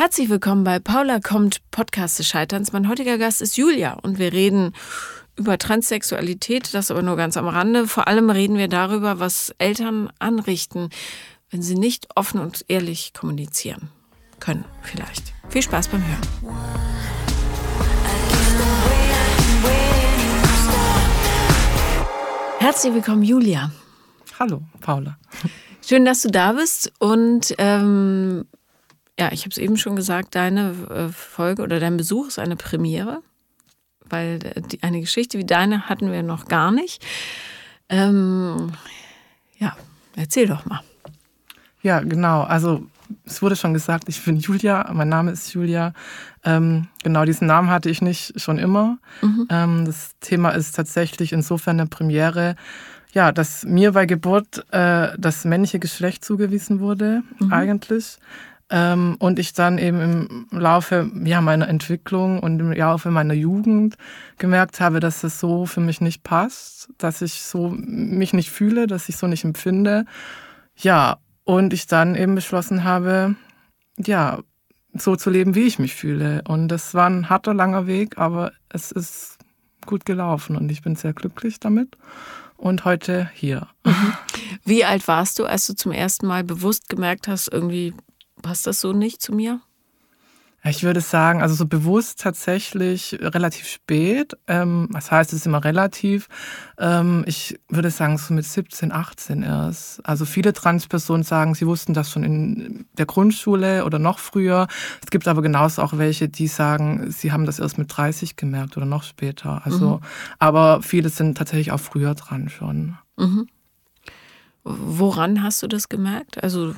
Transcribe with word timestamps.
Herzlich 0.00 0.30
willkommen 0.30 0.64
bei 0.64 0.78
Paula 0.78 1.20
kommt 1.20 1.60
Podcast 1.70 2.18
des 2.18 2.26
Scheiterns. 2.26 2.72
Mein 2.72 2.88
heutiger 2.88 3.18
Gast 3.18 3.42
ist 3.42 3.58
Julia 3.58 3.98
und 4.00 4.18
wir 4.18 4.32
reden 4.32 4.72
über 5.36 5.58
Transsexualität, 5.58 6.72
das 6.72 6.90
aber 6.90 7.02
nur 7.02 7.16
ganz 7.16 7.36
am 7.36 7.46
Rande. 7.46 7.86
Vor 7.86 8.08
allem 8.08 8.30
reden 8.30 8.56
wir 8.56 8.68
darüber, 8.68 9.20
was 9.20 9.54
Eltern 9.58 10.10
anrichten, 10.18 10.88
wenn 11.50 11.60
sie 11.60 11.74
nicht 11.74 12.08
offen 12.16 12.40
und 12.40 12.64
ehrlich 12.68 13.12
kommunizieren 13.12 13.90
können, 14.38 14.64
vielleicht. 14.80 15.34
Viel 15.50 15.60
Spaß 15.60 15.88
beim 15.88 16.02
Hören. 16.02 16.22
Herzlich 22.58 22.94
willkommen, 22.94 23.22
Julia. 23.22 23.70
Hallo, 24.38 24.62
Paula. 24.80 25.18
Schön, 25.86 26.06
dass 26.06 26.22
du 26.22 26.30
da 26.30 26.52
bist. 26.52 26.90
Und 27.00 27.54
ähm, 27.58 28.46
ja, 29.20 29.30
ich 29.32 29.42
habe 29.42 29.50
es 29.50 29.58
eben 29.58 29.76
schon 29.76 29.96
gesagt, 29.96 30.34
deine 30.34 30.70
äh, 30.88 31.08
Folge 31.12 31.62
oder 31.62 31.78
dein 31.78 31.98
Besuch 31.98 32.28
ist 32.28 32.38
eine 32.38 32.56
Premiere, 32.56 33.22
weil 34.08 34.38
äh, 34.42 34.62
die, 34.62 34.82
eine 34.82 35.00
Geschichte 35.00 35.38
wie 35.38 35.44
deine 35.44 35.90
hatten 35.90 36.10
wir 36.10 36.22
noch 36.22 36.48
gar 36.48 36.70
nicht. 36.70 37.04
Ähm, 37.90 38.72
ja, 39.58 39.76
erzähl 40.16 40.46
doch 40.46 40.64
mal. 40.64 40.80
Ja, 41.82 42.00
genau. 42.00 42.42
Also 42.44 42.86
es 43.26 43.42
wurde 43.42 43.56
schon 43.56 43.74
gesagt, 43.74 44.04
ich 44.08 44.24
bin 44.24 44.38
Julia, 44.38 44.90
mein 44.94 45.10
Name 45.10 45.32
ist 45.32 45.52
Julia. 45.52 45.92
Ähm, 46.42 46.88
genau, 47.02 47.26
diesen 47.26 47.46
Namen 47.46 47.68
hatte 47.68 47.90
ich 47.90 48.00
nicht 48.00 48.40
schon 48.40 48.58
immer. 48.58 48.96
Mhm. 49.20 49.46
Ähm, 49.50 49.84
das 49.84 50.12
Thema 50.20 50.50
ist 50.50 50.74
tatsächlich 50.74 51.34
insofern 51.34 51.78
eine 51.78 51.88
Premiere, 51.88 52.56
ja, 53.12 53.32
dass 53.32 53.64
mir 53.64 53.92
bei 53.92 54.06
Geburt 54.06 54.64
äh, 54.72 55.08
das 55.18 55.44
männliche 55.44 55.78
Geschlecht 55.78 56.24
zugewiesen 56.24 56.80
wurde, 56.80 57.22
mhm. 57.38 57.52
eigentlich. 57.52 58.18
Ähm, 58.70 59.16
und 59.18 59.38
ich 59.38 59.52
dann 59.52 59.78
eben 59.78 60.00
im 60.00 60.46
Laufe 60.58 61.10
ja, 61.24 61.40
meiner 61.40 61.68
Entwicklung 61.68 62.38
und 62.38 62.60
im 62.60 62.72
Laufe 62.72 63.10
meiner 63.10 63.34
Jugend 63.34 63.96
gemerkt 64.38 64.80
habe, 64.80 65.00
dass 65.00 65.22
das 65.22 65.40
so 65.40 65.66
für 65.66 65.80
mich 65.80 66.00
nicht 66.00 66.22
passt, 66.22 66.88
dass 66.96 67.20
ich 67.20 67.42
so 67.42 67.70
mich 67.76 68.32
nicht 68.32 68.50
fühle, 68.50 68.86
dass 68.86 69.08
ich 69.08 69.16
so 69.16 69.26
nicht 69.26 69.44
empfinde. 69.44 70.04
Ja, 70.76 71.18
und 71.44 71.72
ich 71.72 71.88
dann 71.88 72.14
eben 72.14 72.36
beschlossen 72.36 72.84
habe, 72.84 73.34
ja, 73.98 74.38
so 74.94 75.16
zu 75.16 75.30
leben, 75.30 75.54
wie 75.54 75.66
ich 75.66 75.78
mich 75.78 75.94
fühle. 75.94 76.42
Und 76.46 76.68
das 76.68 76.94
war 76.94 77.08
ein 77.08 77.28
harter, 77.28 77.54
langer 77.54 77.86
Weg, 77.86 78.18
aber 78.18 78.52
es 78.68 78.92
ist 78.92 79.38
gut 79.86 80.04
gelaufen 80.04 80.56
und 80.56 80.70
ich 80.70 80.82
bin 80.82 80.94
sehr 80.94 81.12
glücklich 81.12 81.58
damit 81.58 81.96
und 82.56 82.84
heute 82.84 83.30
hier. 83.34 83.66
Mhm. 83.84 84.12
Wie 84.64 84.84
alt 84.84 85.08
warst 85.08 85.38
du, 85.38 85.44
als 85.44 85.66
du 85.66 85.74
zum 85.74 85.92
ersten 85.92 86.26
Mal 86.26 86.44
bewusst 86.44 86.88
gemerkt 86.88 87.28
hast, 87.28 87.48
irgendwie 87.48 87.94
passt 88.40 88.66
das 88.66 88.80
so 88.80 88.92
nicht 88.92 89.22
zu 89.22 89.32
mir? 89.32 89.60
Ich 90.62 90.82
würde 90.82 91.00
sagen, 91.00 91.40
also 91.40 91.54
so 91.54 91.64
bewusst 91.64 92.20
tatsächlich 92.20 93.16
relativ 93.18 93.66
spät. 93.66 94.36
Ähm, 94.46 94.90
das 94.92 95.10
heißt, 95.10 95.32
es 95.32 95.40
ist 95.40 95.46
immer 95.46 95.64
relativ. 95.64 96.28
Ähm, 96.76 97.24
ich 97.26 97.58
würde 97.70 97.90
sagen, 97.90 98.18
so 98.18 98.34
mit 98.34 98.44
17, 98.44 98.92
18 98.92 99.42
erst. 99.42 100.06
Also 100.06 100.26
viele 100.26 100.52
Transpersonen 100.52 101.22
sagen, 101.22 101.54
sie 101.54 101.66
wussten 101.66 101.94
das 101.94 102.10
schon 102.10 102.24
in 102.24 102.84
der 102.98 103.06
Grundschule 103.06 103.86
oder 103.86 103.98
noch 103.98 104.18
früher. 104.18 104.66
Es 105.02 105.10
gibt 105.10 105.28
aber 105.28 105.40
genauso 105.40 105.80
auch 105.80 105.96
welche, 105.96 106.28
die 106.28 106.46
sagen, 106.46 107.10
sie 107.10 107.32
haben 107.32 107.46
das 107.46 107.58
erst 107.58 107.78
mit 107.78 107.96
30 107.96 108.36
gemerkt 108.36 108.76
oder 108.76 108.86
noch 108.86 109.04
später. 109.04 109.62
Also, 109.64 109.96
mhm. 109.96 110.00
aber 110.38 110.82
viele 110.82 111.08
sind 111.08 111.38
tatsächlich 111.38 111.72
auch 111.72 111.80
früher 111.80 112.14
dran 112.14 112.50
schon. 112.50 112.98
Mhm. 113.16 113.48
Woran 114.62 115.42
hast 115.42 115.62
du 115.62 115.68
das 115.68 115.88
gemerkt? 115.88 116.42
Also 116.42 116.74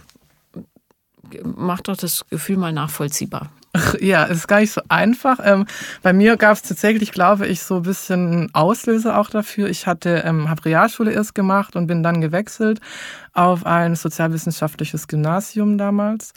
mach 1.44 1.80
doch 1.80 1.96
das 1.96 2.24
Gefühl 2.28 2.56
mal 2.56 2.72
nachvollziehbar. 2.72 3.50
Ja, 4.00 4.24
ist 4.24 4.48
gar 4.48 4.60
nicht 4.60 4.72
so 4.72 4.82
einfach. 4.88 5.38
Ähm, 5.42 5.66
bei 6.02 6.12
mir 6.12 6.36
gab 6.36 6.52
es 6.52 6.62
tatsächlich, 6.62 7.10
glaube 7.10 7.46
ich, 7.46 7.62
so 7.62 7.76
ein 7.76 7.82
bisschen 7.82 8.50
Auslöser 8.52 9.18
auch 9.18 9.30
dafür. 9.30 9.68
Ich 9.70 9.86
hatte, 9.86 10.22
ähm, 10.26 10.50
habe 10.50 10.66
Realschule 10.66 11.10
erst 11.10 11.34
gemacht 11.34 11.74
und 11.74 11.86
bin 11.86 12.02
dann 12.02 12.20
gewechselt 12.20 12.80
auf 13.32 13.64
ein 13.64 13.96
sozialwissenschaftliches 13.96 15.08
Gymnasium 15.08 15.78
damals. 15.78 16.34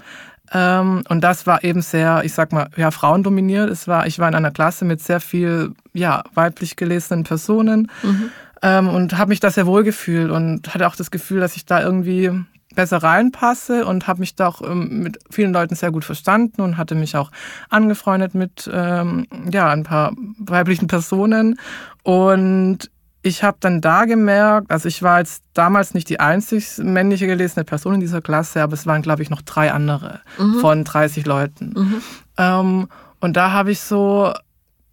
Ähm, 0.53 1.03
und 1.09 1.21
das 1.21 1.45
war 1.45 1.63
eben 1.63 1.81
sehr, 1.81 2.23
ich 2.23 2.33
sag 2.33 2.53
mal, 2.53 2.69
ja, 2.77 2.91
frauendominiert. 2.91 3.69
Es 3.69 3.87
war, 3.87 4.07
ich 4.07 4.19
war 4.19 4.29
in 4.29 4.35
einer 4.35 4.51
Klasse 4.51 4.85
mit 4.85 5.01
sehr 5.01 5.19
viel, 5.19 5.73
ja, 5.93 6.23
weiblich 6.35 6.77
gelesenen 6.77 7.23
Personen. 7.23 7.91
Mhm. 8.03 8.29
Ähm, 8.61 8.89
und 8.89 9.17
habe 9.17 9.29
mich 9.29 9.41
da 9.41 9.49
sehr 9.51 9.65
wohl 9.65 9.83
gefühlt 9.83 10.31
und 10.31 10.73
hatte 10.73 10.87
auch 10.87 10.95
das 10.95 11.11
Gefühl, 11.11 11.41
dass 11.41 11.57
ich 11.57 11.65
da 11.65 11.81
irgendwie 11.81 12.31
besser 12.75 12.97
reinpasse 12.97 13.85
und 13.85 14.07
habe 14.07 14.19
mich 14.19 14.35
da 14.35 14.47
auch 14.47 14.61
ähm, 14.61 15.01
mit 15.01 15.19
vielen 15.29 15.53
Leuten 15.53 15.75
sehr 15.75 15.91
gut 15.91 16.05
verstanden 16.05 16.61
und 16.61 16.77
hatte 16.77 16.95
mich 16.95 17.15
auch 17.15 17.31
angefreundet 17.69 18.35
mit 18.35 18.69
ähm, 18.71 19.27
ja, 19.51 19.69
ein 19.69 19.83
paar 19.83 20.13
weiblichen 20.37 20.87
Personen. 20.87 21.59
Und 22.03 22.89
ich 23.25 23.43
habe 23.43 23.57
dann 23.59 23.81
da 23.81 24.05
gemerkt, 24.05 24.69
also 24.69 24.87
ich 24.87 25.01
war 25.01 25.17
jetzt 25.17 25.43
damals 25.53 25.95
nicht 25.95 26.09
die 26.09 26.19
einzig 26.19 26.77
männliche 26.77 27.25
gelesene 27.25 27.63
Person 27.63 27.95
in 27.95 27.99
dieser 27.99 28.21
Klasse, 28.21 28.61
aber 28.61 28.73
es 28.73 28.85
waren, 28.85 29.01
glaube 29.01 29.23
ich, 29.23 29.31
noch 29.31 29.41
drei 29.41 29.71
andere 29.71 30.21
mhm. 30.37 30.59
von 30.59 30.83
30 30.83 31.25
Leuten. 31.25 31.73
Mhm. 31.75 32.01
Ähm, 32.37 32.87
und 33.19 33.35
da 33.35 33.51
habe 33.51 33.71
ich 33.71 33.79
so 33.79 34.31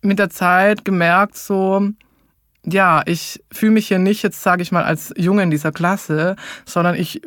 mit 0.00 0.18
der 0.18 0.30
Zeit 0.30 0.84
gemerkt, 0.84 1.36
so, 1.36 1.90
ja, 2.64 3.02
ich 3.04 3.44
fühle 3.52 3.72
mich 3.72 3.88
hier 3.88 3.98
nicht 3.98 4.22
jetzt, 4.22 4.42
sage 4.42 4.62
ich 4.62 4.72
mal, 4.72 4.84
als 4.84 5.12
Junge 5.16 5.42
in 5.42 5.50
dieser 5.50 5.72
Klasse, 5.72 6.36
sondern 6.64 6.94
ich 6.94 7.20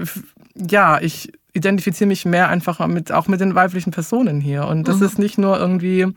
ja, 0.56 1.00
ich 1.02 1.32
identifiziere 1.54 2.08
mich 2.08 2.26
mehr 2.26 2.50
einfach 2.50 2.86
mit, 2.88 3.12
auch 3.12 3.28
mit 3.28 3.40
den 3.40 3.56
weiblichen 3.56 3.92
Personen 3.92 4.42
hier. 4.42 4.68
Und 4.68 4.88
das 4.88 4.98
mhm. 4.98 5.06
ist 5.06 5.20
nicht 5.20 5.38
nur 5.38 5.58
irgendwie 5.58 6.08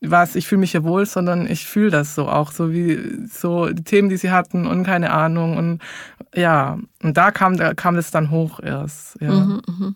was, 0.00 0.36
ich 0.36 0.46
fühle 0.46 0.60
mich 0.60 0.72
hier 0.72 0.84
wohl, 0.84 1.06
sondern 1.06 1.50
ich 1.50 1.66
fühle 1.66 1.90
das 1.90 2.14
so 2.14 2.28
auch, 2.28 2.52
so 2.52 2.72
wie 2.72 3.26
so 3.26 3.70
die 3.70 3.84
Themen, 3.84 4.08
die 4.08 4.16
sie 4.16 4.30
hatten 4.30 4.66
und 4.66 4.84
keine 4.84 5.10
Ahnung. 5.12 5.56
Und 5.56 5.80
ja, 6.34 6.78
und 7.02 7.16
da 7.16 7.30
kam, 7.30 7.56
da 7.56 7.74
kam 7.74 7.96
das 7.96 8.10
dann 8.10 8.30
hoch 8.30 8.60
erst. 8.60 9.16
Ja. 9.20 9.32
Mhm, 9.32 9.62
mh. 9.66 9.94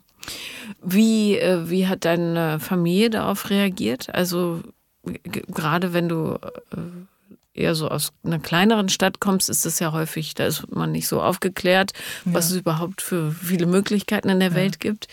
Wie, 0.82 1.38
äh, 1.38 1.70
wie 1.70 1.86
hat 1.86 2.04
deine 2.04 2.58
Familie 2.60 3.10
darauf 3.10 3.50
reagiert? 3.50 4.14
Also 4.14 4.62
gerade 5.24 5.92
wenn 5.92 6.08
du 6.08 6.38
äh, 6.72 6.76
eher 7.58 7.74
so 7.74 7.88
aus 7.88 8.12
einer 8.24 8.38
kleineren 8.38 8.88
Stadt 8.88 9.20
kommst, 9.20 9.50
ist 9.50 9.66
es 9.66 9.78
ja 9.78 9.92
häufig, 9.92 10.34
da 10.34 10.46
ist 10.46 10.70
man 10.70 10.92
nicht 10.92 11.08
so 11.08 11.20
aufgeklärt, 11.20 11.92
was 12.24 12.50
ja. 12.50 12.56
es 12.56 12.60
überhaupt 12.60 13.02
für 13.02 13.32
viele 13.32 13.66
Möglichkeiten 13.66 14.28
in 14.28 14.41
der 14.41 14.50
ja. 14.50 14.54
Welt 14.54 14.80
gibt. 14.80 15.08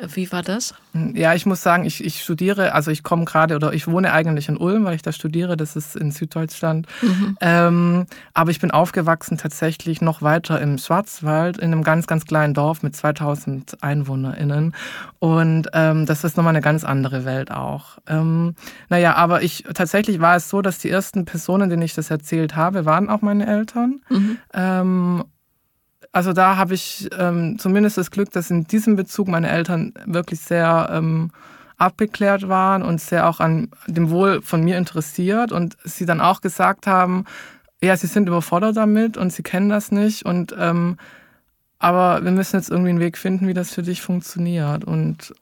Wie 0.00 0.30
war 0.30 0.42
das? 0.42 0.74
Ja, 1.14 1.34
ich 1.34 1.46
muss 1.46 1.62
sagen, 1.62 1.84
ich, 1.84 2.04
ich 2.04 2.22
studiere, 2.22 2.72
also 2.72 2.90
ich 2.90 3.02
komme 3.02 3.24
gerade 3.24 3.56
oder 3.56 3.72
ich 3.72 3.88
wohne 3.88 4.12
eigentlich 4.12 4.48
in 4.48 4.56
Ulm, 4.56 4.84
weil 4.84 4.94
ich 4.94 5.02
da 5.02 5.12
studiere, 5.12 5.56
das 5.56 5.76
ist 5.76 5.96
in 5.96 6.10
Süddeutschland. 6.10 6.86
Mhm. 7.02 7.36
Ähm, 7.40 8.06
aber 8.34 8.50
ich 8.50 8.60
bin 8.60 8.70
aufgewachsen 8.70 9.38
tatsächlich 9.38 10.00
noch 10.00 10.22
weiter 10.22 10.60
im 10.60 10.78
Schwarzwald, 10.78 11.58
in 11.58 11.72
einem 11.72 11.82
ganz, 11.82 12.06
ganz 12.06 12.24
kleinen 12.24 12.54
Dorf 12.54 12.82
mit 12.82 12.94
2000 12.94 13.82
EinwohnerInnen. 13.82 14.74
Und 15.18 15.68
ähm, 15.72 16.06
das 16.06 16.24
ist 16.24 16.36
nochmal 16.36 16.52
eine 16.52 16.62
ganz 16.62 16.84
andere 16.84 17.24
Welt 17.24 17.50
auch. 17.50 17.98
Ähm, 18.06 18.54
naja, 18.88 19.14
aber 19.14 19.42
ich 19.42 19.64
tatsächlich 19.74 20.20
war 20.20 20.36
es 20.36 20.48
so, 20.48 20.62
dass 20.62 20.78
die 20.78 20.90
ersten 20.90 21.24
Personen, 21.24 21.70
denen 21.70 21.82
ich 21.82 21.94
das 21.94 22.10
erzählt 22.10 22.54
habe, 22.56 22.84
waren 22.84 23.08
auch 23.08 23.22
meine 23.22 23.46
Eltern. 23.46 24.00
Mhm. 24.08 24.38
Ähm, 24.54 25.24
also 26.12 26.32
da 26.32 26.56
habe 26.56 26.74
ich 26.74 27.08
ähm, 27.18 27.58
zumindest 27.58 27.98
das 27.98 28.10
Glück, 28.10 28.30
dass 28.32 28.50
in 28.50 28.66
diesem 28.66 28.96
Bezug 28.96 29.28
meine 29.28 29.50
Eltern 29.50 29.92
wirklich 30.06 30.40
sehr 30.40 30.88
ähm, 30.92 31.30
abgeklärt 31.76 32.48
waren 32.48 32.82
und 32.82 33.00
sehr 33.00 33.28
auch 33.28 33.40
an 33.40 33.70
dem 33.86 34.10
Wohl 34.10 34.42
von 34.42 34.62
mir 34.64 34.78
interessiert 34.78 35.52
und 35.52 35.76
sie 35.84 36.06
dann 36.06 36.20
auch 36.20 36.40
gesagt 36.40 36.86
haben, 36.86 37.24
ja, 37.80 37.96
sie 37.96 38.08
sind 38.08 38.26
überfordert 38.26 38.76
damit 38.76 39.16
und 39.16 39.32
sie 39.32 39.42
kennen 39.42 39.68
das 39.68 39.92
nicht 39.92 40.24
und 40.24 40.54
ähm, 40.58 40.96
aber 41.78 42.24
wir 42.24 42.32
müssen 42.32 42.56
jetzt 42.56 42.70
irgendwie 42.70 42.90
einen 42.90 43.00
Weg 43.00 43.16
finden, 43.16 43.46
wie 43.46 43.54
das 43.54 43.72
für 43.72 43.82
dich 43.82 44.02
funktioniert 44.02 44.84
und 44.84 45.32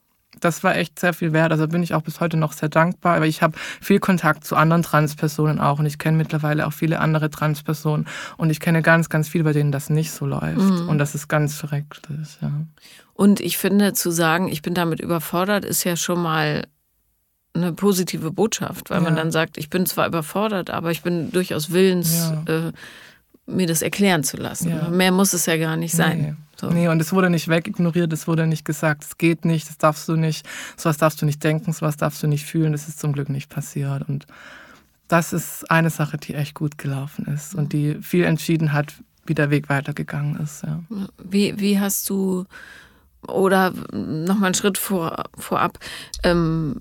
das 0.46 0.62
war 0.62 0.76
echt 0.76 0.98
sehr 0.98 1.12
viel 1.12 1.32
wert. 1.32 1.52
Also 1.52 1.66
bin 1.68 1.82
ich 1.82 1.92
auch 1.92 2.02
bis 2.02 2.20
heute 2.20 2.36
noch 2.36 2.53
sehr 2.53 2.68
dankbar. 2.68 3.16
Aber 3.16 3.26
ich 3.26 3.42
habe 3.42 3.59
viel 3.80 3.98
Kontakt 3.98 4.44
zu 4.44 4.56
anderen 4.56 4.82
Transpersonen 4.82 5.60
auch 5.60 5.78
und 5.78 5.86
ich 5.86 5.98
kenne 5.98 6.16
mittlerweile 6.16 6.66
auch 6.66 6.72
viele 6.72 7.00
andere 7.00 7.30
Transpersonen 7.30 8.06
und 8.36 8.50
ich 8.50 8.60
kenne 8.60 8.82
ganz, 8.82 9.09
ganz 9.09 9.28
viele, 9.28 9.44
bei 9.44 9.53
denen 9.53 9.72
das 9.72 9.91
nicht 9.91 10.12
so 10.12 10.24
läuft. 10.24 10.59
Mhm. 10.59 10.88
Und 10.88 10.98
das 10.98 11.15
ist 11.15 11.28
ganz 11.28 11.59
schrecklich, 11.59 12.38
ja. 12.41 12.53
Und 13.12 13.41
ich 13.41 13.59
finde, 13.59 13.92
zu 13.94 14.10
sagen, 14.10 14.48
ich 14.48 14.62
bin 14.62 14.74
damit 14.74 15.00
überfordert, 15.00 15.65
ist 15.65 15.84
ja 15.84 15.97
schon 15.97 16.22
mal 16.22 16.66
eine 17.54 17.72
positive 17.72 18.30
Botschaft, 18.30 18.91
weil 18.91 18.98
ja. 18.98 19.04
man 19.04 19.16
dann 19.16 19.30
sagt, 19.30 19.56
ich 19.59 19.71
bin 19.71 19.86
zwar 19.86 20.06
überfordert, 20.06 20.71
aber 20.71 20.91
ich 20.91 21.03
bin 21.03 21.32
durchaus 21.32 21.72
willens, 21.72 22.32
ja. 22.47 22.68
äh, 22.68 22.72
mir 23.47 23.66
das 23.66 23.83
erklären 23.83 24.25
zu 24.25 24.37
lassen. 24.37 24.71
Ja. 24.71 24.89
Mehr 24.89 25.13
muss 25.13 25.33
es 25.33 25.47
ja 25.47 25.57
gar 25.57 25.77
nicht 25.77 25.95
sein. 25.95 26.21
Nee. 26.21 26.34
So. 26.59 26.71
Nee, 26.71 26.89
und 26.89 27.01
es 27.01 27.13
wurde 27.13 27.28
nicht 27.28 27.48
wegignoriert, 27.48 28.13
es 28.13 28.27
wurde 28.27 28.47
nicht 28.47 28.65
gesagt, 28.65 29.04
es 29.04 29.19
geht 29.19 29.45
nicht, 29.45 29.69
das 29.69 29.77
darfst 29.77 30.09
du 30.09 30.16
nicht, 30.16 30.47
sowas 30.77 30.97
darfst 30.97 31.21
du 31.21 31.27
nicht 31.27 31.45
denken, 31.45 31.72
sowas 31.75 31.98
darfst 31.98 32.22
du 32.22 32.27
nicht 32.27 32.47
fühlen, 32.47 32.72
das 32.72 32.89
ist 32.89 32.98
zum 32.98 33.13
Glück 33.13 33.28
nicht 33.28 33.51
passiert. 33.51 34.09
Und 34.09 34.27
das 35.07 35.34
ist 35.34 35.71
eine 35.71 35.91
Sache, 35.91 36.16
die 36.16 36.34
echt 36.34 36.54
gut 36.54 36.78
gelaufen 36.78 37.27
ist 37.27 37.54
und 37.54 37.75
die 37.75 37.97
viel 38.01 38.25
entschieden 38.25 38.72
hat, 38.72 38.95
wie 39.27 39.34
der 39.34 39.51
Weg 39.51 39.69
weitergegangen 39.69 40.41
ist. 40.41 40.63
Ja. 40.63 40.81
Wie, 41.22 41.60
wie 41.60 41.78
hast 41.78 42.09
du 42.09 42.47
oder 43.28 43.72
nochmal 43.93 44.47
einen 44.47 44.54
Schritt 44.54 44.78
vor, 44.78 45.25
vorab, 45.37 45.78
ähm, 46.22 46.81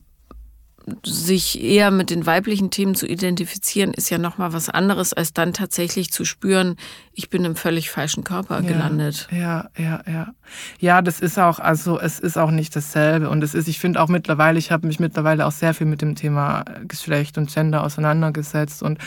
sich 1.04 1.62
eher 1.64 1.90
mit 1.92 2.10
den 2.10 2.26
weiblichen 2.26 2.70
Themen 2.70 2.96
zu 2.96 3.08
identifizieren, 3.08 3.94
ist 3.94 4.10
ja 4.10 4.18
nochmal 4.18 4.54
was 4.54 4.70
anderes, 4.70 5.14
als 5.14 5.34
dann 5.34 5.54
tatsächlich 5.54 6.12
zu 6.12 6.26
spüren, 6.26 6.76
ich 7.14 7.30
bin 7.30 7.44
im 7.46 7.56
völlig 7.56 7.90
falschen 7.90 8.24
Körper 8.24 8.62
ja, 8.62 8.68
gelandet. 8.68 9.28
Ja, 9.32 9.70
ja, 9.78 10.02
ja. 10.06 10.28
Ja, 10.80 11.02
das 11.02 11.20
ist 11.20 11.40
auch, 11.40 11.60
also 11.60 12.00
es 12.00 12.20
ist 12.20 12.38
auch 12.38 12.52
nicht 12.52 12.76
dasselbe. 12.76 13.30
Und 13.30 13.44
es 13.44 13.56
ist, 13.56 13.68
ich 13.68 13.80
finde 13.80 14.02
auch 14.02 14.10
mittlerweile, 14.10 14.60
ich 14.60 14.72
habe 14.72 14.86
mich 14.86 15.00
mittlerweile 15.00 15.46
auch 15.46 15.52
sehr 15.52 15.74
viel 15.74 15.88
mit 15.88 16.02
dem 16.02 16.16
Thema 16.16 16.66
Geschlecht 16.88 17.38
und 17.38 17.52
Gender 17.52 17.84
auseinandergesetzt 17.84 18.84
und 18.84 19.00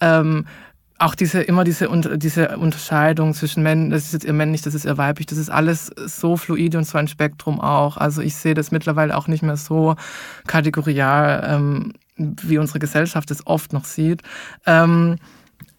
ähm, 0.00 0.46
auch 0.98 1.14
diese 1.14 1.42
immer 1.42 1.64
diese 1.64 1.88
diese 2.16 2.56
Unterscheidung 2.56 3.34
zwischen 3.34 3.62
Männern, 3.62 3.90
das 3.90 4.06
ist 4.06 4.12
jetzt 4.12 4.24
ihr 4.24 4.32
männlich, 4.32 4.62
das 4.62 4.74
ist 4.74 4.84
ihr 4.84 4.96
weiblich, 4.96 5.26
das 5.26 5.38
ist 5.38 5.50
alles 5.50 5.90
so 6.06 6.36
fluide 6.36 6.78
und 6.78 6.84
so 6.84 6.98
ein 6.98 7.08
Spektrum 7.08 7.60
auch. 7.60 7.96
Also 7.96 8.22
ich 8.22 8.36
sehe 8.36 8.54
das 8.54 8.70
mittlerweile 8.70 9.16
auch 9.16 9.26
nicht 9.26 9.42
mehr 9.42 9.56
so 9.56 9.96
kategorial, 10.46 11.44
ähm, 11.48 11.92
wie 12.16 12.58
unsere 12.58 12.78
Gesellschaft 12.78 13.30
es 13.30 13.46
oft 13.46 13.72
noch 13.72 13.84
sieht. 13.84 14.22
Ähm, 14.66 15.16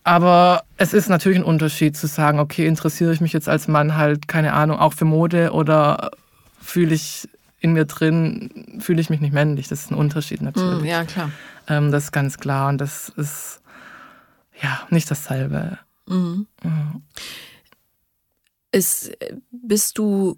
aber 0.04 0.64
es 0.78 0.94
ist 0.94 1.10
natürlich 1.10 1.40
ein 1.40 1.44
Unterschied 1.44 1.98
zu 1.98 2.08
sagen, 2.08 2.40
okay, 2.40 2.68
interessiere 2.68 3.12
ich 3.12 3.22
mich 3.22 3.34
jetzt 3.34 3.50
als 3.50 3.68
Mann 3.68 3.96
halt, 3.96 4.28
keine 4.28 4.54
Ahnung, 4.54 4.78
auch 4.78 4.94
für 4.94 5.06
Mode 5.06 5.52
oder 5.52 6.12
fühle 6.62 6.94
ich 6.94 7.28
in 7.60 7.74
mir 7.74 7.86
drin, 7.86 8.78
fühle 8.80 9.02
ich 9.02 9.10
mich 9.10 9.22
nicht 9.22 9.34
männlich. 9.34 9.68
Das 9.68 9.82
ist 9.82 9.92
ein 9.92 9.96
Unterschied 9.96 10.44
natürlich. 10.44 10.84
Mm, 10.84 10.86
ja, 10.86 11.04
klar. 11.06 11.32
Ähm, 11.68 11.92
das 11.92 12.06
ist 12.06 12.12
ganz 12.12 12.38
klar 12.38 12.70
und 12.70 12.80
das 12.80 13.10
ist 13.10 13.62
ja, 14.62 14.82
nicht 14.90 15.10
dasselbe. 15.10 15.80
Mhm. 16.08 16.48
Mhm. 16.64 17.02
Ist, 18.72 19.12
bist 19.52 19.98
du, 19.98 20.38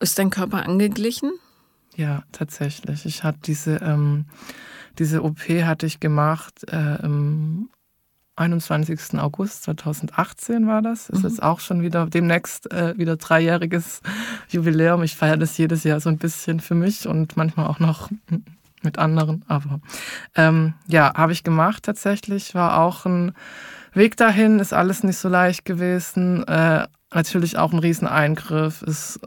ist 0.00 0.18
dein 0.18 0.30
Körper 0.30 0.64
angeglichen? 0.64 1.32
Ja, 1.96 2.24
tatsächlich. 2.32 3.06
Ich 3.06 3.22
hatte 3.22 3.38
diese, 3.44 3.76
ähm, 3.76 4.26
diese 4.98 5.22
OP 5.22 5.40
hatte 5.48 5.86
ich 5.86 6.00
gemacht 6.00 6.64
äh, 6.68 7.02
im 7.04 7.68
21. 8.36 9.18
August 9.20 9.64
2018 9.64 10.66
war 10.66 10.82
das. 10.82 11.10
Ist 11.10 11.22
mhm. 11.22 11.28
jetzt 11.28 11.42
auch 11.42 11.60
schon 11.60 11.82
wieder 11.82 12.06
demnächst 12.06 12.70
äh, 12.72 12.96
wieder 12.96 13.16
dreijähriges 13.16 14.00
Jubiläum. 14.48 15.02
Ich 15.02 15.16
feiere 15.16 15.36
das 15.36 15.56
jedes 15.58 15.84
Jahr 15.84 16.00
so 16.00 16.08
ein 16.08 16.18
bisschen 16.18 16.60
für 16.60 16.74
mich 16.74 17.06
und 17.06 17.36
manchmal 17.36 17.66
auch 17.66 17.78
noch 17.78 18.10
mit 18.84 18.98
anderen. 18.98 19.44
Aber 19.48 19.80
ähm, 20.34 20.74
ja, 20.86 21.12
habe 21.14 21.32
ich 21.32 21.44
gemacht 21.44 21.84
tatsächlich. 21.84 22.54
War 22.54 22.80
auch 22.80 23.06
ein 23.06 23.32
Weg 23.92 24.16
dahin, 24.16 24.58
ist 24.58 24.72
alles 24.72 25.02
nicht 25.04 25.18
so 25.18 25.28
leicht 25.28 25.64
gewesen. 25.64 26.46
Äh, 26.46 26.86
natürlich 27.12 27.58
auch 27.58 27.72
ein 27.72 27.78
Rieseneingriff. 27.78 28.82
Ist 28.82 29.20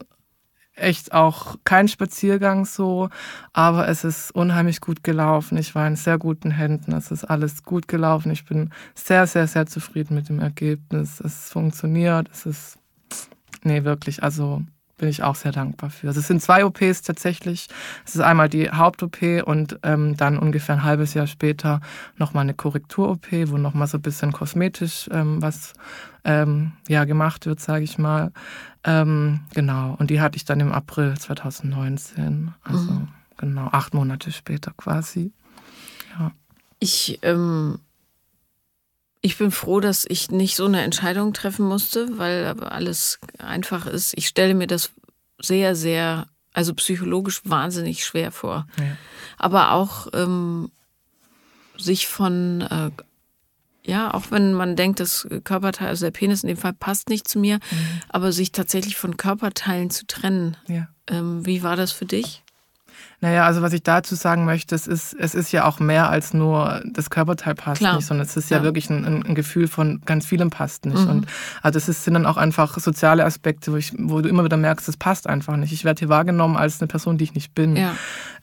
echt 0.76 1.14
auch 1.14 1.56
kein 1.64 1.88
Spaziergang 1.88 2.66
so, 2.66 3.10
aber 3.54 3.88
es 3.88 4.04
ist 4.04 4.32
unheimlich 4.32 4.82
gut 4.82 5.04
gelaufen. 5.04 5.58
Ich 5.58 5.74
war 5.74 5.88
in 5.88 5.96
sehr 5.96 6.18
guten 6.18 6.52
Händen. 6.52 6.92
Es 6.94 7.12
ist 7.12 7.24
alles 7.24 7.64
gut 7.64 7.88
gelaufen. 7.88 8.32
Ich 8.32 8.46
bin 8.46 8.72
sehr, 8.94 9.28
sehr, 9.28 9.48
sehr 9.48 9.66
zufrieden 9.66 10.16
mit 10.16 10.30
dem 10.30 10.40
Ergebnis. 10.40 11.20
Es 11.22 11.50
funktioniert. 11.50 12.30
Es 12.32 12.46
ist, 12.46 12.78
nee, 13.64 13.84
wirklich, 13.84 14.22
also 14.24 14.62
bin 14.98 15.10
ich 15.10 15.24
auch 15.24 15.36
sehr 15.36 15.52
dankbar 15.52 15.90
für. 15.90 16.08
Also 16.08 16.20
es 16.20 16.28
sind 16.28 16.42
zwei 16.42 16.66
OPs 16.66 17.02
tatsächlich. 17.02 17.68
Es 18.06 18.16
ist 18.16 18.22
einmal 18.22 18.50
die 18.50 18.70
Haupt-OP 18.70 19.46
und 19.46 19.80
ähm, 19.84 20.16
dann 20.16 20.40
ungefähr 20.40 20.76
ein 20.76 20.84
halbes 20.84 21.14
Jahr 21.14 21.28
später 21.28 21.82
nochmal 22.18 22.44
eine 22.44 22.54
Korrektur-OP, 22.54 23.28
wo 23.48 23.58
nochmal 23.58 23.88
so 23.88 23.98
ein 23.98 24.02
bisschen 24.02 24.32
kosmetisch 24.32 25.10
ähm, 25.12 25.42
was 25.42 25.74
ähm, 26.24 26.74
ja, 26.88 27.04
gemacht 27.06 27.46
wird, 27.46 27.60
sage 27.60 27.84
ich 27.84 27.98
mal. 27.98 28.32
Ähm, 28.84 29.42
genau, 29.54 29.96
und 30.00 30.10
die 30.10 30.22
hatte 30.22 30.38
ich 30.38 30.46
dann 30.46 30.60
im 30.60 30.72
April 30.72 31.18
2019, 31.18 32.54
also 32.64 32.92
mhm. 32.92 33.08
genau 33.38 33.68
acht 33.72 33.94
Monate 33.94 34.32
später 34.32 34.72
quasi. 34.78 35.34
Ja. 36.18 36.32
Ich 36.80 37.20
ähm, 37.22 37.80
ich 39.26 39.40
bin 39.40 39.50
froh, 39.50 39.80
dass 39.80 40.06
ich 40.08 40.30
nicht 40.30 40.56
so 40.56 40.66
eine 40.66 40.84
Entscheidung 40.84 41.34
treffen 41.34 41.66
musste, 41.66 42.20
weil 42.20 42.46
alles 42.62 43.20
einfach 43.40 43.88
ist. 43.88 44.14
Ich 44.16 44.28
stelle 44.28 44.54
mir 44.54 44.68
das 44.68 44.92
sehr, 45.42 45.76
sehr, 45.76 46.28
also 46.54 46.76
psychologisch 46.76 47.42
wahnsinnig 47.44 48.06
schwer 48.06 48.32
vor. 48.32 48.68
Ja. 48.78 48.98
Aber 49.40 49.72
auch 49.72 50.10
ähm, 50.14 50.70
sich 51.76 52.06
von, 52.06 52.62
äh, 52.62 52.92
ja, 53.84 54.14
auch 54.14 54.30
wenn 54.30 54.54
man 54.54 54.76
denkt, 54.76 55.00
das 55.00 55.28
Körperteil, 55.44 55.88
also 55.88 56.06
der 56.06 56.12
Penis 56.12 56.44
in 56.44 56.50
dem 56.50 56.58
Fall 56.58 56.74
passt 56.74 57.10
nicht 57.10 57.28
zu 57.28 57.40
mir, 57.40 57.56
mhm. 57.56 58.02
aber 58.10 58.32
sich 58.32 58.52
tatsächlich 58.52 58.96
von 58.96 59.18
Körperteilen 59.18 59.90
zu 59.90 60.06
trennen. 60.06 60.56
Ja. 60.68 60.88
Ähm, 61.08 61.44
wie 61.48 61.64
war 61.64 61.76
das 61.76 61.92
für 61.92 62.06
dich? 62.06 62.44
Naja, 63.22 63.46
also 63.46 63.62
was 63.62 63.74
ich 63.74 63.84
dazu 63.84 64.16
sagen 64.16 64.46
möchte, 64.46 64.76
es 64.76 64.88
ist, 64.88 65.14
es 65.14 65.36
ist 65.36 65.52
ja 65.52 65.66
auch 65.66 65.80
mehr 65.80 66.10
als 66.10 66.34
nur 66.34 66.82
das 66.86 67.10
Körperteil 67.10 67.56
passt 67.56 67.80
Klar. 67.80 67.96
nicht, 67.96 68.06
sondern 68.06 68.26
es 68.26 68.36
ist 68.36 68.50
ja, 68.50 68.58
ja 68.58 68.64
wirklich 68.64 68.90
ein, 68.90 69.24
ein, 69.26 69.36
Gefühl 69.36 69.68
von 69.68 70.02
ganz 70.06 70.26
vielem 70.26 70.50
passt 70.50 70.86
nicht. 70.86 71.04
Mhm. 71.04 71.10
Und 71.10 71.28
also 71.62 71.78
es 71.78 72.04
sind 72.04 72.14
dann 72.14 72.26
auch 72.26 72.38
einfach 72.38 72.78
soziale 72.78 73.24
Aspekte, 73.26 73.72
wo, 73.72 73.78
ich, 73.78 73.94
wo 73.98 74.22
du 74.22 74.30
immer 74.30 74.44
wieder 74.44 74.58
merkst, 74.58 74.88
es 74.90 74.98
passt 74.98 75.28
einfach 75.28 75.56
nicht. 75.56 75.72
Ich 75.72 75.86
werde 75.86 76.00
hier 76.00 76.10
wahrgenommen 76.10 76.58
als 76.58 76.82
eine 76.82 76.88
Person, 76.88 77.18
die 77.18 77.24
ich 77.24 77.34
nicht 77.34 77.56
bin. 77.56 77.76
Ja. 77.76 77.96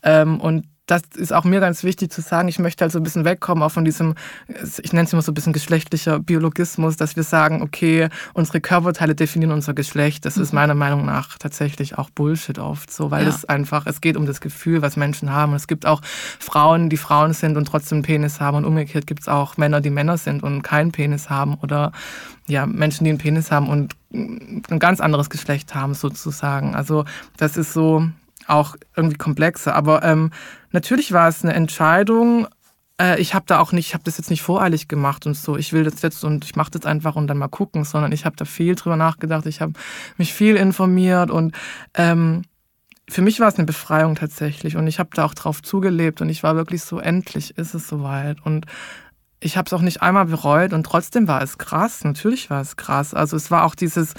Ähm, 0.02 0.40
und 0.40 0.66
das 0.86 1.02
ist 1.14 1.32
auch 1.32 1.44
mir 1.44 1.60
ganz 1.60 1.84
wichtig 1.84 2.10
zu 2.10 2.20
sagen, 2.20 2.48
ich 2.48 2.58
möchte 2.58 2.82
halt 2.82 2.92
so 2.92 2.98
ein 2.98 3.04
bisschen 3.04 3.24
wegkommen, 3.24 3.62
auch 3.62 3.70
von 3.70 3.84
diesem, 3.84 4.14
ich 4.82 4.92
nenne 4.92 5.06
es 5.06 5.12
immer 5.12 5.22
so 5.22 5.30
ein 5.30 5.34
bisschen 5.34 5.52
geschlechtlicher 5.52 6.18
Biologismus, 6.18 6.96
dass 6.96 7.14
wir 7.14 7.22
sagen, 7.22 7.62
okay, 7.62 8.08
unsere 8.34 8.60
Körperteile 8.60 9.14
definieren 9.14 9.52
unser 9.52 9.74
Geschlecht. 9.74 10.24
Das 10.24 10.36
mhm. 10.36 10.42
ist 10.42 10.52
meiner 10.52 10.74
Meinung 10.74 11.06
nach 11.06 11.38
tatsächlich 11.38 11.98
auch 11.98 12.10
Bullshit 12.10 12.58
oft 12.58 12.92
so, 12.92 13.12
weil 13.12 13.24
ja. 13.24 13.30
es 13.30 13.44
einfach, 13.44 13.86
es 13.86 14.00
geht 14.00 14.16
um 14.16 14.26
das 14.26 14.40
Gefühl, 14.40 14.82
was 14.82 14.96
Menschen 14.96 15.30
haben. 15.30 15.52
Und 15.52 15.56
es 15.56 15.68
gibt 15.68 15.86
auch 15.86 16.02
Frauen, 16.02 16.90
die 16.90 16.96
Frauen 16.96 17.32
sind 17.32 17.56
und 17.56 17.66
trotzdem 17.66 17.96
einen 17.96 18.04
Penis 18.04 18.40
haben. 18.40 18.56
Und 18.56 18.64
umgekehrt 18.64 19.06
gibt 19.06 19.22
es 19.22 19.28
auch 19.28 19.56
Männer, 19.56 19.80
die 19.80 19.90
Männer 19.90 20.18
sind 20.18 20.42
und 20.42 20.62
keinen 20.62 20.90
Penis 20.90 21.30
haben. 21.30 21.54
Oder 21.62 21.92
ja, 22.48 22.66
Menschen, 22.66 23.04
die 23.04 23.10
einen 23.10 23.18
Penis 23.18 23.52
haben 23.52 23.68
und 23.68 23.94
ein 24.12 24.78
ganz 24.80 25.00
anderes 25.00 25.30
Geschlecht 25.30 25.76
haben, 25.76 25.94
sozusagen. 25.94 26.74
Also 26.74 27.04
das 27.36 27.56
ist 27.56 27.72
so, 27.72 28.08
auch 28.48 28.76
irgendwie 28.96 29.16
komplexer. 29.16 29.74
Aber 29.74 30.02
ähm, 30.02 30.30
natürlich 30.70 31.12
war 31.12 31.28
es 31.28 31.44
eine 31.44 31.54
Entscheidung. 31.54 32.46
Äh, 33.00 33.20
ich 33.20 33.34
habe 33.34 33.44
da 33.46 33.58
auch 33.58 33.72
nicht, 33.72 33.88
ich 33.88 33.94
habe 33.94 34.04
das 34.04 34.18
jetzt 34.18 34.30
nicht 34.30 34.42
voreilig 34.42 34.88
gemacht 34.88 35.26
und 35.26 35.34
so. 35.34 35.56
Ich 35.56 35.72
will 35.72 35.84
das 35.84 36.02
jetzt 36.02 36.24
und 36.24 36.44
ich 36.44 36.56
mache 36.56 36.70
das 36.70 36.86
einfach 36.86 37.16
und 37.16 37.26
dann 37.26 37.38
mal 37.38 37.48
gucken, 37.48 37.84
sondern 37.84 38.12
ich 38.12 38.24
habe 38.24 38.36
da 38.36 38.44
viel 38.44 38.74
drüber 38.74 38.96
nachgedacht. 38.96 39.46
Ich 39.46 39.60
habe 39.60 39.72
mich 40.16 40.32
viel 40.32 40.56
informiert 40.56 41.30
und 41.30 41.54
ähm, 41.94 42.42
für 43.08 43.22
mich 43.22 43.40
war 43.40 43.48
es 43.48 43.56
eine 43.56 43.66
Befreiung 43.66 44.14
tatsächlich 44.14 44.76
und 44.76 44.86
ich 44.86 44.98
habe 44.98 45.10
da 45.12 45.24
auch 45.24 45.34
drauf 45.34 45.62
zugelebt 45.62 46.20
und 46.20 46.28
ich 46.28 46.42
war 46.42 46.56
wirklich 46.56 46.82
so, 46.82 46.98
endlich 46.98 47.58
ist 47.58 47.74
es 47.74 47.88
soweit 47.88 48.40
und 48.44 48.66
ich 49.40 49.56
habe 49.56 49.66
es 49.66 49.72
auch 49.72 49.80
nicht 49.80 50.02
einmal 50.02 50.26
bereut 50.26 50.72
und 50.72 50.84
trotzdem 50.84 51.26
war 51.26 51.42
es 51.42 51.58
krass. 51.58 52.04
Natürlich 52.04 52.48
war 52.48 52.60
es 52.60 52.76
krass. 52.76 53.12
Also 53.12 53.36
es 53.36 53.50
war 53.50 53.64
auch 53.64 53.74
dieses, 53.74 54.14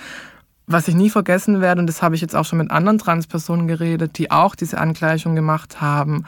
was 0.65 0.87
ich 0.87 0.95
nie 0.95 1.09
vergessen 1.09 1.61
werde, 1.61 1.81
und 1.81 1.87
das 1.87 2.01
habe 2.01 2.15
ich 2.15 2.21
jetzt 2.21 2.35
auch 2.35 2.45
schon 2.45 2.59
mit 2.59 2.71
anderen 2.71 2.97
Transpersonen 2.97 3.67
geredet, 3.67 4.17
die 4.17 4.31
auch 4.31 4.55
diese 4.55 4.77
Angleichung 4.77 5.35
gemacht 5.35 5.81
haben, 5.81 6.25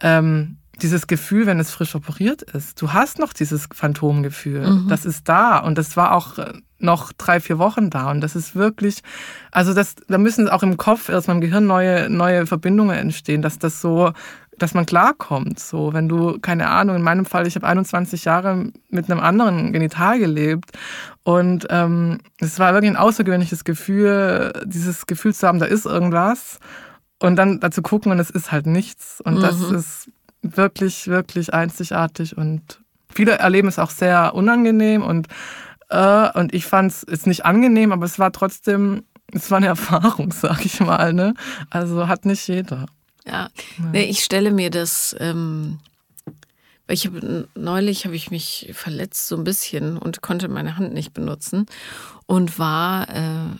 ähm, 0.00 0.56
dieses 0.82 1.06
Gefühl, 1.06 1.46
wenn 1.46 1.58
es 1.58 1.70
frisch 1.70 1.94
operiert 1.94 2.42
ist. 2.42 2.80
Du 2.80 2.92
hast 2.92 3.18
noch 3.18 3.32
dieses 3.32 3.66
Phantomgefühl. 3.72 4.66
Mhm. 4.66 4.88
Das 4.88 5.06
ist 5.06 5.28
da. 5.28 5.58
Und 5.58 5.78
das 5.78 5.96
war 5.96 6.12
auch 6.12 6.36
äh, 6.38 6.52
noch 6.78 7.12
drei, 7.12 7.40
vier 7.40 7.58
Wochen 7.58 7.88
da. 7.88 8.10
Und 8.10 8.20
das 8.20 8.36
ist 8.36 8.54
wirklich, 8.54 9.02
also 9.50 9.72
das, 9.72 9.94
da 10.08 10.18
müssen 10.18 10.48
auch 10.48 10.62
im 10.62 10.76
Kopf 10.76 11.08
erstmal 11.08 11.36
im 11.36 11.40
Gehirn 11.40 11.66
neue, 11.66 12.10
neue 12.10 12.46
Verbindungen 12.46 12.96
entstehen, 12.96 13.40
dass 13.40 13.58
das 13.58 13.80
so 13.80 14.12
dass 14.58 14.74
man 14.74 14.86
klarkommt. 14.86 15.58
So, 15.60 15.92
wenn 15.92 16.08
du, 16.08 16.38
keine 16.40 16.68
Ahnung, 16.68 16.96
in 16.96 17.02
meinem 17.02 17.26
Fall, 17.26 17.46
ich 17.46 17.54
habe 17.56 17.66
21 17.66 18.24
Jahre 18.24 18.70
mit 18.88 19.10
einem 19.10 19.20
anderen 19.20 19.72
Genital 19.72 20.18
gelebt 20.18 20.70
und 21.24 21.66
ähm, 21.70 22.18
es 22.38 22.58
war 22.58 22.72
wirklich 22.72 22.90
ein 22.90 22.96
außergewöhnliches 22.96 23.64
Gefühl, 23.64 24.52
dieses 24.64 25.06
Gefühl 25.06 25.34
zu 25.34 25.46
haben, 25.46 25.58
da 25.58 25.66
ist 25.66 25.86
irgendwas 25.86 26.58
und 27.20 27.36
dann 27.36 27.60
dazu 27.60 27.82
gucken 27.82 28.12
und 28.12 28.18
es 28.18 28.30
ist 28.30 28.52
halt 28.52 28.66
nichts 28.66 29.20
und 29.20 29.38
mhm. 29.38 29.42
das 29.42 29.60
ist 29.60 30.10
wirklich, 30.42 31.08
wirklich 31.08 31.52
einzigartig 31.52 32.36
und 32.36 32.80
viele 33.12 33.32
erleben 33.38 33.68
es 33.68 33.78
auch 33.78 33.90
sehr 33.90 34.34
unangenehm 34.34 35.02
und 35.02 35.28
äh, 35.88 36.38
und 36.38 36.52
ich 36.54 36.66
fand 36.66 36.92
es 36.92 37.06
jetzt 37.08 37.26
nicht 37.26 37.44
angenehm, 37.44 37.92
aber 37.92 38.04
es 38.04 38.18
war 38.18 38.32
trotzdem, 38.32 39.04
es 39.32 39.50
war 39.50 39.58
eine 39.58 39.66
Erfahrung, 39.68 40.32
sag 40.32 40.64
ich 40.64 40.80
mal. 40.80 41.12
Ne? 41.12 41.34
Also 41.70 42.08
hat 42.08 42.24
nicht 42.24 42.46
jeder. 42.48 42.86
Ja, 43.26 43.50
nee, 43.92 44.04
ich 44.04 44.22
stelle 44.22 44.50
mir 44.50 44.70
das, 44.70 45.16
ähm, 45.18 45.80
ich 46.88 47.06
habe 47.06 47.48
neulich 47.54 48.04
habe 48.04 48.14
ich 48.14 48.30
mich 48.30 48.70
verletzt 48.72 49.26
so 49.26 49.36
ein 49.36 49.44
bisschen 49.44 49.98
und 49.98 50.22
konnte 50.22 50.48
meine 50.48 50.76
Hand 50.76 50.94
nicht 50.94 51.12
benutzen 51.12 51.66
und 52.26 52.58
war 52.58 53.08
äh, 53.08 53.56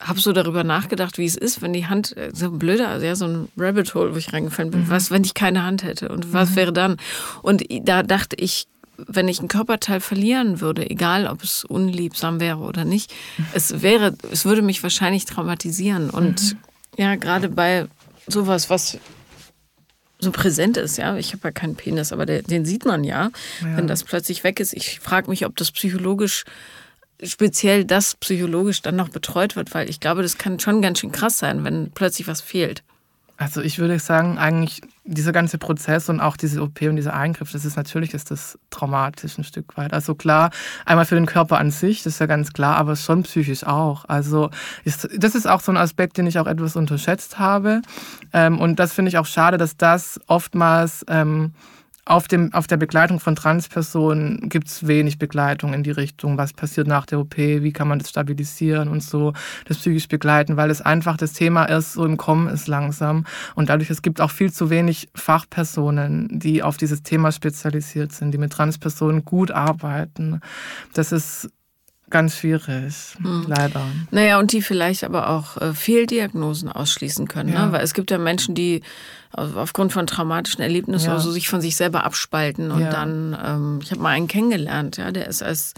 habe 0.00 0.20
so 0.20 0.32
darüber 0.32 0.64
nachgedacht, 0.64 1.16
wie 1.16 1.24
es 1.24 1.36
ist, 1.36 1.62
wenn 1.62 1.72
die 1.72 1.86
Hand 1.86 2.16
äh, 2.16 2.30
so 2.34 2.46
ein 2.46 2.58
blöder, 2.58 2.88
also 2.88 3.06
ja, 3.06 3.16
so 3.16 3.26
ein 3.26 3.48
Rabbit 3.56 3.94
Hole, 3.94 4.12
wo 4.12 4.18
ich 4.18 4.32
reingefallen 4.32 4.70
bin. 4.70 4.82
Mhm. 4.82 4.90
Was, 4.90 5.10
wenn 5.10 5.24
ich 5.24 5.32
keine 5.32 5.62
Hand 5.62 5.82
hätte 5.82 6.10
und 6.10 6.32
was 6.32 6.50
mhm. 6.50 6.56
wäre 6.56 6.72
dann? 6.72 6.96
Und 7.42 7.64
da 7.84 8.02
dachte 8.02 8.36
ich, 8.36 8.66
wenn 8.96 9.28
ich 9.28 9.40
ein 9.40 9.48
Körperteil 9.48 10.00
verlieren 10.00 10.60
würde, 10.60 10.88
egal 10.88 11.26
ob 11.26 11.42
es 11.42 11.64
unliebsam 11.64 12.38
wäre 12.38 12.58
oder 12.58 12.84
nicht, 12.84 13.12
mhm. 13.38 13.46
es 13.54 13.82
wäre, 13.82 14.14
es 14.30 14.44
würde 14.44 14.62
mich 14.62 14.82
wahrscheinlich 14.82 15.24
traumatisieren 15.24 16.10
und 16.10 16.52
mhm 16.52 16.58
Ja, 16.96 17.16
gerade 17.16 17.48
bei 17.48 17.86
sowas, 18.26 18.70
was 18.70 18.98
so 20.18 20.32
präsent 20.32 20.76
ist, 20.76 20.96
ja. 20.96 21.16
Ich 21.16 21.32
habe 21.32 21.48
ja 21.48 21.52
keinen 21.52 21.76
Penis, 21.76 22.12
aber 22.12 22.26
der, 22.26 22.42
den 22.42 22.64
sieht 22.64 22.84
man 22.84 23.04
ja, 23.04 23.30
ja, 23.60 23.76
wenn 23.76 23.86
das 23.86 24.04
plötzlich 24.04 24.44
weg 24.44 24.60
ist. 24.60 24.72
Ich 24.72 25.00
frage 25.00 25.28
mich, 25.30 25.44
ob 25.44 25.56
das 25.56 25.70
psychologisch, 25.70 26.44
speziell 27.22 27.84
das 27.84 28.14
psychologisch 28.16 28.82
dann 28.82 28.96
noch 28.96 29.08
betreut 29.08 29.56
wird, 29.56 29.74
weil 29.74 29.88
ich 29.88 30.00
glaube, 30.00 30.22
das 30.22 30.38
kann 30.38 30.58
schon 30.58 30.82
ganz 30.82 31.00
schön 31.00 31.12
krass 31.12 31.38
sein, 31.38 31.64
wenn 31.64 31.90
plötzlich 31.92 32.26
was 32.26 32.40
fehlt. 32.40 32.82
Also 33.36 33.60
ich 33.60 33.78
würde 33.78 33.98
sagen, 33.98 34.38
eigentlich 34.38 34.80
dieser 35.04 35.32
ganze 35.32 35.58
Prozess 35.58 36.08
und 36.08 36.20
auch 36.20 36.36
diese 36.36 36.62
OP 36.62 36.80
und 36.82 36.96
dieser 36.96 37.14
Eingriff, 37.14 37.52
das 37.52 37.64
ist 37.64 37.76
natürlich 37.76 38.14
ist 38.14 38.30
das 38.30 38.58
traumatisch 38.70 39.36
ein 39.36 39.44
Stück 39.44 39.76
weit. 39.76 39.92
Also 39.92 40.14
klar, 40.14 40.50
einmal 40.86 41.04
für 41.04 41.14
den 41.14 41.26
Körper 41.26 41.58
an 41.58 41.70
sich, 41.70 42.02
das 42.02 42.14
ist 42.14 42.18
ja 42.20 42.26
ganz 42.26 42.52
klar, 42.52 42.76
aber 42.76 42.96
schon 42.96 43.22
psychisch 43.22 43.64
auch. 43.64 44.06
Also 44.08 44.50
ist, 44.84 45.08
das 45.16 45.34
ist 45.34 45.46
auch 45.46 45.60
so 45.60 45.72
ein 45.72 45.76
Aspekt, 45.76 46.16
den 46.16 46.26
ich 46.26 46.38
auch 46.38 46.46
etwas 46.46 46.74
unterschätzt 46.76 47.38
habe. 47.38 47.82
Ähm, 48.32 48.58
und 48.58 48.78
das 48.78 48.94
finde 48.94 49.10
ich 49.10 49.18
auch 49.18 49.26
schade, 49.26 49.58
dass 49.58 49.76
das 49.76 50.20
oftmals 50.26 51.04
ähm, 51.08 51.52
auf, 52.06 52.28
dem, 52.28 52.52
auf 52.52 52.66
der 52.66 52.76
Begleitung 52.76 53.18
von 53.18 53.34
Transpersonen 53.34 54.48
gibt 54.48 54.68
es 54.68 54.86
wenig 54.86 55.18
Begleitung 55.18 55.72
in 55.72 55.82
die 55.82 55.90
Richtung, 55.90 56.36
was 56.36 56.52
passiert 56.52 56.86
nach 56.86 57.06
der 57.06 57.20
OP, 57.20 57.36
wie 57.36 57.72
kann 57.72 57.88
man 57.88 57.98
das 57.98 58.10
stabilisieren 58.10 58.88
und 58.88 59.02
so, 59.02 59.32
das 59.66 59.78
psychisch 59.78 60.08
begleiten, 60.08 60.56
weil 60.56 60.70
es 60.70 60.82
einfach 60.82 61.16
das 61.16 61.32
Thema 61.32 61.66
erst 61.66 61.94
so 61.94 62.04
im 62.04 62.16
Kommen 62.16 62.48
ist 62.48 62.68
langsam. 62.68 63.24
Und 63.54 63.70
dadurch, 63.70 63.90
es 63.90 64.02
gibt 64.02 64.20
auch 64.20 64.30
viel 64.30 64.52
zu 64.52 64.70
wenig 64.70 65.08
Fachpersonen, 65.14 66.28
die 66.38 66.62
auf 66.62 66.76
dieses 66.76 67.02
Thema 67.02 67.32
spezialisiert 67.32 68.12
sind, 68.12 68.32
die 68.32 68.38
mit 68.38 68.52
Transpersonen 68.52 69.24
gut 69.24 69.50
arbeiten. 69.50 70.40
Das 70.92 71.12
ist 71.12 71.48
ganz 72.14 72.36
schwierig, 72.36 72.94
hm. 73.20 73.44
leider. 73.48 73.84
Naja, 74.12 74.38
und 74.38 74.52
die 74.52 74.62
vielleicht 74.62 75.02
aber 75.02 75.30
auch 75.30 75.56
äh, 75.56 75.74
Fehldiagnosen 75.74 76.70
ausschließen 76.70 77.26
können. 77.26 77.50
Ne? 77.50 77.56
Ja. 77.56 77.66
Ne? 77.66 77.72
Weil 77.72 77.82
es 77.82 77.92
gibt 77.92 78.12
ja 78.12 78.18
Menschen, 78.18 78.54
die 78.54 78.82
aufgrund 79.32 79.92
von 79.92 80.06
traumatischen 80.06 80.62
Erlebnissen 80.62 81.08
ja. 81.08 81.18
so 81.18 81.32
sich 81.32 81.48
von 81.48 81.60
sich 81.60 81.74
selber 81.74 82.04
abspalten. 82.04 82.70
Und 82.70 82.82
ja. 82.82 82.90
dann, 82.90 83.36
ähm, 83.44 83.80
ich 83.82 83.90
habe 83.90 84.00
mal 84.00 84.10
einen 84.10 84.28
kennengelernt, 84.28 84.96
ja, 84.96 85.10
der 85.10 85.26
ist 85.26 85.42
als 85.42 85.74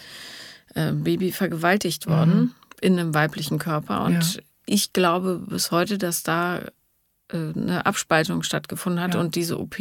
äh, 0.74 0.92
Baby 0.92 1.32
vergewaltigt 1.32 2.06
worden 2.06 2.38
mhm. 2.38 2.54
in 2.82 2.98
einem 2.98 3.14
weiblichen 3.14 3.58
Körper. 3.58 4.04
Und 4.04 4.42
ich 4.66 4.92
glaube 4.92 5.38
bis 5.38 5.70
heute, 5.70 5.96
dass 5.96 6.22
da 6.22 6.58
äh, 7.32 7.52
eine 7.56 7.86
Abspaltung 7.86 8.42
stattgefunden 8.42 9.00
hat 9.00 9.14
und 9.14 9.36
diese 9.36 9.58
OP 9.58 9.76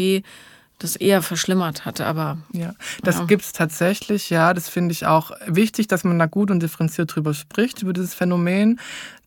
das 0.80 0.96
eher 0.96 1.22
verschlimmert 1.22 1.86
hatte, 1.86 2.06
aber. 2.06 2.38
Ja, 2.52 2.74
das 3.04 3.18
ja. 3.18 3.26
gibt 3.26 3.44
es 3.44 3.54
tatsächlich, 3.54 4.30
ja. 4.30 4.54
Das 4.54 4.70
finde 4.70 4.92
ich 4.92 5.06
auch 5.06 5.32
wichtig, 5.48 5.88
dass 5.88 6.04
man 6.04 6.20
da 6.20 6.26
gut 6.26 6.52
und 6.52 6.62
differenziert 6.62 7.16
drüber 7.16 7.34
spricht, 7.34 7.82
über 7.82 7.94
dieses 7.94 8.14
Phänomen. 8.14 8.80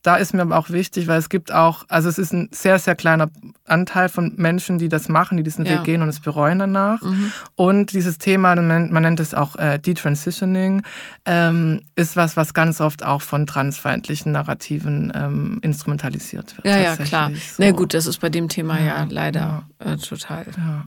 Da 0.03 0.17
ist 0.17 0.33
mir 0.33 0.43
aber 0.43 0.57
auch 0.57 0.71
wichtig, 0.71 1.07
weil 1.09 1.19
es 1.19 1.29
gibt 1.29 1.53
auch, 1.53 1.85
also 1.89 2.09
es 2.09 2.19
ist 2.19 2.33
ein 2.33 2.49
sehr, 2.53 2.79
sehr 2.79 2.95
kleiner 2.95 3.29
Anteil 3.65 4.09
von 4.09 4.33
Menschen, 4.37 4.79
die 4.79 4.89
das 4.89 5.09
machen, 5.09 5.37
die 5.37 5.43
diesen 5.43 5.67
ja. 5.67 5.73
Weg 5.73 5.85
gehen 5.85 6.03
und 6.03 6.09
es 6.09 6.21
bereuen 6.21 6.61
danach. 6.61 7.03
Mhm. 7.03 7.33
Und 7.57 7.93
dieses 7.93 8.19
Thema, 8.19 8.55
man 8.55 9.03
nennt 9.03 9.21
es 9.21 9.35
auch 9.35 9.57
äh, 9.57 9.79
Detransitioning, 9.79 10.83
ähm, 11.25 11.83
ist 11.97 12.17
was, 12.17 12.37
was 12.37 12.55
ganz 12.55 12.81
oft 12.81 13.05
auch 13.05 13.23
von 13.23 13.47
transfeindlichen 13.47 14.33
Narrativen 14.33 15.13
ähm, 15.15 15.59
instrumentalisiert 15.63 16.57
wird. 16.57 16.67
Ja, 16.67 16.79
ja, 16.79 16.97
klar. 16.97 17.31
So. 17.31 17.63
Na 17.63 17.73
gut, 17.73 17.93
das 17.93 18.07
ist 18.07 18.21
bei 18.21 18.31
dem 18.31 18.49
Thema 18.49 18.79
ja, 18.79 18.87
ja 18.87 19.07
leider. 19.11 19.65
Äh, 19.79 19.97
total. 19.97 20.47
Ja. 20.57 20.85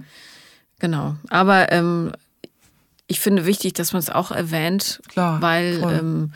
Genau. 0.82 1.16
Aber 1.30 1.72
ähm, 1.72 2.12
ich 3.06 3.20
finde 3.20 3.46
wichtig, 3.46 3.74
dass 3.74 3.94
man 3.94 4.00
es 4.00 4.10
auch 4.10 4.32
erwähnt, 4.32 5.00
Klar, 5.10 5.40
weil, 5.40 5.80
ähm, 5.84 6.34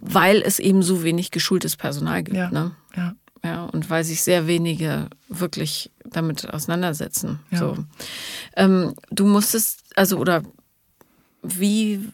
weil 0.00 0.42
es 0.42 0.58
eben 0.58 0.82
so 0.82 1.04
wenig 1.04 1.30
geschultes 1.30 1.76
Personal 1.76 2.24
gibt. 2.24 2.36
Ja, 2.36 2.50
ne? 2.50 2.72
ja. 2.96 3.14
ja. 3.44 3.64
Und 3.66 3.88
weil 3.88 4.02
sich 4.02 4.22
sehr 4.22 4.48
wenige 4.48 5.08
wirklich 5.28 5.92
damit 6.04 6.52
auseinandersetzen. 6.52 7.38
Ja. 7.52 7.58
So. 7.58 7.76
Ähm, 8.56 8.94
du 9.10 9.24
musstest, 9.24 9.84
also, 9.94 10.18
oder 10.18 10.42
wie 11.44 12.08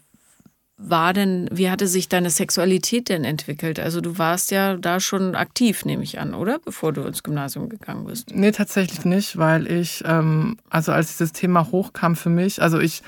war 0.84 1.12
denn, 1.12 1.48
wie 1.52 1.70
hatte 1.70 1.86
sich 1.86 2.08
deine 2.08 2.30
Sexualität 2.30 3.08
denn 3.08 3.24
entwickelt? 3.24 3.78
Also 3.78 4.00
du 4.00 4.18
warst 4.18 4.50
ja 4.50 4.76
da 4.76 5.00
schon 5.00 5.34
aktiv, 5.34 5.84
nehme 5.84 6.02
ich 6.02 6.18
an, 6.18 6.34
oder? 6.34 6.58
Bevor 6.58 6.92
du 6.92 7.02
ins 7.02 7.22
Gymnasium 7.22 7.68
gegangen 7.68 8.06
bist. 8.06 8.34
Nee, 8.34 8.52
tatsächlich 8.52 9.04
nicht, 9.04 9.38
weil 9.38 9.70
ich, 9.70 10.02
ähm, 10.06 10.56
also 10.70 10.92
als 10.92 11.16
dieses 11.16 11.32
Thema 11.32 11.70
hochkam 11.70 12.16
für 12.16 12.30
mich, 12.30 12.60
also 12.60 12.80
ich, 12.80 13.02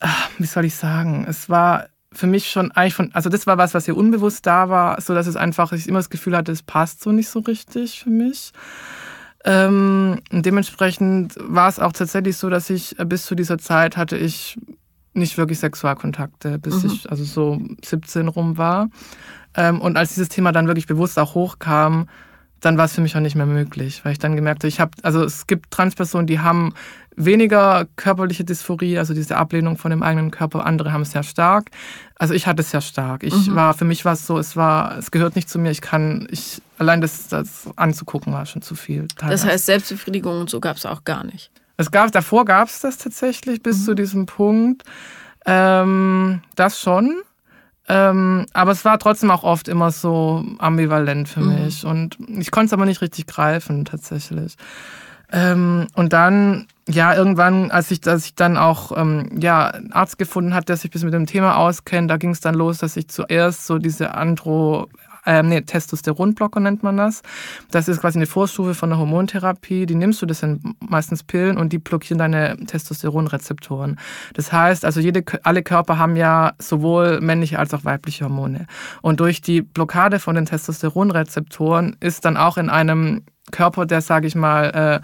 ach, 0.00 0.30
wie 0.38 0.46
soll 0.46 0.64
ich 0.64 0.74
sagen, 0.74 1.26
es 1.28 1.48
war 1.48 1.86
für 2.12 2.26
mich 2.26 2.50
schon 2.50 2.72
eigentlich 2.72 2.94
von, 2.94 3.14
also 3.14 3.28
das 3.28 3.46
war 3.46 3.58
was, 3.58 3.74
was 3.74 3.84
hier 3.84 3.96
unbewusst 3.96 4.46
da 4.46 4.68
war, 4.68 5.00
so 5.00 5.14
dass 5.14 5.26
es 5.26 5.36
einfach, 5.36 5.72
ich 5.72 5.88
immer 5.88 5.98
das 5.98 6.10
Gefühl 6.10 6.36
hatte, 6.36 6.52
es 6.52 6.62
passt 6.62 7.02
so 7.02 7.12
nicht 7.12 7.28
so 7.28 7.40
richtig 7.40 8.00
für 8.00 8.10
mich. 8.10 8.52
Ähm, 9.44 10.22
dementsprechend 10.32 11.34
war 11.38 11.68
es 11.68 11.78
auch 11.78 11.92
tatsächlich 11.92 12.36
so, 12.36 12.50
dass 12.50 12.68
ich 12.68 12.96
bis 13.06 13.26
zu 13.26 13.36
dieser 13.36 13.58
Zeit 13.58 13.96
hatte 13.96 14.16
ich 14.16 14.58
nicht 15.16 15.38
wirklich 15.38 15.58
Sexualkontakte, 15.58 16.58
bis 16.58 16.82
mhm. 16.82 16.90
ich 16.90 17.10
also 17.10 17.24
so 17.24 17.60
17 17.84 18.28
rum 18.28 18.58
war. 18.58 18.88
Ähm, 19.54 19.80
und 19.80 19.96
als 19.96 20.14
dieses 20.14 20.28
Thema 20.28 20.52
dann 20.52 20.66
wirklich 20.66 20.86
bewusst 20.86 21.18
auch 21.18 21.34
hochkam, 21.34 22.08
dann 22.60 22.78
war 22.78 22.86
es 22.86 22.94
für 22.94 23.00
mich 23.00 23.16
auch 23.16 23.20
nicht 23.20 23.36
mehr 23.36 23.46
möglich, 23.46 24.04
weil 24.04 24.12
ich 24.12 24.18
dann 24.18 24.34
gemerkt 24.34 24.62
habe, 24.62 24.68
ich 24.68 24.80
habe, 24.80 24.92
also 25.02 25.22
es 25.22 25.46
gibt 25.46 25.70
Transpersonen, 25.70 26.26
die 26.26 26.40
haben 26.40 26.74
weniger 27.16 27.86
körperliche 27.96 28.44
Dysphorie, 28.44 28.98
also 28.98 29.14
diese 29.14 29.36
Ablehnung 29.36 29.78
von 29.78 29.90
dem 29.90 30.02
eigenen 30.02 30.30
Körper. 30.30 30.66
Andere 30.66 30.92
haben 30.92 31.02
es 31.02 31.12
sehr 31.12 31.22
stark. 31.22 31.70
Also 32.18 32.34
ich 32.34 32.46
hatte 32.46 32.62
es 32.62 32.70
sehr 32.70 32.82
stark. 32.82 33.22
Ich 33.22 33.48
mhm. 33.48 33.54
war, 33.54 33.74
für 33.74 33.84
mich 33.84 34.04
war 34.04 34.12
es 34.12 34.26
so, 34.26 34.38
es 34.38 34.56
war, 34.56 34.98
es 34.98 35.10
gehört 35.10 35.34
nicht 35.36 35.48
zu 35.48 35.58
mir. 35.58 35.70
Ich 35.70 35.80
kann, 35.80 36.28
ich, 36.30 36.60
allein 36.78 37.00
das, 37.00 37.28
das 37.28 37.68
anzugucken 37.76 38.32
war 38.32 38.44
schon 38.46 38.62
zu 38.62 38.74
viel. 38.74 39.08
Teilweise. 39.08 39.44
Das 39.44 39.52
heißt, 39.52 39.66
Selbstbefriedigung 39.66 40.40
und 40.40 40.50
so 40.50 40.60
gab 40.60 40.76
es 40.76 40.84
auch 40.84 41.04
gar 41.04 41.24
nicht. 41.24 41.50
Es 41.76 41.90
gab, 41.90 42.12
davor 42.12 42.44
gab 42.44 42.68
es 42.68 42.80
das 42.80 42.98
tatsächlich 42.98 43.62
bis 43.62 43.80
mhm. 43.80 43.84
zu 43.84 43.94
diesem 43.94 44.26
Punkt. 44.26 44.84
Ähm, 45.44 46.42
das 46.54 46.80
schon. 46.80 47.14
Ähm, 47.88 48.46
aber 48.52 48.72
es 48.72 48.84
war 48.84 48.98
trotzdem 48.98 49.30
auch 49.30 49.44
oft 49.44 49.68
immer 49.68 49.92
so 49.92 50.44
ambivalent 50.58 51.28
für 51.28 51.40
mhm. 51.40 51.64
mich. 51.64 51.84
Und 51.84 52.18
ich 52.28 52.50
konnte 52.50 52.66
es 52.66 52.72
aber 52.72 52.86
nicht 52.86 53.00
richtig 53.00 53.26
greifen, 53.26 53.84
tatsächlich. 53.84 54.56
Ähm, 55.32 55.88
und 55.94 56.12
dann, 56.12 56.66
ja, 56.88 57.14
irgendwann, 57.14 57.70
als 57.70 57.90
ich, 57.90 58.06
als 58.06 58.26
ich 58.26 58.34
dann 58.34 58.56
auch 58.56 58.96
ähm, 58.96 59.30
ja, 59.40 59.68
einen 59.68 59.92
Arzt 59.92 60.18
gefunden 60.18 60.54
hat, 60.54 60.68
der 60.68 60.76
sich 60.76 60.90
bis 60.90 61.02
mit 61.02 61.14
dem 61.14 61.26
Thema 61.26 61.56
auskennt, 61.56 62.10
da 62.10 62.16
ging 62.16 62.30
es 62.30 62.40
dann 62.40 62.54
los, 62.54 62.78
dass 62.78 62.96
ich 62.96 63.08
zuerst 63.08 63.66
so 63.66 63.78
diese 63.78 64.14
Andro, 64.14 64.88
ähm, 65.26 65.48
nee, 65.48 65.60
Testosteronblocker 65.60 66.60
nennt 66.60 66.82
man 66.82 66.96
das. 66.96 67.22
Das 67.70 67.88
ist 67.88 68.00
quasi 68.00 68.18
eine 68.18 68.26
Vorstufe 68.26 68.74
von 68.74 68.90
der 68.90 68.98
Hormontherapie. 68.98 69.86
Die 69.86 69.94
nimmst 69.94 70.22
du, 70.22 70.26
das 70.26 70.40
sind 70.40 70.62
meistens 70.80 71.24
Pillen 71.24 71.58
und 71.58 71.72
die 71.72 71.78
blockieren 71.78 72.18
deine 72.18 72.56
Testosteronrezeptoren. 72.66 73.98
Das 74.34 74.52
heißt, 74.52 74.84
also 74.84 75.00
jede, 75.00 75.24
alle 75.42 75.62
Körper 75.62 75.98
haben 75.98 76.16
ja 76.16 76.52
sowohl 76.58 77.20
männliche 77.20 77.58
als 77.58 77.74
auch 77.74 77.84
weibliche 77.84 78.24
Hormone. 78.24 78.66
Und 79.02 79.20
durch 79.20 79.40
die 79.40 79.62
Blockade 79.62 80.18
von 80.18 80.36
den 80.36 80.46
Testosteronrezeptoren 80.46 81.96
ist 82.00 82.24
dann 82.24 82.36
auch 82.36 82.56
in 82.56 82.70
einem 82.70 83.22
Körper, 83.52 83.86
der, 83.86 84.00
sage 84.00 84.26
ich 84.26 84.34
mal, 84.34 84.70
äh, 84.70 85.00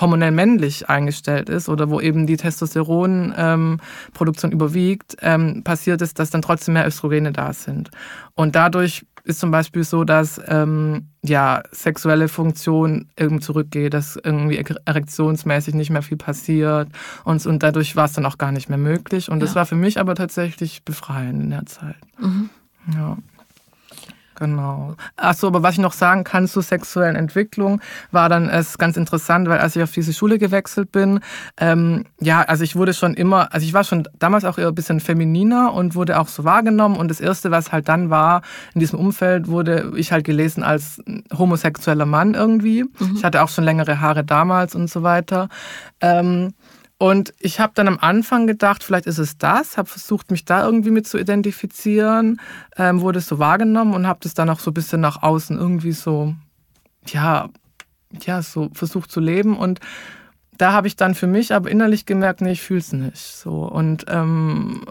hormonell 0.00 0.32
männlich 0.32 0.88
eingestellt 0.88 1.48
ist 1.48 1.68
oder 1.68 1.90
wo 1.90 2.00
eben 2.00 2.26
die 2.26 2.36
Testosteronproduktion 2.36 4.50
ähm, 4.50 4.56
überwiegt, 4.56 5.16
ähm, 5.22 5.62
passiert 5.62 6.02
es, 6.02 6.12
dass 6.14 6.30
dann 6.30 6.42
trotzdem 6.42 6.74
mehr 6.74 6.86
Östrogene 6.86 7.30
da 7.30 7.52
sind. 7.52 7.90
Und 8.34 8.56
dadurch 8.56 9.06
ist 9.28 9.40
zum 9.40 9.50
Beispiel 9.50 9.84
so, 9.84 10.04
dass 10.04 10.40
ähm, 10.48 11.08
ja, 11.22 11.62
sexuelle 11.70 12.28
Funktion 12.28 13.10
irgendwie 13.16 13.44
zurückgeht, 13.44 13.92
dass 13.92 14.16
irgendwie 14.16 14.56
erektionsmäßig 14.56 15.74
nicht 15.74 15.90
mehr 15.90 16.00
viel 16.00 16.16
passiert 16.16 16.88
und, 17.24 17.44
und 17.44 17.62
dadurch 17.62 17.94
war 17.94 18.06
es 18.06 18.14
dann 18.14 18.24
auch 18.24 18.38
gar 18.38 18.52
nicht 18.52 18.70
mehr 18.70 18.78
möglich. 18.78 19.30
Und 19.30 19.40
ja. 19.40 19.46
das 19.46 19.54
war 19.54 19.66
für 19.66 19.74
mich 19.74 20.00
aber 20.00 20.14
tatsächlich 20.14 20.82
befreiend 20.82 21.42
in 21.42 21.50
der 21.50 21.66
Zeit. 21.66 21.96
Mhm. 22.18 22.48
Ja. 22.94 23.18
Genau. 24.38 24.94
Achso, 25.16 25.48
aber 25.48 25.62
was 25.62 25.74
ich 25.74 25.80
noch 25.80 25.92
sagen 25.92 26.22
kann 26.22 26.46
zur 26.46 26.62
sexuellen 26.62 27.16
Entwicklung, 27.16 27.80
war 28.12 28.28
dann 28.28 28.48
es 28.48 28.78
ganz 28.78 28.96
interessant, 28.96 29.48
weil 29.48 29.58
als 29.58 29.74
ich 29.74 29.82
auf 29.82 29.90
diese 29.90 30.12
Schule 30.12 30.38
gewechselt 30.38 30.92
bin, 30.92 31.20
ähm, 31.56 32.04
ja, 32.20 32.42
also 32.42 32.62
ich 32.62 32.76
wurde 32.76 32.94
schon 32.94 33.14
immer, 33.14 33.52
also 33.52 33.66
ich 33.66 33.72
war 33.72 33.82
schon 33.82 34.06
damals 34.18 34.44
auch 34.44 34.58
eher 34.58 34.68
ein 34.68 34.74
bisschen 34.74 35.00
femininer 35.00 35.72
und 35.74 35.96
wurde 35.96 36.20
auch 36.20 36.28
so 36.28 36.44
wahrgenommen. 36.44 36.96
Und 36.96 37.08
das 37.08 37.20
Erste, 37.20 37.50
was 37.50 37.72
halt 37.72 37.88
dann 37.88 38.10
war, 38.10 38.42
in 38.74 38.80
diesem 38.80 38.98
Umfeld 38.98 39.48
wurde 39.48 39.92
ich 39.96 40.12
halt 40.12 40.24
gelesen 40.24 40.62
als 40.62 41.02
homosexueller 41.36 42.06
Mann 42.06 42.34
irgendwie. 42.34 42.84
Mhm. 42.84 43.14
Ich 43.16 43.24
hatte 43.24 43.42
auch 43.42 43.48
schon 43.48 43.64
längere 43.64 44.00
Haare 44.00 44.22
damals 44.22 44.74
und 44.76 44.88
so 44.88 45.02
weiter. 45.02 45.48
Ähm, 46.00 46.54
und 46.98 47.32
ich 47.38 47.60
habe 47.60 47.72
dann 47.76 47.86
am 47.86 47.98
Anfang 48.00 48.48
gedacht, 48.48 48.82
vielleicht 48.82 49.06
ist 49.06 49.18
es 49.18 49.38
das, 49.38 49.78
habe 49.78 49.88
versucht, 49.88 50.32
mich 50.32 50.44
da 50.44 50.64
irgendwie 50.64 50.90
mit 50.90 51.06
zu 51.06 51.16
identifizieren, 51.16 52.40
ähm, 52.76 53.00
wurde 53.00 53.20
es 53.20 53.28
so 53.28 53.38
wahrgenommen 53.38 53.94
und 53.94 54.08
habe 54.08 54.18
das 54.22 54.34
dann 54.34 54.50
auch 54.50 54.58
so 54.58 54.72
ein 54.72 54.74
bisschen 54.74 55.00
nach 55.00 55.22
außen 55.22 55.56
irgendwie 55.56 55.92
so, 55.92 56.34
ja, 57.06 57.50
ja, 58.24 58.42
so 58.42 58.70
versucht 58.72 59.12
zu 59.12 59.20
leben. 59.20 59.56
Und 59.56 59.78
da 60.56 60.72
habe 60.72 60.88
ich 60.88 60.96
dann 60.96 61.14
für 61.14 61.28
mich 61.28 61.54
aber 61.54 61.70
innerlich 61.70 62.04
gemerkt, 62.04 62.40
nee, 62.40 62.52
ich 62.52 62.62
fühle 62.62 62.80
es 62.80 62.92
nicht 62.92 63.16
so. 63.16 63.64
Und 63.64 64.06
ähm, 64.08 64.84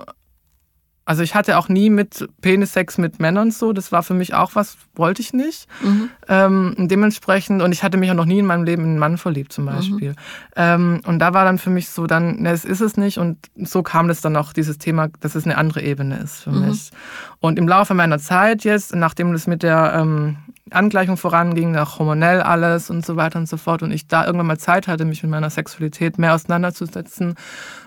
Also 1.08 1.24
ich 1.24 1.36
hatte 1.36 1.58
auch 1.58 1.70
nie 1.70 1.90
mit 1.90 2.28
Penissex 2.42 2.98
mit 2.98 3.22
Männern 3.22 3.50
so. 3.50 3.72
Das 3.72 3.94
war 3.94 4.04
für 4.04 4.14
mich 4.14 4.34
auch 4.34 4.56
was, 4.56 4.76
wollte 4.94 5.22
ich 5.22 5.32
nicht. 5.32 5.70
Mhm. 5.82 6.10
Ähm, 6.28 6.76
dementsprechend, 6.78 7.62
und 7.62 7.72
ich 7.72 7.82
hatte 7.82 7.96
mich 7.96 8.12
auch 8.12 8.16
noch 8.16 8.26
nie 8.26 8.40
in 8.40 8.46
meinem 8.46 8.66
Leben 8.66 8.84
in 8.84 8.90
einen 8.90 9.00
Mann 9.00 9.18
verliebt 9.18 9.54
zum 9.54 9.68
Beispiel. 9.68 10.10
Mhm. 10.10 10.16
Ähm, 10.58 11.02
und 11.06 11.20
da 11.20 11.34
war 11.34 11.46
dann 11.46 11.60
für 11.60 11.70
mich 11.70 11.88
so 11.88 12.08
dann, 12.08 12.42
ne, 12.42 12.52
es 12.52 12.66
ist 12.66 12.82
es 12.82 12.98
nicht. 12.98 13.20
Und 13.20 13.38
so 13.56 13.84
kam 13.84 14.10
das 14.10 14.20
dann 14.20 14.36
auch, 14.36 14.52
dieses 14.52 14.80
Thema, 14.80 15.08
dass 15.22 15.36
es 15.36 15.46
eine 15.46 15.58
andere 15.58 15.82
Ebene 15.82 16.18
ist 16.18 16.44
für 16.44 16.52
mhm. 16.52 16.68
mich. 16.68 16.92
Und 17.40 17.58
im 17.58 17.70
Laufe 17.70 17.94
meiner 17.94 18.20
Zeit 18.20 18.66
jetzt, 18.66 18.94
nachdem 18.94 19.32
das 19.32 19.48
mit 19.48 19.64
der 19.64 19.94
ähm, 19.96 20.36
Angleichung 20.72 21.16
voranging, 21.16 21.72
nach 21.72 22.00
hormonell 22.00 22.42
alles 22.42 22.90
und 22.90 23.06
so 23.06 23.16
weiter 23.16 23.40
und 23.40 23.48
so 23.48 23.56
fort, 23.56 23.82
und 23.82 23.92
ich 23.92 24.10
da 24.10 24.26
irgendwann 24.26 24.48
mal 24.48 24.60
Zeit 24.60 24.90
hatte, 24.90 25.06
mich 25.06 25.24
mit 25.24 25.32
meiner 25.32 25.50
Sexualität 25.50 26.18
mehr 26.18 26.36
auseinanderzusetzen, 26.36 27.36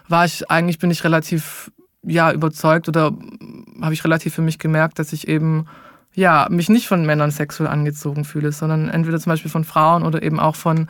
war 0.08 0.24
ich 0.24 0.50
eigentlich, 0.50 0.78
bin 0.78 0.90
ich 0.90 1.04
relativ 1.04 1.70
ja 2.02 2.32
überzeugt 2.32 2.88
oder 2.88 3.12
habe 3.80 3.94
ich 3.94 4.04
relativ 4.04 4.34
für 4.34 4.42
mich 4.42 4.58
gemerkt, 4.58 4.98
dass 4.98 5.12
ich 5.12 5.28
eben 5.28 5.66
ja 6.14 6.46
mich 6.50 6.68
nicht 6.68 6.88
von 6.88 7.04
Männern 7.04 7.30
sexuell 7.30 7.68
angezogen 7.68 8.24
fühle, 8.24 8.52
sondern 8.52 8.88
entweder 8.88 9.18
zum 9.18 9.30
Beispiel 9.30 9.50
von 9.50 9.64
Frauen 9.64 10.04
oder 10.04 10.22
eben 10.22 10.40
auch 10.40 10.56
von 10.56 10.88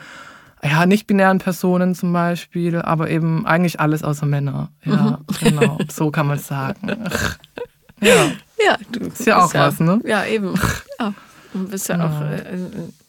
ja, 0.63 0.85
nicht-binären 0.85 1.39
Personen 1.39 1.95
zum 1.95 2.13
Beispiel, 2.13 2.77
aber 2.83 3.09
eben 3.09 3.47
eigentlich 3.47 3.81
alles 3.81 4.03
außer 4.03 4.27
Männer. 4.27 4.69
Ja, 4.85 5.19
mhm. 5.19 5.19
genau, 5.41 5.79
so 5.91 6.11
kann 6.11 6.27
man 6.27 6.37
es 6.37 6.47
sagen. 6.47 6.97
Ja, 8.03 8.15
ja 8.67 8.77
du 8.93 9.01
ist 9.01 9.27
ja 9.27 9.45
auch 9.45 9.55
ja, 9.55 9.69
was, 9.69 9.81
ne? 9.81 10.01
Ja, 10.05 10.25
eben. 10.25 10.55
Ja. 10.99 11.15
Du 11.53 11.67
bist 11.67 11.89
ja, 11.89 11.99
ja. 11.99 12.07
auch, 12.07 12.21
äh, 12.23 12.59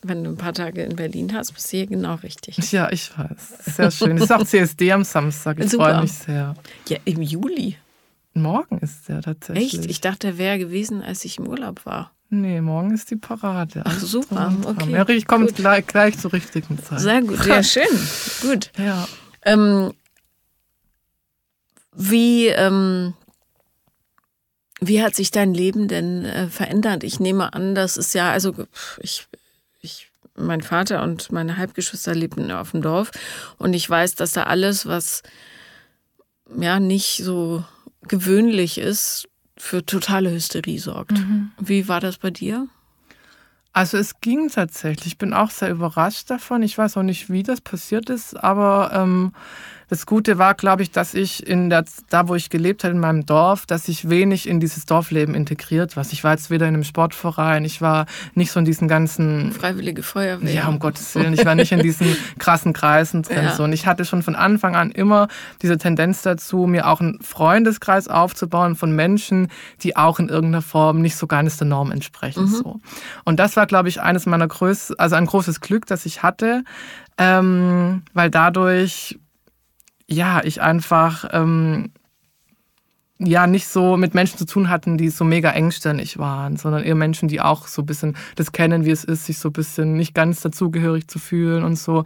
wenn 0.02 0.24
du 0.24 0.32
ein 0.32 0.38
paar 0.38 0.54
Tage 0.54 0.82
in 0.82 0.96
Berlin 0.96 1.32
hast, 1.34 1.54
bist 1.54 1.72
du 1.72 1.78
hier 1.78 1.88
genau 1.88 2.16
richtig. 2.16 2.72
Ja, 2.72 2.92
ich 2.92 3.12
weiß. 3.16 3.76
Sehr 3.76 3.92
schön. 3.92 4.18
Es 4.18 4.24
ist 4.24 4.32
auch 4.32 4.44
CSD 4.44 4.92
am 4.92 5.04
Samstag. 5.04 5.60
Ich 5.60 5.72
freue 5.72 6.02
mich 6.02 6.12
sehr. 6.12 6.56
Ja, 6.88 6.98
im 7.06 7.22
Juli. 7.22 7.78
Morgen 8.34 8.78
ist 8.80 9.10
der 9.10 9.22
tatsächlich. 9.22 9.80
Echt? 9.80 9.90
Ich 9.90 10.02
dachte, 10.02 10.28
er 10.28 10.38
wäre 10.38 10.58
gewesen, 10.58 11.02
als 11.02 11.26
ich 11.26 11.38
im 11.38 11.48
Urlaub 11.48 11.86
war. 11.86 12.12
Nee, 12.30 12.62
morgen 12.62 12.94
ist 12.94 13.12
die 13.12 13.18
Parade. 13.18 13.82
Ach, 13.84 14.00
super. 14.00 14.56
Okay. 14.64 14.92
Ja, 14.92 15.08
ich 15.10 15.28
komme 15.28 15.48
gleich, 15.48 15.86
gleich 15.86 16.18
zur 16.18 16.32
richtigen 16.32 16.82
Zeit. 16.82 17.02
Sehr 17.02 17.22
gut. 17.22 17.46
Ja, 17.46 17.62
schön. 17.64 17.84
gut. 18.42 18.72
Ja. 18.78 19.06
Ähm, 19.44 19.94
wie, 21.94 22.48
ähm, 22.48 23.14
wie 24.80 25.04
hat 25.04 25.14
sich 25.14 25.32
dein 25.32 25.54
Leben 25.54 25.90
denn 25.90 26.24
äh, 26.24 26.48
verändert? 26.48 27.04
Ich 27.04 27.20
nehme 27.20 27.54
an, 27.54 27.76
das 27.76 27.98
ist 27.98 28.14
ja, 28.14 28.32
also 28.32 28.54
ich, 29.00 29.28
ich, 29.82 30.10
mein 30.36 30.62
Vater 30.62 31.04
und 31.04 31.34
meine 31.34 31.58
Halbgeschwister 31.58 32.16
lebten 32.16 32.50
auf 32.52 32.72
dem 32.72 32.82
Dorf 32.82 33.12
und 33.58 33.74
ich 33.74 33.90
weiß, 33.90 34.16
dass 34.16 34.32
da 34.32 34.44
alles, 34.44 34.86
was 34.86 35.22
ja 36.58 36.80
nicht 36.80 37.24
so 37.26 37.66
gewöhnlich 38.08 38.78
ist, 38.78 39.28
für 39.58 39.86
totale 39.86 40.32
Hysterie 40.32 40.80
sorgt. 40.80 41.20
Mhm. 41.20 41.52
Wie 41.60 41.88
war 41.88 42.00
das 42.00 42.18
bei 42.18 42.32
dir? 42.32 42.68
Also 43.74 43.98
es 43.98 44.20
ging 44.20 44.50
tatsächlich. 44.50 45.08
Ich 45.08 45.18
bin 45.18 45.34
auch 45.34 45.50
sehr 45.50 45.70
überrascht 45.70 46.30
davon. 46.30 46.62
Ich 46.64 46.78
weiß 46.78 46.98
auch 46.98 47.04
nicht, 47.04 47.30
wie 47.30 47.44
das 47.44 47.62
passiert 47.62 48.10
ist, 48.10 48.36
aber 48.36 48.92
ähm, 48.94 49.34
das 49.92 50.06
Gute 50.06 50.38
war, 50.38 50.54
glaube 50.54 50.84
ich, 50.84 50.92
dass 50.92 51.14
ich 51.14 51.46
in 51.46 51.70
der, 51.70 51.84
da, 52.10 52.30
wo 52.30 52.36
ich 52.36 52.50
gelebt 52.50 52.86
habe, 52.86 52.94
in 52.94 53.02
meinem 53.02 53.26
Dorf, 53.26 53.66
dass 53.66 53.90
ich 53.90 54.10
wenig 54.10 54.48
in 54.48 54.62
dieses 54.62 54.86
Dorfleben 54.86 55.36
integriert 55.36 55.98
war. 55.98 56.06
Ich 56.10 56.24
war 56.24 56.32
jetzt 56.32 56.50
weder 56.50 56.66
in 56.66 56.76
einem 56.76 56.86
Sportverein, 56.86 57.66
ich 57.66 57.82
war 57.82 58.06
nicht 58.34 58.54
so 58.54 58.60
in 58.60 58.66
diesen 58.66 58.88
ganzen... 58.88 59.52
Freiwillige 59.52 60.02
Feuerwehr. 60.02 60.50
Ja, 60.50 60.70
um 60.70 60.80
Gottes 60.80 61.14
Willen. 61.16 61.34
Ich 61.34 61.46
war 61.46 61.56
nicht 61.56 61.74
in 61.74 61.82
diesen 61.82 62.16
krassen 62.40 62.72
Kreisen 62.72 63.24
drin. 63.24 63.44
Ja. 63.44 63.54
So. 63.54 63.66
Und 63.66 63.74
ich 63.74 63.86
hatte 63.86 64.06
schon 64.06 64.24
von 64.24 64.36
Anfang 64.36 64.78
an 64.78 64.92
immer 64.92 65.28
diese 65.62 65.78
Tendenz 65.78 66.22
dazu, 66.22 66.68
mir 66.68 66.88
auch 66.88 67.02
einen 67.02 67.20
Freundeskreis 67.22 68.08
aufzubauen 68.08 68.78
von 68.78 68.96
Menschen, 68.96 69.50
die 69.84 69.98
auch 69.98 70.20
in 70.20 70.30
irgendeiner 70.30 70.62
Form 70.62 71.02
nicht 71.02 71.18
so 71.18 71.28
ganz 71.28 71.58
der 71.58 71.68
Norm 71.68 71.92
entsprechen. 71.92 72.46
Mhm. 72.46 72.48
So. 72.48 72.80
Und 73.26 73.42
das 73.42 73.58
war, 73.58 73.68
glaube 73.68 73.90
ich, 73.90 74.00
eines 74.00 74.26
meiner 74.26 74.48
größten, 74.48 74.98
also 75.00 75.18
ein 75.18 75.26
großes 75.26 75.60
Glück, 75.60 75.86
das 75.86 76.06
ich 76.06 76.24
hatte, 76.24 76.64
ähm, 77.18 78.04
weil 78.14 78.30
dadurch 78.30 79.20
ja, 80.12 80.44
ich 80.44 80.62
einfach 80.62 81.26
ähm, 81.32 81.92
ja 83.18 83.46
nicht 83.48 83.68
so 83.68 83.98
mit 83.98 84.14
Menschen 84.14 84.38
zu 84.38 84.46
tun 84.46 84.70
hatten, 84.70 84.98
die 84.98 85.10
so 85.10 85.24
mega 85.24 85.52
engstirnig 85.52 86.18
waren, 86.18 86.58
sondern 86.58 86.84
eher 86.84 86.96
Menschen, 86.96 87.28
die 87.28 87.40
auch 87.40 87.68
so 87.68 87.84
ein 87.84 87.86
bisschen 87.86 88.18
das 88.36 88.52
kennen, 88.52 88.84
wie 88.84 88.92
es 88.92 89.04
ist, 89.04 89.26
sich 89.26 89.38
so 89.38 89.50
ein 89.50 89.54
bisschen 89.54 89.96
nicht 89.96 90.14
ganz 90.14 90.42
dazugehörig 90.42 91.08
zu 91.08 91.20
fühlen 91.20 91.64
und 91.64 91.78
so. 91.78 92.04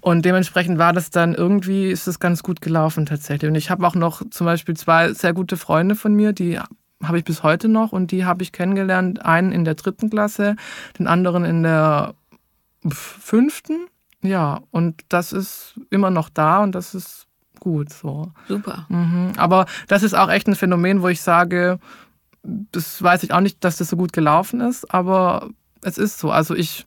Und 0.00 0.24
dementsprechend 0.24 0.78
war 0.78 0.92
das 0.92 1.10
dann 1.10 1.34
irgendwie, 1.34 1.90
ist 1.90 2.08
es 2.08 2.18
ganz 2.18 2.42
gut 2.42 2.60
gelaufen 2.60 3.06
tatsächlich. 3.06 3.48
Und 3.48 3.56
ich 3.56 3.70
habe 3.70 3.86
auch 3.86 3.94
noch 3.94 4.22
zum 4.30 4.46
Beispiel 4.46 4.74
zwei 4.74 5.12
sehr 5.12 5.34
gute 5.34 5.56
Freunde 5.56 5.96
von 5.96 6.14
mir, 6.14 6.32
die 6.32 6.58
habe 7.02 7.18
ich 7.18 7.24
bis 7.24 7.42
heute 7.42 7.68
noch 7.68 7.92
und 7.92 8.10
die 8.10 8.24
habe 8.24 8.42
ich 8.42 8.52
kennengelernt. 8.52 9.24
Einen 9.24 9.52
in 9.52 9.64
der 9.64 9.74
dritten 9.74 10.08
Klasse, 10.08 10.56
den 10.98 11.06
anderen 11.06 11.44
in 11.44 11.62
der 11.62 12.14
fünften. 12.88 13.86
Ja, 14.22 14.62
und 14.70 15.02
das 15.10 15.32
ist 15.32 15.78
immer 15.90 16.10
noch 16.10 16.30
da 16.30 16.62
und 16.62 16.74
das 16.74 16.94
ist 16.94 17.26
gut. 17.64 17.92
So. 17.92 18.32
Super. 18.46 18.86
Mhm. 18.88 19.32
Aber 19.36 19.66
das 19.88 20.04
ist 20.04 20.14
auch 20.14 20.30
echt 20.30 20.46
ein 20.46 20.54
Phänomen, 20.54 21.02
wo 21.02 21.08
ich 21.08 21.20
sage, 21.20 21.80
das 22.44 23.02
weiß 23.02 23.24
ich 23.24 23.32
auch 23.32 23.40
nicht, 23.40 23.64
dass 23.64 23.76
das 23.76 23.88
so 23.88 23.96
gut 23.96 24.12
gelaufen 24.12 24.60
ist, 24.60 24.92
aber 24.94 25.48
es 25.82 25.98
ist 25.98 26.18
so. 26.18 26.30
Also 26.30 26.54
ich 26.54 26.86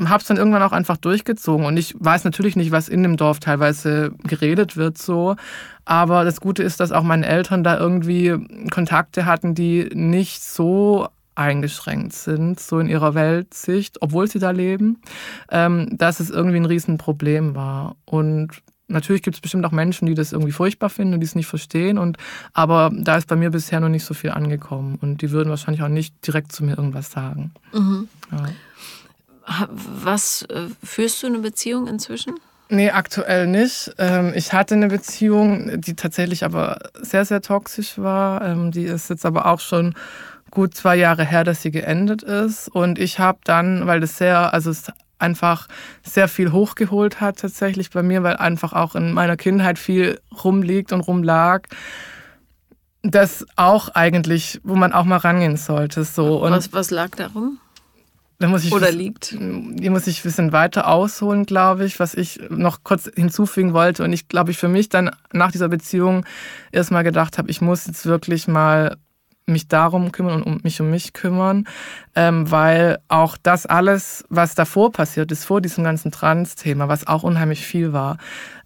habe 0.00 0.20
es 0.20 0.26
dann 0.26 0.36
irgendwann 0.36 0.62
auch 0.62 0.72
einfach 0.72 0.96
durchgezogen 0.96 1.66
und 1.66 1.76
ich 1.76 1.94
weiß 1.98 2.24
natürlich 2.24 2.56
nicht, 2.56 2.72
was 2.72 2.88
in 2.88 3.02
dem 3.02 3.16
Dorf 3.16 3.38
teilweise 3.38 4.12
geredet 4.24 4.76
wird 4.76 4.98
so, 4.98 5.36
aber 5.84 6.24
das 6.24 6.40
Gute 6.40 6.62
ist, 6.62 6.80
dass 6.80 6.92
auch 6.92 7.02
meine 7.02 7.26
Eltern 7.26 7.62
da 7.62 7.78
irgendwie 7.78 8.34
Kontakte 8.70 9.26
hatten, 9.26 9.54
die 9.54 9.88
nicht 9.92 10.42
so 10.42 11.08
eingeschränkt 11.36 12.12
sind, 12.12 12.60
so 12.60 12.78
in 12.78 12.88
ihrer 12.88 13.14
Weltsicht, 13.14 14.02
obwohl 14.02 14.28
sie 14.28 14.38
da 14.38 14.50
leben, 14.50 15.00
ähm, 15.50 15.88
dass 15.96 16.20
es 16.20 16.30
irgendwie 16.30 16.58
ein 16.58 16.64
Riesenproblem 16.64 17.54
war. 17.54 17.96
Und 18.04 18.50
Natürlich 18.86 19.22
gibt 19.22 19.36
es 19.36 19.40
bestimmt 19.40 19.64
auch 19.64 19.72
Menschen, 19.72 20.06
die 20.06 20.14
das 20.14 20.32
irgendwie 20.32 20.52
furchtbar 20.52 20.90
finden 20.90 21.14
und 21.14 21.20
die 21.20 21.26
es 21.26 21.34
nicht 21.34 21.46
verstehen. 21.46 21.96
Und, 21.98 22.18
aber 22.52 22.90
da 22.94 23.16
ist 23.16 23.28
bei 23.28 23.36
mir 23.36 23.50
bisher 23.50 23.80
noch 23.80 23.88
nicht 23.88 24.04
so 24.04 24.14
viel 24.14 24.30
angekommen. 24.30 24.98
Und 25.00 25.22
die 25.22 25.30
würden 25.30 25.48
wahrscheinlich 25.48 25.82
auch 25.82 25.88
nicht 25.88 26.14
direkt 26.26 26.52
zu 26.52 26.64
mir 26.64 26.76
irgendwas 26.76 27.10
sagen. 27.10 27.52
Mhm. 27.72 28.08
Ja. 28.30 29.68
Was 30.02 30.42
äh, 30.42 30.68
führst 30.82 31.22
du 31.22 31.26
eine 31.26 31.38
Beziehung 31.38 31.86
inzwischen? 31.86 32.34
Nee, 32.70 32.90
aktuell 32.90 33.46
nicht. 33.46 33.92
Ähm, 33.98 34.32
ich 34.34 34.52
hatte 34.52 34.74
eine 34.74 34.88
Beziehung, 34.88 35.80
die 35.80 35.94
tatsächlich 35.94 36.44
aber 36.44 36.78
sehr, 37.00 37.24
sehr 37.24 37.42
toxisch 37.42 37.98
war. 37.98 38.42
Ähm, 38.42 38.70
die 38.70 38.84
ist 38.84 39.10
jetzt 39.10 39.26
aber 39.26 39.46
auch 39.46 39.60
schon 39.60 39.94
gut 40.50 40.74
zwei 40.74 40.96
Jahre 40.96 41.24
her, 41.24 41.44
dass 41.44 41.62
sie 41.62 41.70
geendet 41.70 42.22
ist. 42.22 42.68
Und 42.68 42.98
ich 42.98 43.18
habe 43.18 43.38
dann, 43.44 43.86
weil 43.86 44.00
das 44.00 44.16
sehr, 44.16 44.54
also 44.54 44.70
es 44.70 44.90
einfach 45.18 45.68
sehr 46.02 46.28
viel 46.28 46.52
hochgeholt 46.52 47.20
hat 47.20 47.38
tatsächlich 47.38 47.90
bei 47.90 48.02
mir, 48.02 48.22
weil 48.22 48.36
einfach 48.36 48.72
auch 48.72 48.94
in 48.94 49.12
meiner 49.12 49.36
Kindheit 49.36 49.78
viel 49.78 50.20
rumliegt 50.44 50.92
und 50.92 51.00
rumlag. 51.00 51.62
Das 53.02 53.46
auch 53.56 53.90
eigentlich, 53.90 54.60
wo 54.64 54.74
man 54.76 54.92
auch 54.92 55.04
mal 55.04 55.18
rangehen 55.18 55.56
sollte. 55.56 56.04
So. 56.04 56.42
Und 56.42 56.52
was, 56.52 56.72
was 56.72 56.90
lag 56.90 57.10
darum? 57.10 57.58
Da 58.38 58.48
muss 58.48 58.64
ich 58.64 58.72
Oder 58.72 58.90
liegt? 58.90 59.26
Hier 59.26 59.90
muss 59.90 60.06
ich 60.06 60.20
ein 60.20 60.22
bisschen 60.24 60.52
weiter 60.52 60.88
ausholen, 60.88 61.46
glaube 61.46 61.84
ich, 61.84 62.00
was 62.00 62.14
ich 62.14 62.40
noch 62.50 62.82
kurz 62.82 63.08
hinzufügen 63.14 63.72
wollte. 63.74 64.02
Und 64.02 64.12
ich 64.12 64.28
glaube, 64.28 64.50
ich 64.50 64.58
für 64.58 64.68
mich 64.68 64.88
dann 64.88 65.10
nach 65.32 65.52
dieser 65.52 65.68
Beziehung 65.68 66.26
erstmal 66.72 67.04
gedacht 67.04 67.38
habe, 67.38 67.50
ich 67.50 67.60
muss 67.60 67.86
jetzt 67.86 68.06
wirklich 68.06 68.48
mal 68.48 68.96
mich 69.46 69.68
darum 69.68 70.12
kümmern 70.12 70.42
und 70.42 70.46
um 70.46 70.60
mich 70.62 70.80
um 70.80 70.90
mich 70.90 71.12
kümmern, 71.12 71.66
ähm, 72.14 72.50
weil 72.50 72.98
auch 73.08 73.36
das 73.42 73.66
alles, 73.66 74.24
was 74.28 74.54
davor 74.54 74.92
passiert 74.92 75.30
ist, 75.32 75.44
vor 75.44 75.60
diesem 75.60 75.84
ganzen 75.84 76.10
Trans-Thema, 76.10 76.88
was 76.88 77.06
auch 77.06 77.22
unheimlich 77.22 77.66
viel 77.66 77.92
war, 77.92 78.18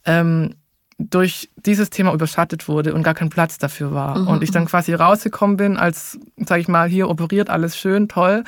ähm, 0.04 0.54
durch 0.98 1.50
dieses 1.54 1.90
Thema 1.90 2.12
überschattet 2.12 2.66
wurde 2.66 2.92
und 2.92 3.04
gar 3.04 3.14
kein 3.14 3.30
Platz 3.30 3.58
dafür 3.58 3.92
war. 3.92 4.18
Mhm. 4.18 4.28
Und 4.28 4.42
ich 4.42 4.50
dann 4.50 4.64
mhm. 4.64 4.68
quasi 4.68 4.94
rausgekommen 4.94 5.56
bin, 5.56 5.76
als, 5.76 6.18
sage 6.36 6.60
ich 6.60 6.68
mal, 6.68 6.88
hier 6.88 7.08
operiert 7.08 7.50
alles 7.50 7.76
schön, 7.76 8.08
toll, 8.08 8.44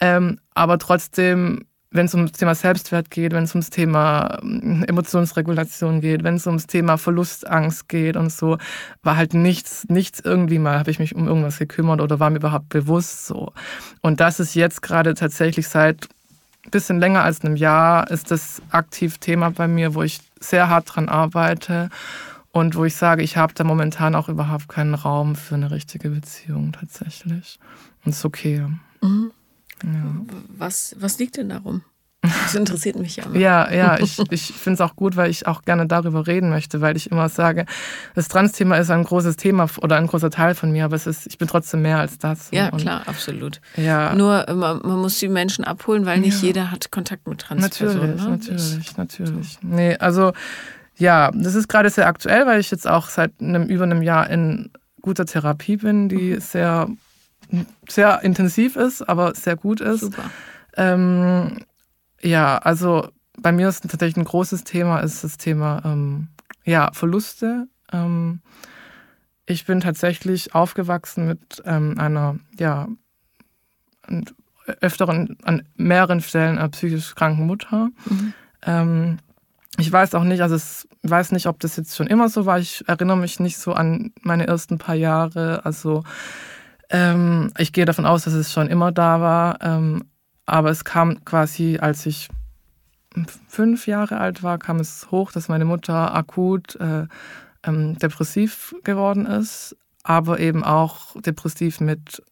ähm, 0.00 0.38
aber 0.54 0.78
trotzdem 0.78 1.64
wenn 1.94 2.06
es 2.06 2.14
ums 2.14 2.32
Thema 2.32 2.54
Selbstwert 2.56 3.10
geht, 3.10 3.32
wenn 3.32 3.44
es 3.44 3.54
ums 3.54 3.70
Thema 3.70 4.38
ähm, 4.42 4.84
Emotionsregulation 4.86 6.00
geht, 6.00 6.24
wenn 6.24 6.34
es 6.34 6.46
ums 6.46 6.66
Thema 6.66 6.98
Verlustangst 6.98 7.88
geht 7.88 8.16
und 8.16 8.32
so, 8.32 8.58
war 9.02 9.16
halt 9.16 9.32
nichts, 9.32 9.86
nichts 9.88 10.20
irgendwie 10.20 10.58
mal, 10.58 10.78
habe 10.78 10.90
ich 10.90 10.98
mich 10.98 11.14
um 11.14 11.28
irgendwas 11.28 11.58
gekümmert 11.58 12.00
oder 12.00 12.18
war 12.18 12.30
mir 12.30 12.38
überhaupt 12.38 12.68
bewusst 12.68 13.26
so. 13.26 13.52
Und 14.02 14.20
das 14.20 14.40
ist 14.40 14.54
jetzt 14.54 14.82
gerade 14.82 15.14
tatsächlich 15.14 15.68
seit 15.68 16.08
ein 16.66 16.70
bisschen 16.70 16.98
länger 16.98 17.22
als 17.22 17.42
einem 17.42 17.56
Jahr 17.56 18.10
ist 18.10 18.30
das 18.30 18.60
aktiv 18.70 19.18
Thema 19.18 19.50
bei 19.50 19.68
mir, 19.68 19.94
wo 19.94 20.02
ich 20.02 20.18
sehr 20.40 20.68
hart 20.68 20.96
dran 20.96 21.08
arbeite 21.08 21.90
und 22.50 22.74
wo 22.74 22.84
ich 22.84 22.96
sage, 22.96 23.22
ich 23.22 23.36
habe 23.36 23.54
da 23.54 23.62
momentan 23.62 24.16
auch 24.16 24.28
überhaupt 24.28 24.68
keinen 24.68 24.94
Raum 24.94 25.36
für 25.36 25.54
eine 25.54 25.70
richtige 25.70 26.10
Beziehung 26.10 26.72
tatsächlich. 26.72 27.60
Und 28.04 28.12
es 28.12 28.18
ist 28.18 28.24
okay. 28.24 28.66
Mhm. 29.00 29.30
Ja. 29.82 29.90
Was, 30.56 30.94
was 30.98 31.18
liegt 31.18 31.36
denn 31.36 31.48
darum? 31.48 31.82
Das 32.22 32.54
interessiert 32.54 32.98
mich 32.98 33.16
ja. 33.16 33.24
Immer. 33.24 33.36
Ja, 33.36 33.70
ja, 33.70 33.98
ich, 34.00 34.18
ich 34.30 34.52
finde 34.52 34.74
es 34.74 34.80
auch 34.80 34.96
gut, 34.96 35.16
weil 35.16 35.30
ich 35.30 35.46
auch 35.46 35.62
gerne 35.62 35.86
darüber 35.86 36.26
reden 36.26 36.48
möchte, 36.48 36.80
weil 36.80 36.96
ich 36.96 37.10
immer 37.10 37.28
sage, 37.28 37.66
das 38.14 38.28
Trans-Thema 38.28 38.76
ist 38.78 38.90
ein 38.90 39.04
großes 39.04 39.36
Thema 39.36 39.68
oder 39.82 39.96
ein 39.96 40.06
großer 40.06 40.30
Teil 40.30 40.54
von 40.54 40.72
mir, 40.72 40.86
aber 40.86 40.96
es 40.96 41.06
ist, 41.06 41.26
ich 41.26 41.36
bin 41.36 41.48
trotzdem 41.48 41.82
mehr 41.82 41.98
als 41.98 42.18
das. 42.18 42.48
Ja, 42.50 42.70
und, 42.70 42.80
klar, 42.80 43.02
absolut. 43.06 43.60
Ja. 43.76 44.14
Nur 44.14 44.46
man, 44.48 44.80
man, 44.82 44.98
muss 45.00 45.18
die 45.18 45.28
Menschen 45.28 45.64
abholen, 45.64 46.06
weil 46.06 46.20
nicht 46.20 46.40
ja. 46.40 46.48
jeder 46.48 46.70
hat 46.70 46.90
Kontakt 46.90 47.28
mit 47.28 47.40
Transpersonen. 47.40 48.16
Natürlich, 48.16 48.24
ne? 48.24 48.30
natürlich, 48.30 48.96
natürlich. 48.96 49.58
So. 49.60 49.68
Nee, 49.68 49.96
also 49.96 50.32
ja, 50.96 51.30
das 51.34 51.54
ist 51.54 51.68
gerade 51.68 51.90
sehr 51.90 52.06
aktuell, 52.06 52.46
weil 52.46 52.60
ich 52.60 52.70
jetzt 52.70 52.88
auch 52.88 53.08
seit 53.08 53.32
einem, 53.40 53.64
über 53.64 53.84
einem 53.84 54.02
Jahr 54.02 54.30
in 54.30 54.70
guter 55.02 55.26
Therapie 55.26 55.76
bin, 55.76 56.08
die 56.08 56.34
mhm. 56.34 56.40
sehr, 56.40 56.88
sehr 57.88 58.22
intensiv 58.22 58.76
ist, 58.76 59.02
aber 59.02 59.34
sehr 59.34 59.56
gut 59.56 59.80
ist. 59.80 60.00
Super. 60.00 60.30
Ähm, 60.76 61.58
ja, 62.20 62.58
also 62.58 63.08
bei 63.38 63.52
mir 63.52 63.68
ist 63.68 63.82
tatsächlich 63.82 64.16
ein 64.16 64.24
großes 64.24 64.64
Thema, 64.64 65.00
ist 65.00 65.24
das 65.24 65.36
Thema 65.36 65.82
ähm, 65.84 66.28
ja, 66.64 66.90
Verluste. 66.92 67.68
Ähm, 67.92 68.40
ich 69.46 69.66
bin 69.66 69.80
tatsächlich 69.80 70.54
aufgewachsen 70.54 71.26
mit 71.26 71.62
ähm, 71.64 71.98
einer, 71.98 72.38
ja, 72.58 72.88
öfteren, 74.80 75.36
an 75.42 75.62
mehreren 75.76 76.20
Stellen 76.20 76.58
einer 76.58 76.68
psychisch 76.70 77.14
kranken 77.14 77.46
Mutter. 77.46 77.90
Mhm. 78.06 78.32
Ähm, 78.62 79.18
ich 79.76 79.90
weiß 79.90 80.14
auch 80.14 80.24
nicht, 80.24 80.40
also 80.40 80.56
ich 80.56 80.88
weiß 81.02 81.32
nicht, 81.32 81.46
ob 81.46 81.60
das 81.60 81.76
jetzt 81.76 81.96
schon 81.96 82.06
immer 82.06 82.28
so 82.28 82.46
war. 82.46 82.58
Ich 82.58 82.84
erinnere 82.86 83.16
mich 83.16 83.40
nicht 83.40 83.58
so 83.58 83.72
an 83.72 84.12
meine 84.22 84.46
ersten 84.46 84.78
paar 84.78 84.94
Jahre. 84.94 85.64
Also 85.64 86.04
ähm, 86.94 87.50
ich 87.58 87.72
gehe 87.72 87.86
davon 87.86 88.06
aus, 88.06 88.22
dass 88.22 88.34
es 88.34 88.52
schon 88.52 88.68
immer 88.68 88.92
da 88.92 89.20
war. 89.20 89.58
Ähm, 89.62 90.04
aber 90.46 90.70
es 90.70 90.84
kam 90.84 91.24
quasi, 91.24 91.78
als 91.80 92.06
ich 92.06 92.28
fünf 93.48 93.88
Jahre 93.88 94.18
alt 94.18 94.44
war, 94.44 94.58
kam 94.58 94.78
es 94.78 95.10
hoch, 95.10 95.32
dass 95.32 95.48
meine 95.48 95.64
Mutter 95.64 96.14
akut 96.14 96.76
äh, 96.76 97.06
ähm, 97.64 97.98
depressiv 97.98 98.76
geworden 98.84 99.26
ist, 99.26 99.76
aber 100.04 100.38
eben 100.38 100.62
auch 100.62 101.20
depressiv 101.20 101.80
mit 101.80 102.22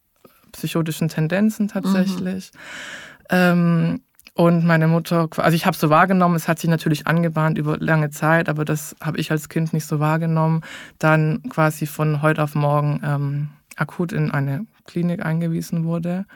psychotischen 0.52 1.08
Tendenzen 1.08 1.66
tatsächlich. 1.66 2.52
Mhm. 2.52 3.26
Ähm, 3.30 4.00
und 4.34 4.64
meine 4.64 4.86
Mutter, 4.86 5.28
also 5.38 5.56
ich 5.56 5.66
habe 5.66 5.76
so 5.76 5.90
wahrgenommen, 5.90 6.36
es 6.36 6.46
hat 6.46 6.58
sich 6.58 6.70
natürlich 6.70 7.06
angebahnt 7.06 7.58
über 7.58 7.78
lange 7.78 8.10
Zeit, 8.10 8.48
aber 8.48 8.64
das 8.64 8.94
habe 9.00 9.18
ich 9.18 9.30
als 9.30 9.48
Kind 9.48 9.72
nicht 9.72 9.86
so 9.86 9.98
wahrgenommen. 9.98 10.62
Dann 10.98 11.42
quasi 11.48 11.86
von 11.86 12.22
heute 12.22 12.42
auf 12.42 12.54
morgen 12.54 13.00
ähm, 13.04 13.48
akut 13.76 14.12
in 14.12 14.30
eine 14.30 14.66
Klinik 14.84 15.24
eingewiesen 15.24 15.84
wurde. 15.84 16.26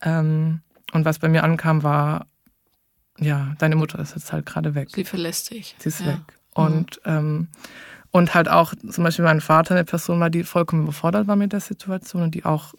Ähm, 0.00 0.60
und 0.92 1.04
was 1.04 1.18
bei 1.18 1.28
mir 1.28 1.44
ankam, 1.44 1.82
war, 1.82 2.26
ja, 3.18 3.54
deine 3.58 3.76
Mutter 3.76 3.98
ist 3.98 4.14
jetzt 4.14 4.32
halt 4.32 4.46
gerade 4.46 4.74
weg. 4.74 4.88
Sie 4.90 5.04
verlässt 5.04 5.50
dich. 5.50 5.76
Sie 5.78 5.88
ist 5.88 6.00
ja. 6.00 6.08
weg. 6.08 6.20
Und, 6.54 7.00
mhm. 7.04 7.12
ähm, 7.12 7.48
und 8.10 8.34
halt 8.34 8.48
auch 8.48 8.74
zum 8.74 9.04
Beispiel 9.04 9.24
mein 9.24 9.40
Vater 9.40 9.74
eine 9.74 9.84
Person 9.84 10.20
war, 10.20 10.30
die 10.30 10.42
vollkommen 10.42 10.82
überfordert 10.82 11.28
war 11.28 11.36
mit 11.36 11.52
der 11.52 11.60
Situation 11.60 12.22
und 12.22 12.34
die 12.34 12.44
auch 12.44 12.74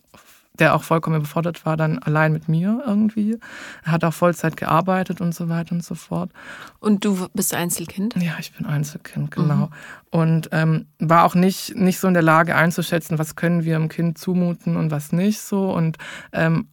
der 0.59 0.75
auch 0.75 0.83
vollkommen 0.83 1.17
überfordert 1.17 1.65
war, 1.65 1.77
dann 1.77 1.99
allein 1.99 2.33
mit 2.33 2.49
mir 2.49 2.83
irgendwie. 2.85 3.37
Er 3.83 3.93
hat 3.93 4.03
auch 4.03 4.13
Vollzeit 4.13 4.57
gearbeitet 4.57 5.21
und 5.21 5.33
so 5.33 5.49
weiter 5.49 5.73
und 5.73 5.83
so 5.83 5.95
fort. 5.95 6.31
Und 6.79 7.05
du 7.05 7.27
bist 7.33 7.53
Einzelkind? 7.53 8.15
Ja, 8.17 8.33
ich 8.39 8.53
bin 8.53 8.65
Einzelkind, 8.65 9.31
genau. 9.31 9.67
Mhm. 9.67 9.69
Und 10.11 10.49
ähm, 10.51 10.87
war 10.99 11.23
auch 11.23 11.35
nicht, 11.35 11.75
nicht 11.75 11.99
so 11.99 12.07
in 12.07 12.13
der 12.13 12.23
Lage 12.23 12.55
einzuschätzen, 12.55 13.17
was 13.17 13.35
können 13.35 13.63
wir 13.63 13.77
dem 13.77 13.87
Kind 13.87 14.17
zumuten 14.17 14.75
und 14.75 14.91
was 14.91 15.13
nicht 15.13 15.39
so. 15.39 15.71
Und 15.71 15.97
ähm, 16.33 16.67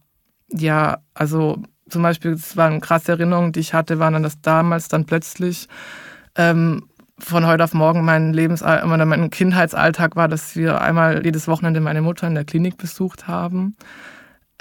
ja, 0.49 0.97
also 1.13 1.63
zum 1.89 2.03
Beispiel, 2.03 2.31
es 2.31 2.57
waren 2.57 2.81
krasse 2.81 3.13
Erinnerungen, 3.13 3.53
die 3.53 3.61
ich 3.61 3.73
hatte, 3.73 3.99
waren 3.99 4.13
dann, 4.13 4.23
dass 4.23 4.41
damals 4.41 4.89
dann 4.89 5.05
plötzlich 5.05 5.67
ähm, 6.35 6.88
von 7.19 7.45
heute 7.45 7.63
auf 7.63 7.73
morgen 7.73 8.03
mein 8.03 8.33
Lebens 8.33 8.61
mein 9.05 9.29
Kindheitsalltag 9.29 10.15
war, 10.15 10.27
dass 10.27 10.55
wir 10.55 10.81
einmal 10.81 11.23
jedes 11.23 11.47
Wochenende 11.47 11.79
meine 11.81 12.01
Mutter 12.01 12.27
in 12.27 12.35
der 12.35 12.45
Klinik 12.45 12.77
besucht 12.77 13.27
haben. 13.27 13.75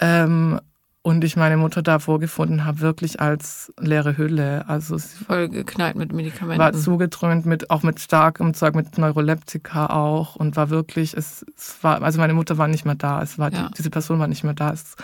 Ähm, 0.01 0.61
und 1.09 1.25
ich 1.25 1.37
meine 1.37 1.57
Mutter 1.57 1.81
da 1.81 2.01
vorgefunden 2.01 2.67
habe, 2.67 2.81
wirklich 2.81 3.19
als 3.19 3.73
leere 3.81 4.19
Hülle. 4.19 4.69
Also 4.69 4.99
voll 4.99 5.49
geknallt 5.49 5.97
mit 5.97 6.13
Medikamenten. 6.13 6.61
War 6.61 6.75
zugedröhnt 6.75 7.47
mit 7.47 7.71
auch 7.71 7.83
mit 7.83 7.99
starkem 7.99 8.53
Zeug, 8.53 8.75
mit 8.75 8.99
Neuroleptika 8.99 9.87
auch 9.87 10.37
und 10.37 10.57
war 10.57 10.69
wirklich, 10.69 11.17
es, 11.17 11.47
es 11.57 11.77
war, 11.81 12.03
also 12.03 12.21
meine 12.21 12.35
Mutter 12.35 12.59
war 12.59 12.69
nicht 12.69 12.85
mehr 12.85 12.95
da. 12.95 13.23
Es 13.23 13.39
war 13.39 13.51
ja. 13.51 13.69
die, 13.69 13.75
diese 13.79 13.89
Person 13.89 14.19
war 14.19 14.29
nicht 14.29 14.45
mehr 14.45 14.53
da. 14.53 14.71
Es 14.71 14.97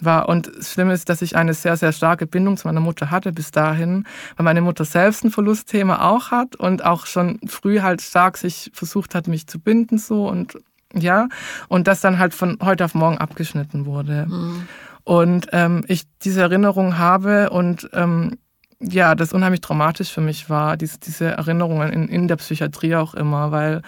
war 0.00 0.30
und 0.30 0.50
das 0.56 0.72
Schlimme 0.72 0.94
ist, 0.94 1.10
dass 1.10 1.20
ich 1.20 1.36
eine 1.36 1.52
sehr 1.52 1.76
sehr 1.76 1.92
starke 1.92 2.26
Bindung 2.26 2.56
zu 2.56 2.66
meiner 2.66 2.80
Mutter 2.80 3.10
hatte 3.10 3.30
bis 3.30 3.50
dahin, 3.50 4.04
weil 4.38 4.44
meine 4.44 4.62
Mutter 4.62 4.86
selbst 4.86 5.24
ein 5.24 5.30
Verlustthema 5.30 6.10
auch 6.10 6.30
hat 6.30 6.56
und 6.56 6.86
auch 6.86 7.04
schon 7.04 7.38
früh 7.46 7.80
halt 7.80 8.00
stark 8.00 8.38
sich 8.38 8.70
versucht 8.72 9.14
hat, 9.14 9.28
mich 9.28 9.46
zu 9.46 9.60
binden 9.60 9.98
so 9.98 10.26
und 10.26 10.56
ja 10.94 11.28
und 11.68 11.86
das 11.86 12.00
dann 12.00 12.18
halt 12.18 12.32
von 12.32 12.56
heute 12.62 12.86
auf 12.86 12.94
morgen 12.94 13.18
abgeschnitten 13.18 13.84
wurde. 13.84 14.24
Mhm. 14.26 14.66
Und 15.10 15.48
ähm, 15.50 15.82
ich 15.88 16.04
diese 16.22 16.40
Erinnerung 16.40 16.96
habe 16.96 17.50
und 17.50 17.90
ähm, 17.94 18.38
ja, 18.78 19.16
das 19.16 19.32
unheimlich 19.32 19.60
traumatisch 19.60 20.12
für 20.12 20.20
mich 20.20 20.48
war, 20.48 20.76
diese, 20.76 21.00
diese 21.00 21.32
Erinnerungen 21.32 21.92
in, 21.92 22.06
in 22.06 22.28
der 22.28 22.36
Psychiatrie 22.36 22.94
auch 22.94 23.14
immer, 23.14 23.50
weil 23.50 23.82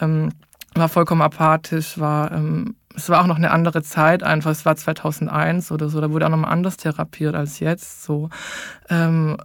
ähm, 0.00 0.32
war 0.74 0.88
vollkommen 0.88 1.22
apathisch, 1.22 2.00
war 2.00 2.32
ähm, 2.32 2.74
es 2.96 3.08
war 3.08 3.22
auch 3.22 3.28
noch 3.28 3.36
eine 3.36 3.52
andere 3.52 3.84
Zeit 3.84 4.24
einfach. 4.24 4.50
Es 4.50 4.66
war 4.66 4.74
2001 4.74 5.70
oder 5.70 5.88
so, 5.88 6.00
da 6.00 6.10
wurde 6.10 6.26
auch 6.26 6.30
noch 6.30 6.38
mal 6.38 6.48
anders 6.48 6.76
therapiert 6.76 7.36
als 7.36 7.60
jetzt 7.60 8.02
so. 8.02 8.30
Ähm, 8.88 9.36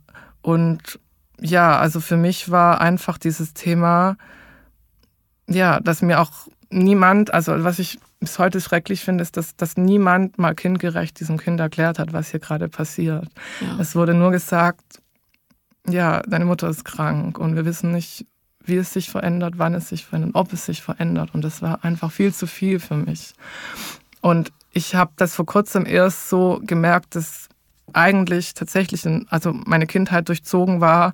und 0.42 1.00
ja, 1.40 1.78
also 1.78 2.00
für 2.00 2.18
mich 2.18 2.50
war 2.50 2.82
einfach 2.82 3.20
dieses 3.20 3.54
Thema, 3.54 4.18
ja, 5.48 5.80
dass 5.80 6.02
mir 6.02 6.22
auch 6.22 6.48
niemand, 6.70 7.34
also 7.34 7.64
was 7.64 7.80
ich 7.80 8.00
bis 8.20 8.38
heute 8.38 8.62
schrecklich 8.62 9.02
finde, 9.02 9.22
ist, 9.22 9.38
dass, 9.38 9.56
dass 9.56 9.78
niemand 9.78 10.38
mal 10.38 10.56
kindgerecht 10.56 11.20
diesem 11.20 11.38
Kind 11.38 11.60
erklärt 11.60 12.00
hat, 12.00 12.14
was 12.14 12.32
hier 12.32 12.40
gerade 12.40 12.68
passiert. 12.68 13.28
Ja. 13.62 13.78
Es 13.80 13.96
wurde 13.96 14.14
nur 14.14 14.32
gesagt, 14.32 15.02
ja, 15.88 16.22
deine 16.22 16.46
Mutter 16.46 16.70
ist 16.70 16.84
krank 16.84 17.38
und 17.38 17.56
wir 17.56 17.66
wissen 17.66 17.92
nicht, 17.92 18.26
wie 18.64 18.78
es 18.78 18.94
sich 18.94 19.10
verändert, 19.10 19.56
wann 19.58 19.74
es 19.74 19.90
sich 19.90 20.06
verändert, 20.06 20.36
ob 20.36 20.54
es 20.54 20.66
sich 20.66 20.82
verändert. 20.82 21.34
Und 21.34 21.44
das 21.44 21.62
war 21.62 21.84
einfach 21.84 22.12
viel 22.12 22.34
zu 22.34 22.46
viel 22.46 22.80
für 22.80 22.96
mich. 22.96 23.34
Und 24.22 24.52
ich 24.72 24.96
habe 24.96 25.12
das 25.16 25.36
vor 25.36 25.46
kurzem 25.46 25.86
erst 25.86 26.30
so 26.30 26.62
gemerkt, 26.64 27.16
dass 27.16 27.48
eigentlich 27.94 28.54
tatsächlich, 28.54 29.08
also 29.30 29.54
meine 29.54 29.88
Kindheit 29.88 30.28
durchzogen 30.28 30.82
war, 30.82 31.14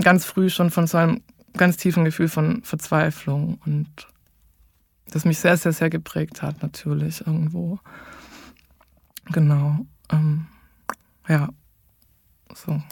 ganz 0.00 0.24
früh 0.24 0.50
schon 0.50 0.70
von 0.70 0.86
so 0.86 0.98
einem 0.98 1.22
ganz 1.56 1.76
tiefen 1.76 2.04
Gefühl 2.04 2.28
von 2.28 2.62
Verzweiflung 2.62 3.58
und 3.64 3.88
das 5.14 5.24
mich 5.24 5.38
sehr, 5.38 5.56
sehr, 5.56 5.72
sehr 5.72 5.90
geprägt 5.90 6.42
hat, 6.42 6.62
natürlich 6.62 7.24
irgendwo. 7.26 7.78
Genau. 9.26 9.86
Ähm, 10.10 10.46
ja, 11.28 11.48
so. 12.52 12.82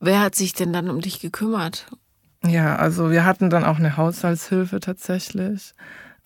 Wer 0.00 0.20
hat 0.20 0.34
sich 0.34 0.54
denn 0.54 0.72
dann 0.72 0.88
um 0.88 1.00
dich 1.00 1.20
gekümmert? 1.20 1.86
Ja, 2.44 2.76
also 2.76 3.10
wir 3.10 3.24
hatten 3.24 3.50
dann 3.50 3.64
auch 3.64 3.76
eine 3.76 3.96
Haushaltshilfe 3.96 4.80
tatsächlich. 4.80 5.74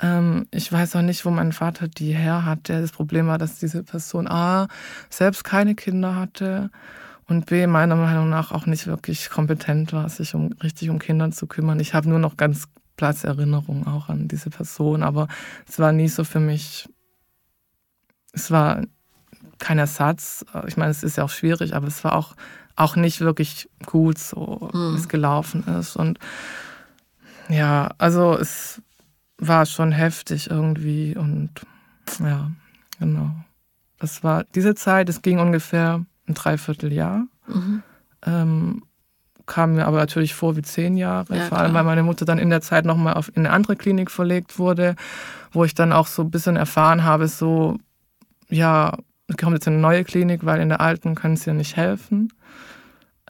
Ähm, 0.00 0.46
ich 0.52 0.72
weiß 0.72 0.94
auch 0.96 1.02
nicht, 1.02 1.24
wo 1.24 1.30
mein 1.30 1.52
Vater 1.52 1.88
die 1.88 2.14
her 2.14 2.44
hatte. 2.44 2.80
Das 2.80 2.92
Problem 2.92 3.26
war, 3.26 3.38
dass 3.38 3.58
diese 3.58 3.82
Person 3.82 4.28
A 4.28 4.68
selbst 5.08 5.42
keine 5.42 5.74
Kinder 5.74 6.14
hatte 6.14 6.70
und 7.26 7.46
B 7.46 7.66
meiner 7.66 7.96
Meinung 7.96 8.28
nach 8.28 8.52
auch 8.52 8.66
nicht 8.66 8.86
wirklich 8.86 9.30
kompetent 9.30 9.92
war, 9.92 10.08
sich 10.08 10.34
um 10.34 10.52
richtig 10.62 10.90
um 10.90 11.00
Kinder 11.00 11.30
zu 11.32 11.46
kümmern. 11.46 11.80
Ich 11.80 11.92
habe 11.92 12.08
nur 12.08 12.18
noch 12.20 12.36
ganz 12.36 12.68
Platzerinnerung 13.00 13.86
auch 13.86 14.10
an 14.10 14.28
diese 14.28 14.50
Person, 14.50 15.02
aber 15.02 15.26
es 15.66 15.78
war 15.78 15.90
nie 15.90 16.08
so 16.08 16.22
für 16.22 16.38
mich, 16.38 16.86
es 18.34 18.50
war 18.50 18.82
kein 19.56 19.78
Ersatz. 19.78 20.44
Ich 20.66 20.76
meine, 20.76 20.90
es 20.90 21.02
ist 21.02 21.16
ja 21.16 21.24
auch 21.24 21.30
schwierig, 21.30 21.74
aber 21.74 21.86
es 21.86 22.04
war 22.04 22.14
auch, 22.14 22.36
auch 22.76 22.96
nicht 22.96 23.22
wirklich 23.22 23.70
gut, 23.86 24.18
so 24.18 24.68
mhm. 24.74 24.92
wie 24.92 24.98
es 24.98 25.08
gelaufen 25.08 25.64
ist. 25.78 25.96
Und 25.96 26.18
ja, 27.48 27.88
also 27.96 28.36
es 28.36 28.82
war 29.38 29.64
schon 29.64 29.92
heftig 29.92 30.50
irgendwie 30.50 31.16
und 31.16 31.52
ja, 32.18 32.50
genau. 32.98 33.30
Das 33.98 34.22
war 34.22 34.44
diese 34.54 34.74
Zeit, 34.74 35.08
es 35.08 35.22
ging 35.22 35.38
ungefähr 35.38 36.04
ein 36.28 36.34
Dreivierteljahr. 36.34 37.24
Mhm. 37.46 37.82
Ähm, 38.26 38.82
kam 39.50 39.74
mir 39.74 39.86
aber 39.86 39.98
natürlich 39.98 40.32
vor 40.32 40.56
wie 40.56 40.62
zehn 40.62 40.96
Jahre. 40.96 41.36
Ja, 41.36 41.44
vor 41.46 41.58
allem, 41.58 41.74
weil 41.74 41.82
meine 41.82 42.04
Mutter 42.04 42.24
dann 42.24 42.38
in 42.38 42.50
der 42.50 42.60
Zeit 42.60 42.84
nochmal 42.84 43.20
in 43.34 43.44
eine 43.44 43.50
andere 43.50 43.74
Klinik 43.74 44.10
verlegt 44.10 44.60
wurde, 44.60 44.94
wo 45.52 45.64
ich 45.64 45.74
dann 45.74 45.92
auch 45.92 46.06
so 46.06 46.22
ein 46.22 46.30
bisschen 46.30 46.54
erfahren 46.54 47.02
habe, 47.02 47.26
so, 47.26 47.76
ja, 48.48 48.96
es 49.26 49.36
kommt 49.36 49.54
jetzt 49.54 49.66
in 49.66 49.74
eine 49.74 49.82
neue 49.82 50.04
Klinik, 50.04 50.46
weil 50.46 50.60
in 50.60 50.68
der 50.68 50.80
alten 50.80 51.16
können 51.16 51.36
sie 51.36 51.50
ja 51.50 51.54
nicht 51.54 51.76
helfen. 51.76 52.32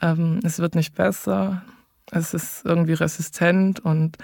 Ähm, 0.03 0.41
es 0.45 0.59
wird 0.59 0.75
nicht 0.75 0.95
besser. 0.95 1.63
Es 2.11 2.35
ist 2.35 2.67
irgendwie 2.67 2.93
resistent 2.93 3.81
und 3.81 4.19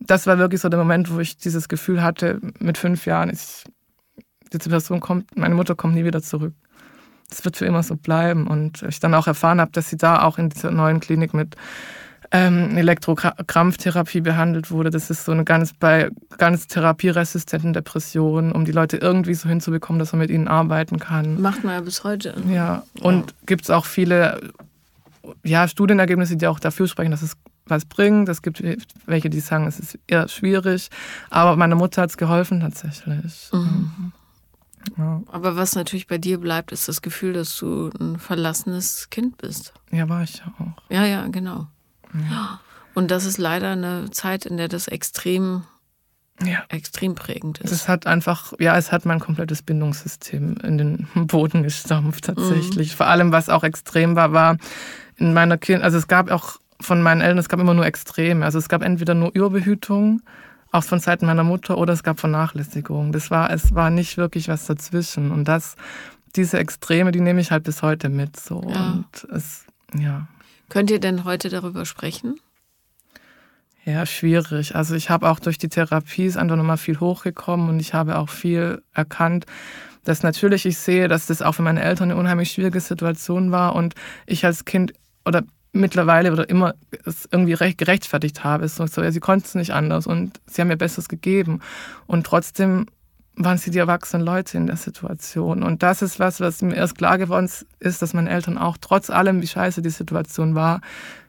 das 0.00 0.26
war 0.26 0.38
wirklich 0.38 0.60
so 0.60 0.68
der 0.68 0.80
Moment, 0.80 1.14
wo 1.14 1.20
ich 1.20 1.36
dieses 1.36 1.68
Gefühl 1.68 2.02
hatte, 2.02 2.40
mit 2.58 2.76
fünf 2.76 3.06
Jahren, 3.06 3.30
ich, 3.30 3.64
diese 4.52 4.68
Person 4.68 4.98
kommt, 4.98 5.36
meine 5.36 5.54
Mutter 5.54 5.76
kommt 5.76 5.94
nie 5.94 6.04
wieder 6.04 6.22
zurück. 6.22 6.54
Das 7.28 7.44
wird 7.44 7.56
für 7.56 7.66
immer 7.66 7.82
so 7.82 7.96
bleiben. 7.96 8.46
Und 8.46 8.82
ich 8.82 9.00
dann 9.00 9.14
auch 9.14 9.26
erfahren 9.26 9.60
habe, 9.60 9.72
dass 9.72 9.88
sie 9.90 9.96
da 9.96 10.22
auch 10.22 10.38
in 10.38 10.48
dieser 10.48 10.70
neuen 10.70 11.00
Klinik 11.00 11.34
mit 11.34 11.56
ähm, 12.32 12.76
Elektrokrampftherapie 12.76 14.20
behandelt 14.20 14.70
wurde. 14.70 14.90
Das 14.90 15.10
ist 15.10 15.24
so 15.24 15.32
eine 15.32 15.44
ganz 15.44 15.72
bei 15.72 16.10
ganz 16.38 16.66
therapieresistenten 16.66 17.72
Depressionen, 17.72 18.52
um 18.52 18.64
die 18.64 18.72
Leute 18.72 18.96
irgendwie 18.96 19.34
so 19.34 19.48
hinzubekommen, 19.48 19.98
dass 19.98 20.12
man 20.12 20.20
mit 20.20 20.30
ihnen 20.30 20.48
arbeiten 20.48 20.98
kann. 20.98 21.40
Macht 21.40 21.64
man 21.64 21.74
ja 21.74 21.80
bis 21.80 22.04
heute. 22.04 22.34
Ja, 22.48 22.82
und 23.00 23.30
ja. 23.30 23.36
gibt 23.46 23.62
es 23.64 23.70
auch 23.70 23.86
viele 23.86 24.40
ja, 25.44 25.68
Studienergebnisse, 25.68 26.36
die 26.36 26.46
auch 26.46 26.60
dafür 26.60 26.88
sprechen, 26.88 27.10
dass 27.10 27.22
es 27.22 27.36
was 27.66 27.84
bringt. 27.84 28.28
Es 28.28 28.42
gibt 28.42 28.62
welche, 29.06 29.28
die 29.28 29.40
sagen, 29.40 29.66
es 29.66 29.80
ist 29.80 29.98
eher 30.06 30.28
schwierig. 30.28 30.88
Aber 31.30 31.56
meiner 31.56 31.74
Mutter 31.74 32.02
hat 32.02 32.10
es 32.10 32.16
geholfen 32.16 32.60
tatsächlich. 32.60 33.50
Mhm. 33.52 34.12
Ja. 34.96 35.22
Aber 35.26 35.56
was 35.56 35.74
natürlich 35.74 36.06
bei 36.06 36.18
dir 36.18 36.38
bleibt, 36.38 36.72
ist 36.72 36.88
das 36.88 37.02
Gefühl, 37.02 37.32
dass 37.32 37.56
du 37.58 37.90
ein 38.00 38.18
verlassenes 38.18 39.10
Kind 39.10 39.38
bist. 39.38 39.72
Ja, 39.90 40.08
war 40.08 40.22
ich 40.22 40.38
ja 40.38 40.52
auch. 40.58 40.82
Ja, 40.90 41.04
ja, 41.04 41.26
genau. 41.26 41.66
Ja. 42.30 42.60
Und 42.94 43.10
das 43.10 43.24
ist 43.24 43.38
leider 43.38 43.72
eine 43.72 44.10
Zeit, 44.10 44.46
in 44.46 44.56
der 44.56 44.68
das 44.68 44.88
extrem, 44.88 45.64
ja. 46.42 46.64
extrem 46.68 47.14
prägend 47.14 47.58
ist. 47.58 47.70
Es 47.70 47.88
hat 47.88 48.06
einfach, 48.06 48.52
ja, 48.58 48.76
es 48.76 48.90
hat 48.90 49.04
mein 49.04 49.20
komplettes 49.20 49.62
Bindungssystem 49.62 50.56
in 50.62 50.78
den 50.78 51.08
Boden 51.26 51.62
gestampft 51.62 52.24
tatsächlich. 52.24 52.92
Mhm. 52.92 52.96
Vor 52.96 53.06
allem, 53.06 53.32
was 53.32 53.48
auch 53.48 53.64
extrem 53.64 54.16
war, 54.16 54.32
war 54.32 54.56
in 55.16 55.34
meiner 55.34 55.58
Kind, 55.58 55.82
also 55.82 55.98
es 55.98 56.08
gab 56.08 56.30
auch 56.30 56.58
von 56.80 57.02
meinen 57.02 57.20
Eltern, 57.20 57.38
es 57.38 57.48
gab 57.48 57.60
immer 57.60 57.74
nur 57.74 57.86
Extreme. 57.86 58.44
Also 58.44 58.58
es 58.58 58.68
gab 58.68 58.82
entweder 58.82 59.14
nur 59.14 59.30
Überbehütung, 59.34 60.22
auch 60.76 60.84
von 60.84 61.00
Seiten 61.00 61.26
meiner 61.26 61.44
Mutter, 61.44 61.78
oder 61.78 61.92
es 61.92 62.02
gab 62.02 62.20
Vernachlässigung. 62.20 63.12
Das 63.12 63.30
war, 63.30 63.50
es 63.50 63.74
war 63.74 63.90
nicht 63.90 64.16
wirklich 64.16 64.48
was 64.48 64.66
dazwischen. 64.66 65.30
Und 65.30 65.46
das, 65.46 65.76
diese 66.36 66.58
Extreme, 66.58 67.12
die 67.12 67.20
nehme 67.20 67.40
ich 67.40 67.50
halt 67.50 67.64
bis 67.64 67.82
heute 67.82 68.08
mit. 68.08 68.38
So. 68.38 68.62
Ja. 68.68 68.92
Und 68.92 69.24
es, 69.32 69.64
ja. 69.98 70.28
Könnt 70.68 70.90
ihr 70.90 71.00
denn 71.00 71.24
heute 71.24 71.48
darüber 71.48 71.84
sprechen? 71.84 72.40
Ja, 73.84 74.04
schwierig. 74.04 74.74
Also 74.74 74.96
ich 74.96 75.10
habe 75.10 75.30
auch 75.30 75.38
durch 75.38 75.58
die 75.58 75.68
Therapie 75.68 76.24
ist 76.24 76.36
einfach 76.36 76.56
nochmal 76.56 76.76
viel 76.76 76.98
hochgekommen 76.98 77.68
und 77.68 77.78
ich 77.78 77.94
habe 77.94 78.18
auch 78.18 78.28
viel 78.28 78.82
erkannt, 78.92 79.46
dass 80.02 80.24
natürlich 80.24 80.66
ich 80.66 80.78
sehe, 80.78 81.06
dass 81.06 81.26
das 81.26 81.40
auch 81.40 81.52
für 81.52 81.62
meine 81.62 81.82
Eltern 81.82 82.10
eine 82.10 82.18
unheimlich 82.18 82.50
schwierige 82.50 82.80
Situation 82.80 83.52
war 83.52 83.76
und 83.76 83.94
ich 84.26 84.44
als 84.44 84.64
Kind 84.64 84.92
oder 85.24 85.42
mittlerweile 85.80 86.32
oder 86.32 86.48
immer 86.48 86.74
es 87.04 87.28
irgendwie 87.30 87.52
recht, 87.54 87.78
gerechtfertigt 87.78 88.44
habe. 88.44 88.64
Es 88.64 88.76
so, 88.76 88.84
ja, 89.02 89.10
sie 89.10 89.20
konnten 89.20 89.46
es 89.46 89.54
nicht 89.54 89.72
anders 89.72 90.06
und 90.06 90.40
sie 90.46 90.60
haben 90.60 90.68
mir 90.68 90.76
Besseres 90.76 91.08
gegeben. 91.08 91.60
Und 92.06 92.26
trotzdem 92.26 92.86
waren 93.36 93.58
sie 93.58 93.70
die 93.70 93.78
erwachsenen 93.78 94.24
Leute 94.24 94.56
in 94.56 94.66
der 94.66 94.76
Situation. 94.76 95.62
Und 95.62 95.82
das 95.82 96.00
ist 96.00 96.18
was, 96.18 96.40
was 96.40 96.62
mir 96.62 96.74
erst 96.74 96.96
klar 96.96 97.18
geworden 97.18 97.50
ist, 97.78 98.02
dass 98.02 98.14
meine 98.14 98.30
Eltern 98.30 98.56
auch 98.56 98.78
trotz 98.80 99.10
allem, 99.10 99.42
wie 99.42 99.46
scheiße 99.46 99.82
die 99.82 99.90
Situation 99.90 100.54
war, 100.54 100.80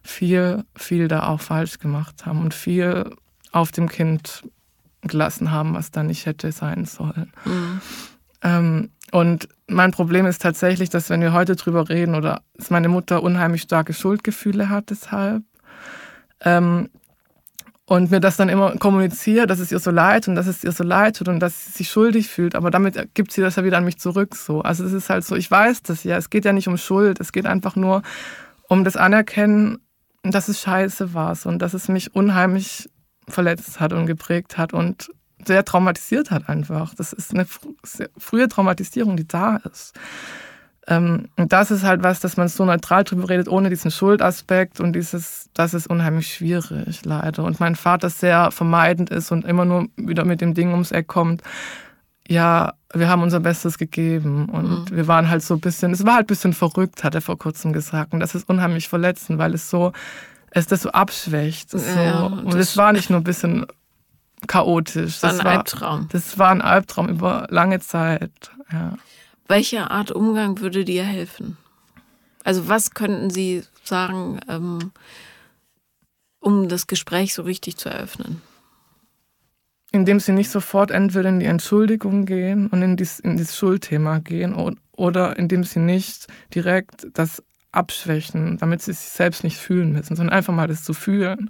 viel, 0.04 0.64
viel 0.76 1.10
da 1.10 1.28
auch 1.28 1.42
falsch 1.42 1.80
gemacht 1.80 2.26
haben 2.26 2.42
und 2.42 2.54
viel 2.54 3.12
auf 3.52 3.72
dem 3.72 3.90
Kind 3.90 4.44
gelassen 5.02 5.52
haben, 5.52 5.74
was 5.74 5.92
da 5.92 6.04
nicht 6.04 6.26
hätte 6.26 6.52
sein 6.52 6.86
sollen. 6.86 7.32
Mhm. 7.46 7.82
Ähm, 8.42 8.90
und 9.12 9.48
mein 9.68 9.92
Problem 9.92 10.26
ist 10.26 10.42
tatsächlich, 10.42 10.90
dass 10.90 11.10
wenn 11.10 11.22
wir 11.22 11.34
heute 11.34 11.56
drüber 11.56 11.90
reden 11.90 12.16
oder 12.16 12.42
dass 12.56 12.70
meine 12.70 12.90
Mutter 12.90 13.24
unheimlich 13.24 13.62
starke 13.62 13.94
Schuldgefühle 13.94 14.70
hat 14.70 14.90
deshalb, 14.90 15.44
ähm, 16.42 16.90
und 17.90 18.12
mir 18.12 18.20
das 18.20 18.36
dann 18.36 18.50
immer 18.50 18.76
kommuniziert, 18.76 19.50
dass 19.50 19.60
es 19.60 19.72
ihr 19.72 19.80
so 19.80 19.92
leid 19.92 20.28
und 20.28 20.36
dass 20.36 20.46
es 20.46 20.62
ihr 20.62 20.74
so 20.74 20.84
leid 20.84 21.16
tut 21.16 21.30
und 21.30 21.40
dass 21.40 21.66
sie 21.66 21.72
sich 21.72 21.90
schuldig 21.90 22.28
fühlt, 22.28 22.54
aber 22.54 22.70
damit 22.70 23.14
gibt 23.14 23.32
sie 23.32 23.40
das 23.40 23.56
ja 23.56 23.64
wieder 23.64 23.78
an 23.78 23.86
mich 23.86 23.98
zurück 23.98 24.36
so. 24.36 24.62
Also 24.62 24.84
es 24.84 24.92
ist 24.92 25.10
halt 25.10 25.24
so, 25.24 25.38
ich 25.38 25.50
weiß 25.50 25.84
das 25.84 26.04
ja, 26.04 26.18
es 26.18 26.30
geht 26.30 26.44
ja 26.44 26.52
nicht 26.52 26.68
um 26.68 26.78
Schuld, 26.78 27.22
es 27.22 27.32
geht 27.32 27.46
einfach 27.46 27.78
nur 27.78 28.02
um 28.68 28.84
das 28.84 28.98
Anerkennen, 28.98 29.78
dass 30.24 30.50
es 30.50 30.60
scheiße 30.60 31.14
war 31.14 31.34
so, 31.36 31.48
und 31.48 31.62
dass 31.62 31.74
es 31.74 31.88
mich 31.88 32.14
unheimlich 32.14 32.90
verletzt 33.30 33.80
hat 33.80 33.94
und 33.94 34.06
geprägt 34.06 34.58
hat 34.58 34.74
und 34.74 35.10
sehr 35.46 35.64
traumatisiert 35.66 36.32
hat 36.32 36.50
einfach. 36.50 36.94
Das 36.96 37.14
ist 37.14 37.34
eine 37.34 37.46
frühe 38.18 38.48
Traumatisierung, 38.48 39.18
die 39.18 39.28
da 39.28 39.58
ist. 39.58 39.94
Ähm, 40.88 41.28
und 41.36 41.52
das 41.52 41.70
ist 41.70 41.84
halt 41.84 42.02
was, 42.02 42.22
dass 42.22 42.38
man 42.38 42.48
so 42.48 42.64
neutral 42.64 43.04
drüber 43.04 43.30
redet, 43.30 43.50
ohne 43.50 43.70
diesen 43.70 43.92
Schuldaspekt 43.92 44.80
und 44.80 44.94
dieses, 44.94 45.50
das 45.54 45.74
ist 45.74 45.88
unheimlich 45.88 46.34
schwierig, 46.34 47.04
leider. 47.04 47.44
Und 47.44 47.60
mein 47.60 47.76
Vater 47.76 48.10
sehr 48.10 48.52
vermeidend 48.52 49.10
ist 49.10 49.32
und 49.32 49.46
immer 49.46 49.66
nur 49.66 49.88
wieder 49.98 50.24
mit 50.24 50.40
dem 50.40 50.54
Ding 50.54 50.72
ums 50.72 50.92
Eck 50.92 51.08
kommt, 51.08 51.42
ja, 52.30 52.74
wir 52.94 53.10
haben 53.10 53.22
unser 53.22 53.40
Bestes 53.40 53.78
gegeben 53.78 54.48
und 54.50 54.92
mhm. 54.92 54.96
wir 54.96 55.08
waren 55.08 55.30
halt 55.30 55.44
so 55.44 55.56
ein 55.56 55.60
bisschen, 55.60 55.92
es 55.92 56.06
war 56.06 56.16
halt 56.16 56.26
ein 56.26 56.28
bisschen 56.28 56.54
verrückt, 56.54 57.04
hat 57.04 57.16
er 57.16 57.22
vor 57.22 57.38
kurzem 57.38 57.74
gesagt. 57.74 58.14
Und 58.14 58.20
das 58.20 58.36
ist 58.36 58.50
unheimlich 58.50 58.88
verletzend, 58.88 59.40
weil 59.40 59.54
es 59.54 59.70
so, 59.70 59.92
es 60.52 60.68
das 60.68 60.82
so 60.82 60.92
abschwächt. 60.92 61.70
So. 61.70 61.78
Ja, 61.78 62.24
und 62.24 62.54
es 62.56 62.78
war 62.78 62.94
nicht 62.94 63.10
nur 63.10 63.20
ein 63.20 63.26
bisschen 63.26 63.66
chaotisch. 64.46 65.20
Das 65.20 65.40
war 65.40 65.46
ein 65.46 65.58
Albtraum. 65.58 66.10
Das 66.12 66.38
war 66.38 66.52
ein 66.52 66.62
Albtraum 66.62 67.10
über 67.10 67.48
lange 67.50 67.80
Zeit, 67.80 68.52
ja. 68.72 68.94
Welche 69.48 69.90
Art 69.90 70.12
Umgang 70.12 70.60
würde 70.60 70.84
dir 70.84 71.04
helfen? 71.04 71.58
Also 72.44 72.68
was 72.68 72.92
könnten 72.92 73.30
Sie 73.30 73.64
sagen, 73.84 74.40
ähm, 74.50 74.92
um 76.40 76.70
das 76.70 76.88
Gespräch 76.88 77.34
so 77.34 77.44
richtig 77.44 77.78
zu 77.78 77.90
eröffnen? 77.90 78.42
Indem 79.92 80.20
Sie 80.20 80.34
nicht 80.34 80.50
sofort 80.50 80.92
entweder 80.92 81.30
in 81.30 81.40
die 81.40 81.46
Entschuldigung 81.46 82.26
gehen 82.26 82.68
und 82.68 82.82
in, 82.82 82.98
dies, 82.98 83.20
in 83.20 83.38
das 83.38 83.58
Schuldthema 83.58 84.20
gehen 84.20 84.54
oder 84.92 85.38
indem 85.38 85.64
Sie 85.64 85.80
nicht 85.80 86.28
direkt 86.54 87.08
das 87.14 87.42
abschwächen, 87.72 88.58
damit 88.58 88.82
Sie 88.82 88.94
sich 88.94 89.10
selbst 89.10 89.44
nicht 89.44 89.58
fühlen 89.58 89.94
müssen, 89.94 90.16
sondern 90.16 90.36
einfach 90.36 90.54
mal 90.54 90.68
das 90.68 90.84
zu 90.84 90.94
fühlen. 90.94 91.50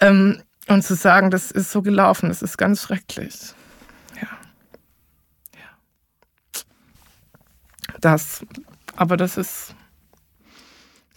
Ähm, 0.00 0.42
und 0.68 0.82
zu 0.82 0.94
sagen, 0.94 1.30
das 1.30 1.50
ist 1.50 1.70
so 1.70 1.82
gelaufen, 1.82 2.28
das 2.28 2.42
ist 2.42 2.56
ganz 2.58 2.82
schrecklich. 2.82 3.54
das. 8.00 8.44
Aber 8.96 9.16
das 9.16 9.36
ist 9.36 9.74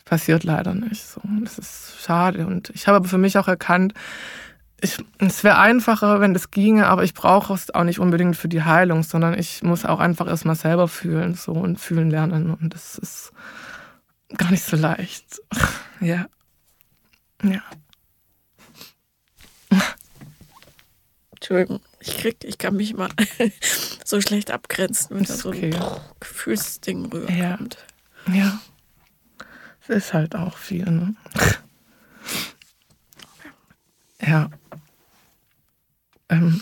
passiert 0.06 0.44
leider 0.44 0.74
nicht 0.74 1.06
so. 1.06 1.22
Das 1.44 1.60
ist 1.60 2.02
schade. 2.02 2.48
Und 2.48 2.72
ich 2.72 2.88
habe 2.88 2.98
aber 2.98 3.08
für 3.08 3.20
mich 3.20 3.38
auch 3.38 3.48
erkannt, 3.48 3.94
ich, 4.82 4.98
es 5.20 5.44
wäre 5.44 5.60
einfacher, 5.60 6.20
wenn 6.20 6.34
das 6.34 6.52
ginge, 6.52 6.88
aber 6.88 7.04
ich 7.04 7.14
brauche 7.14 7.54
es 7.54 7.74
auch 7.74 7.84
nicht 7.84 8.00
unbedingt 8.00 8.36
für 8.36 8.48
die 8.48 8.64
Heilung, 8.64 9.04
sondern 9.04 9.38
ich 9.38 9.62
muss 9.62 9.86
auch 9.86 10.00
einfach 10.00 10.28
erstmal 10.28 10.56
selber 10.56 10.88
fühlen 10.88 11.36
so 11.36 11.52
und 11.52 11.80
fühlen 11.80 12.10
lernen. 12.10 12.52
Und 12.54 12.74
das 12.74 12.98
ist 12.98 13.32
gar 14.36 14.50
nicht 14.50 14.64
so 14.64 14.78
leicht. 14.78 15.42
ja. 16.00 16.26
Ja. 17.44 17.62
Entschuldigung, 21.32 21.80
ich 22.00 22.18
krieg, 22.18 22.44
ich 22.44 22.58
kann 22.58 22.76
mich 22.76 22.94
mal 22.94 23.10
so 24.06 24.20
schlecht 24.22 24.52
abgrenzen, 24.52 25.16
wenn 25.16 25.24
da 25.24 25.34
so 25.34 25.52
ein 25.52 25.76
Gefühlsding 26.20 27.06
rüberkommt. 27.06 27.78
Ja. 28.28 28.34
ja. 28.34 28.62
Es 29.82 29.90
ist 29.90 30.14
halt 30.14 30.36
auch 30.36 30.58
viel, 30.58 30.86
ne? 30.86 31.16
ja. 34.22 34.50
Ähm, 36.30 36.62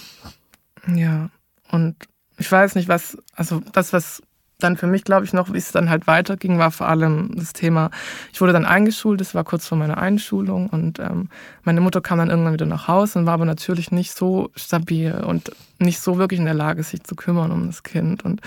ja. 0.88 1.30
Und 1.70 1.96
ich 2.38 2.52
weiß 2.52 2.76
nicht, 2.76 2.88
was, 2.88 3.18
also 3.34 3.60
das, 3.74 3.92
was 3.94 4.22
dann 4.60 4.76
für 4.76 4.88
mich, 4.88 5.04
glaube 5.04 5.26
ich, 5.26 5.34
noch, 5.34 5.54
wie 5.54 5.58
es 5.58 5.72
dann 5.72 5.90
halt 5.90 6.08
weiterging, 6.08 6.58
war 6.58 6.72
vor 6.72 6.88
allem 6.88 7.32
das 7.36 7.54
Thema, 7.54 7.92
ich 8.34 8.42
wurde 8.42 8.54
dann 8.54 8.66
eingeschult, 8.66 9.22
das 9.22 9.36
war 9.36 9.44
kurz 9.44 9.68
vor 9.68 9.78
meiner 9.78 10.00
Einschulung 10.00 10.68
und 10.70 11.00
ähm, 11.00 11.30
meine 11.64 11.82
Mutter 11.82 12.02
kam 12.02 12.18
dann 12.18 12.30
irgendwann 12.30 12.54
wieder 12.54 12.66
nach 12.66 12.88
Hause 12.88 13.20
und 13.20 13.26
war 13.28 13.36
aber 13.36 13.46
natürlich 13.46 13.92
nicht 13.92 14.14
so 14.14 14.50
stabil 14.56 15.14
und 15.14 15.52
nicht 15.78 16.00
so 16.00 16.18
wirklich 16.18 16.40
in 16.40 16.46
der 16.46 16.56
Lage, 16.56 16.82
sich 16.82 17.04
zu 17.04 17.16
kümmern 17.16 17.52
um 17.52 17.68
das 17.68 17.84
Kind. 17.84 18.26
Und 18.26 18.42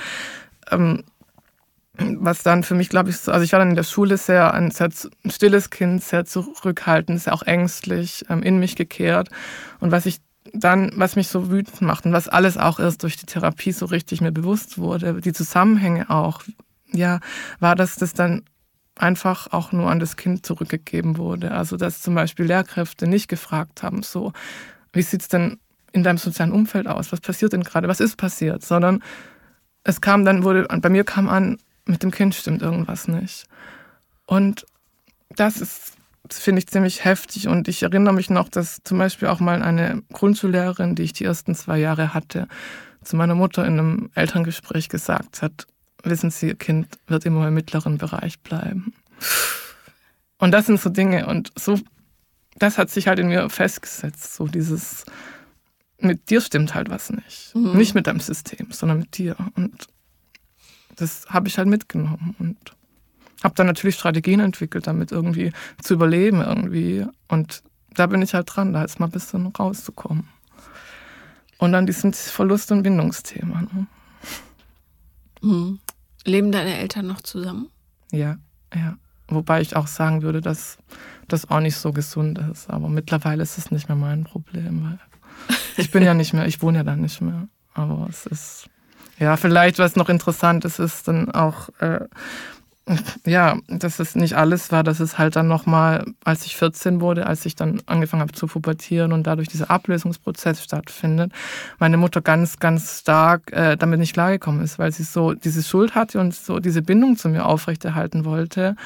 ähm, 0.72 1.04
was 1.98 2.42
dann 2.42 2.64
für 2.64 2.74
mich, 2.74 2.88
glaube 2.88 3.10
ich, 3.10 3.18
so, 3.18 3.30
also 3.30 3.44
ich 3.44 3.52
war 3.52 3.60
dann 3.60 3.70
in 3.70 3.76
der 3.76 3.84
Schule 3.84 4.16
sehr 4.16 4.52
ein 4.52 4.70
sehr 4.72 4.88
stilles 5.28 5.70
Kind, 5.70 6.02
sehr 6.02 6.24
zurückhaltend, 6.24 7.20
sehr 7.20 7.34
auch 7.34 7.42
ängstlich, 7.42 8.24
ähm, 8.28 8.42
in 8.42 8.58
mich 8.58 8.74
gekehrt. 8.74 9.28
Und 9.78 9.92
was 9.92 10.06
ich 10.06 10.20
dann, 10.52 10.92
was 10.96 11.16
mich 11.16 11.28
so 11.28 11.50
wütend 11.50 11.82
macht 11.82 12.06
und 12.06 12.12
was 12.12 12.28
alles 12.28 12.56
auch 12.56 12.78
erst 12.78 13.02
durch 13.02 13.16
die 13.16 13.26
Therapie 13.26 13.72
so 13.72 13.86
richtig 13.86 14.20
mir 14.20 14.32
bewusst 14.32 14.78
wurde, 14.78 15.20
die 15.20 15.32
Zusammenhänge 15.32 16.10
auch, 16.10 16.42
ja, 16.92 17.20
war, 17.58 17.76
dass 17.76 17.96
das 17.96 18.12
dann 18.12 18.42
einfach 18.96 19.48
auch 19.52 19.72
nur 19.72 19.90
an 19.90 19.98
das 19.98 20.16
Kind 20.16 20.44
zurückgegeben 20.44 21.16
wurde. 21.16 21.52
Also 21.52 21.76
dass 21.76 22.02
zum 22.02 22.14
Beispiel 22.14 22.46
Lehrkräfte 22.46 23.06
nicht 23.06 23.28
gefragt 23.28 23.82
haben, 23.82 24.02
so, 24.02 24.32
wie 24.92 25.02
sieht's 25.02 25.28
denn 25.28 25.58
in 25.92 26.02
deinem 26.02 26.18
sozialen 26.18 26.52
Umfeld 26.52 26.86
aus? 26.86 27.12
Was 27.12 27.20
passiert 27.20 27.52
denn 27.52 27.64
gerade? 27.64 27.88
Was 27.88 28.00
ist 28.00 28.16
passiert? 28.16 28.64
Sondern 28.64 29.02
es 29.84 30.00
kam 30.00 30.24
dann, 30.24 30.44
wurde, 30.44 30.66
bei 30.68 30.88
mir 30.88 31.04
kam 31.04 31.28
an, 31.28 31.58
mit 31.86 32.02
dem 32.02 32.10
Kind 32.10 32.34
stimmt 32.34 32.62
irgendwas 32.62 33.08
nicht. 33.08 33.46
Und 34.26 34.66
das 35.30 35.60
ist 35.60 35.94
das 36.30 36.38
finde 36.38 36.60
ich 36.60 36.68
ziemlich 36.68 37.04
heftig. 37.04 37.48
Und 37.48 37.66
ich 37.66 37.82
erinnere 37.82 38.14
mich 38.14 38.30
noch, 38.30 38.48
dass 38.48 38.82
zum 38.84 38.98
Beispiel 38.98 39.28
auch 39.28 39.40
mal 39.40 39.62
eine 39.62 40.02
Grundschullehrerin, 40.12 40.94
die 40.94 41.02
ich 41.02 41.12
die 41.12 41.24
ersten 41.24 41.54
zwei 41.54 41.78
Jahre 41.78 42.14
hatte, 42.14 42.46
zu 43.02 43.16
meiner 43.16 43.34
Mutter 43.34 43.66
in 43.66 43.78
einem 43.78 44.10
Elterngespräch 44.14 44.88
gesagt 44.88 45.42
hat, 45.42 45.66
wissen 46.04 46.30
Sie, 46.30 46.48
Ihr 46.48 46.54
Kind 46.54 46.86
wird 47.08 47.26
immer 47.26 47.48
im 47.48 47.54
mittleren 47.54 47.98
Bereich 47.98 48.38
bleiben. 48.40 48.94
Und 50.38 50.52
das 50.52 50.66
sind 50.66 50.80
so 50.80 50.88
Dinge 50.88 51.26
und 51.26 51.50
so, 51.58 51.78
das 52.56 52.78
hat 52.78 52.90
sich 52.90 53.08
halt 53.08 53.18
in 53.18 53.28
mir 53.28 53.50
festgesetzt, 53.50 54.34
so 54.34 54.46
dieses, 54.46 55.04
mit 55.98 56.30
dir 56.30 56.40
stimmt 56.40 56.74
halt 56.74 56.90
was 56.90 57.10
nicht. 57.10 57.54
Mhm. 57.54 57.76
Nicht 57.76 57.94
mit 57.94 58.06
deinem 58.06 58.20
System, 58.20 58.68
sondern 58.70 59.00
mit 59.00 59.18
dir. 59.18 59.36
Und 59.56 59.88
das 60.96 61.26
habe 61.28 61.48
ich 61.48 61.58
halt 61.58 61.68
mitgenommen 61.68 62.36
und 62.38 62.76
habe 63.42 63.54
dann 63.54 63.66
natürlich 63.66 63.94
Strategien 63.94 64.40
entwickelt, 64.40 64.86
damit 64.86 65.12
irgendwie 65.12 65.52
zu 65.82 65.94
überleben 65.94 66.40
irgendwie. 66.40 67.06
Und 67.28 67.62
da 67.94 68.06
bin 68.06 68.22
ich 68.22 68.34
halt 68.34 68.54
dran, 68.54 68.72
da 68.72 68.82
jetzt 68.82 69.00
mal 69.00 69.06
ein 69.06 69.12
bisschen 69.12 69.46
rauszukommen. 69.46 70.28
Und 71.58 71.72
dann 71.72 71.86
dieses 71.86 72.30
Verlust- 72.30 72.72
und 72.72 72.82
Bindungsthema. 72.82 73.62
Ne? 73.62 73.86
Mhm. 75.42 75.78
Leben 76.24 76.52
deine 76.52 76.76
Eltern 76.78 77.06
noch 77.06 77.20
zusammen? 77.20 77.68
Ja, 78.12 78.36
ja. 78.74 78.96
Wobei 79.28 79.60
ich 79.60 79.76
auch 79.76 79.86
sagen 79.86 80.22
würde, 80.22 80.40
dass 80.40 80.78
das 81.28 81.50
auch 81.50 81.60
nicht 81.60 81.76
so 81.76 81.92
gesund 81.92 82.38
ist. 82.52 82.68
Aber 82.68 82.88
mittlerweile 82.88 83.42
ist 83.42 83.58
es 83.58 83.70
nicht 83.70 83.88
mehr 83.88 83.96
mein 83.96 84.24
Problem, 84.24 84.84
weil 84.84 84.98
ich 85.76 85.90
bin 85.90 86.02
ja 86.02 86.14
nicht 86.14 86.32
mehr, 86.32 86.46
ich 86.46 86.62
wohne 86.62 86.78
ja 86.78 86.84
da 86.84 86.96
nicht 86.96 87.20
mehr. 87.20 87.48
Aber 87.74 88.06
es 88.08 88.26
ist, 88.26 88.68
ja, 89.18 89.36
vielleicht, 89.36 89.78
was 89.78 89.96
noch 89.96 90.08
interessant 90.08 90.64
ist, 90.64 90.78
ist 90.78 91.06
dann 91.06 91.30
auch, 91.30 91.68
äh, 91.78 92.06
ja, 93.26 93.58
dass 93.68 93.98
es 93.98 94.14
nicht 94.14 94.36
alles 94.36 94.72
war, 94.72 94.82
dass 94.82 95.00
es 95.00 95.18
halt 95.18 95.36
dann 95.36 95.48
nochmal, 95.48 96.04
als 96.24 96.44
ich 96.46 96.56
14 96.56 97.00
wurde, 97.00 97.26
als 97.26 97.44
ich 97.46 97.54
dann 97.54 97.82
angefangen 97.86 98.22
habe 98.22 98.32
zu 98.32 98.46
pubertieren 98.46 99.12
und 99.12 99.26
dadurch 99.26 99.48
dieser 99.48 99.70
Ablösungsprozess 99.70 100.62
stattfindet, 100.62 101.32
meine 101.78 101.96
Mutter 101.96 102.20
ganz, 102.20 102.58
ganz 102.58 103.00
stark 103.00 103.52
äh, 103.52 103.76
damit 103.76 104.00
nicht 104.00 104.14
klargekommen 104.14 104.62
ist, 104.62 104.78
weil 104.78 104.92
sie 104.92 105.04
so 105.04 105.34
diese 105.34 105.62
Schuld 105.62 105.94
hatte 105.94 106.20
und 106.20 106.34
so 106.34 106.58
diese 106.58 106.82
Bindung 106.82 107.16
zu 107.16 107.28
mir 107.28 107.46
aufrechterhalten 107.46 108.24
wollte 108.24 108.76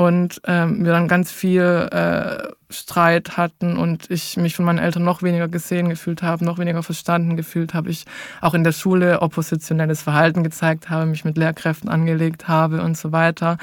und 0.00 0.40
ähm, 0.46 0.82
wir 0.82 0.92
dann 0.92 1.08
ganz 1.08 1.30
viel 1.30 1.60
äh, 1.60 2.48
Streit 2.70 3.36
hatten 3.36 3.76
und 3.76 4.10
ich 4.10 4.38
mich 4.38 4.56
von 4.56 4.64
meinen 4.64 4.78
Eltern 4.78 5.04
noch 5.04 5.22
weniger 5.22 5.46
gesehen 5.46 5.90
gefühlt 5.90 6.22
habe, 6.22 6.42
noch 6.42 6.56
weniger 6.56 6.82
verstanden 6.82 7.36
gefühlt 7.36 7.74
habe, 7.74 7.90
ich 7.90 8.06
auch 8.40 8.54
in 8.54 8.64
der 8.64 8.72
Schule 8.72 9.20
oppositionelles 9.20 10.00
Verhalten 10.00 10.42
gezeigt 10.42 10.88
habe, 10.88 11.04
mich 11.04 11.26
mit 11.26 11.36
Lehrkräften 11.36 11.90
angelegt 11.90 12.48
habe 12.48 12.80
und 12.80 12.96
so 12.96 13.12
weiter. 13.12 13.58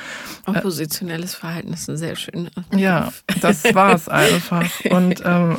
Oppositionelles 0.46 1.34
Verhalten 1.34 1.74
ist 1.74 1.90
ein 1.90 1.98
sehr 1.98 2.16
schöner. 2.16 2.52
Ja, 2.72 3.12
das 3.42 3.74
war 3.74 3.96
es 3.96 4.08
einfach. 4.08 4.70
Und 4.92 5.24
ähm, 5.26 5.58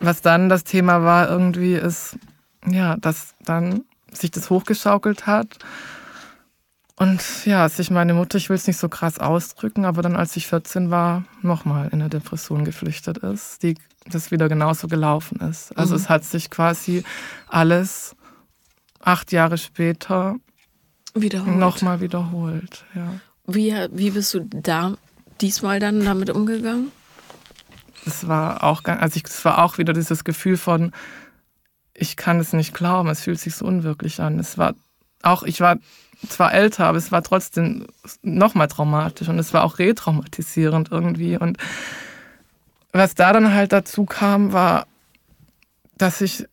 was 0.00 0.22
dann 0.22 0.48
das 0.48 0.64
Thema 0.64 1.02
war 1.02 1.28
irgendwie 1.28 1.74
ist, 1.74 2.16
ja, 2.66 2.96
dass 2.96 3.34
dann 3.44 3.82
sich 4.10 4.30
das 4.30 4.48
hochgeschaukelt 4.48 5.26
hat 5.26 5.58
und 6.96 7.44
ja, 7.44 7.68
sich 7.68 7.90
meine 7.90 8.14
Mutter, 8.14 8.38
ich 8.38 8.48
will 8.48 8.56
es 8.56 8.66
nicht 8.66 8.76
so 8.76 8.88
krass 8.88 9.18
ausdrücken, 9.18 9.84
aber 9.84 10.02
dann 10.02 10.14
als 10.14 10.36
ich 10.36 10.46
14 10.46 10.90
war, 10.90 11.24
nochmal 11.42 11.86
in 11.86 12.00
eine 12.00 12.08
Depression 12.08 12.64
geflüchtet 12.64 13.18
ist, 13.18 13.62
die 13.64 13.76
das 14.06 14.30
wieder 14.30 14.48
genauso 14.48 14.86
gelaufen 14.86 15.40
ist. 15.40 15.76
Also 15.76 15.94
mhm. 15.94 16.00
es 16.00 16.08
hat 16.08 16.24
sich 16.24 16.50
quasi 16.50 17.02
alles 17.48 18.14
acht 19.00 19.32
Jahre 19.32 19.58
später 19.58 20.36
wiederholt. 21.14 21.56
nochmal 21.56 22.00
wiederholt. 22.00 22.84
Ja. 22.94 23.14
Wie, 23.46 23.74
wie 23.90 24.10
bist 24.10 24.32
du 24.34 24.40
da 24.40 24.96
diesmal 25.40 25.80
dann 25.80 26.04
damit 26.04 26.30
umgegangen? 26.30 26.92
Es 28.06 28.28
war 28.28 28.62
auch, 28.62 28.84
also 28.84 29.20
es 29.24 29.44
war 29.44 29.64
auch 29.64 29.78
wieder 29.78 29.94
dieses 29.94 30.22
Gefühl 30.24 30.56
von, 30.56 30.92
ich 31.94 32.16
kann 32.16 32.38
es 32.38 32.52
nicht 32.52 32.74
glauben, 32.74 33.08
es 33.08 33.22
fühlt 33.22 33.40
sich 33.40 33.56
so 33.56 33.64
unwirklich 33.64 34.20
an. 34.20 34.38
Es 34.38 34.58
war 34.58 34.74
auch, 35.22 35.42
ich 35.42 35.60
war 35.60 35.78
zwar 36.28 36.52
älter, 36.52 36.86
aber 36.86 36.98
es 36.98 37.12
war 37.12 37.22
trotzdem 37.22 37.86
nochmal 38.22 38.68
traumatisch 38.68 39.28
und 39.28 39.38
es 39.38 39.52
war 39.54 39.64
auch 39.64 39.78
retraumatisierend 39.78 40.90
irgendwie. 40.90 41.36
Und 41.36 41.58
was 42.92 43.14
da 43.14 43.32
dann 43.32 43.52
halt 43.52 43.72
dazu 43.72 44.04
kam, 44.04 44.52
war, 44.52 44.86
dass 45.96 46.20
ich 46.20 46.46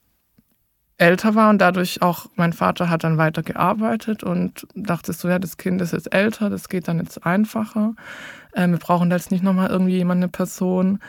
älter 0.97 1.33
war 1.33 1.49
und 1.49 1.59
dadurch 1.59 2.01
auch 2.01 2.27
mein 2.35 2.53
Vater 2.53 2.89
hat 2.89 3.03
dann 3.03 3.17
weiter 3.17 3.41
gearbeitet 3.41 4.23
und 4.23 4.67
dachte 4.75 5.13
so, 5.13 5.27
ja, 5.27 5.39
das 5.39 5.57
Kind 5.57 5.81
ist 5.81 5.93
jetzt 5.93 6.13
älter, 6.13 6.49
das 6.49 6.69
geht 6.69 6.87
dann 6.87 6.99
jetzt 6.99 7.25
einfacher. 7.25 7.95
Ähm, 8.55 8.71
wir 8.71 8.77
brauchen 8.77 9.09
da 9.09 9.15
jetzt 9.15 9.31
nicht 9.31 9.43
nochmal 9.43 9.69
irgendwie 9.69 9.95
jemand, 9.95 10.19
eine 10.19 10.27
Person. 10.27 10.99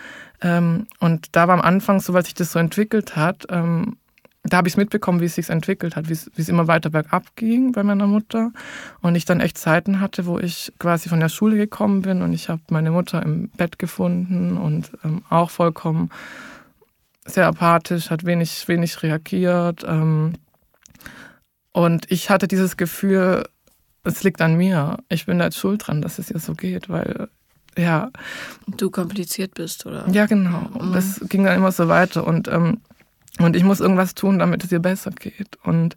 Ähm, 0.40 0.87
und 0.98 1.37
da 1.37 1.46
war 1.46 1.55
am 1.55 1.61
Anfang, 1.61 2.01
so 2.01 2.14
weil 2.14 2.25
sich 2.25 2.35
das 2.35 2.53
so 2.53 2.59
entwickelt 2.59 3.16
hat, 3.16 3.46
ähm, 3.51 3.96
da 4.44 4.57
habe 4.57 4.66
ich 4.66 4.74
es 4.74 4.78
mitbekommen, 4.78 5.20
wie 5.20 5.26
es 5.26 5.37
sich 5.37 5.48
entwickelt 5.50 5.94
hat, 5.94 6.09
wie 6.09 6.12
es 6.12 6.48
immer 6.48 6.66
weiter 6.66 6.90
bergab 6.90 7.37
ging 7.37 7.72
bei 7.72 7.85
meiner 7.85 8.09
Mutter. 8.09 8.52
Und 9.00 9.14
ich 9.14 9.24
dann 9.24 9.40
echt 9.40 9.57
Zeiten 9.57 10.00
hatte, 10.00 10.26
wo 10.26 10.38
ich 10.38 10.72
quasi 10.78 11.09
von 11.09 11.20
der 11.20 11.28
Schule 11.28 11.57
gekommen 11.57 12.02
bin 12.02 12.22
und 12.22 12.33
ich 12.33 12.48
habe 12.48 12.61
meine 12.70 12.90
Mutter 12.90 13.22
im 13.22 13.48
Bett 13.50 13.78
gefunden 13.78 14.57
und 14.57 14.90
ähm, 15.05 15.22
auch 15.31 15.50
vollkommen 15.50 16.11
sehr 17.24 17.46
apathisch, 17.46 18.11
hat 18.11 18.24
wenig, 18.24 18.66
wenig 18.66 19.02
reagiert. 19.05 19.85
Ähm, 19.87 20.33
und 21.70 22.11
ich 22.11 22.28
hatte 22.28 22.48
dieses 22.48 22.76
Gefühl, 22.76 23.44
es 24.02 24.24
liegt 24.24 24.40
an 24.40 24.57
mir. 24.57 24.98
Ich 25.09 25.26
bin 25.26 25.38
da 25.38 25.44
jetzt 25.44 25.59
schuld 25.59 25.87
dran, 25.87 26.02
dass 26.02 26.18
es 26.18 26.31
ihr 26.31 26.40
so 26.40 26.55
geht, 26.55 26.88
weil 26.88 27.28
ja. 27.78 28.11
Du 28.66 28.90
kompliziert 28.90 29.55
bist, 29.55 29.87
oder? 29.87 30.07
Ja, 30.11 30.26
genau. 30.26 30.68
Und 30.74 30.90
mhm. 30.90 30.94
das 30.94 31.20
ging 31.28 31.44
dann 31.44 31.57
immer 31.57 31.72
so 31.72 31.88
weiter. 31.88 32.26
Und 32.26 32.48
ähm, 32.48 32.81
und 33.38 33.57
ich 33.57 33.64
muss 33.64 33.81
irgendwas 33.81 34.14
tun, 34.14 34.38
damit 34.38 34.64
es 34.64 34.73
ihr 34.73 34.81
besser 34.81 35.11
geht. 35.11 35.59
Und 35.64 35.97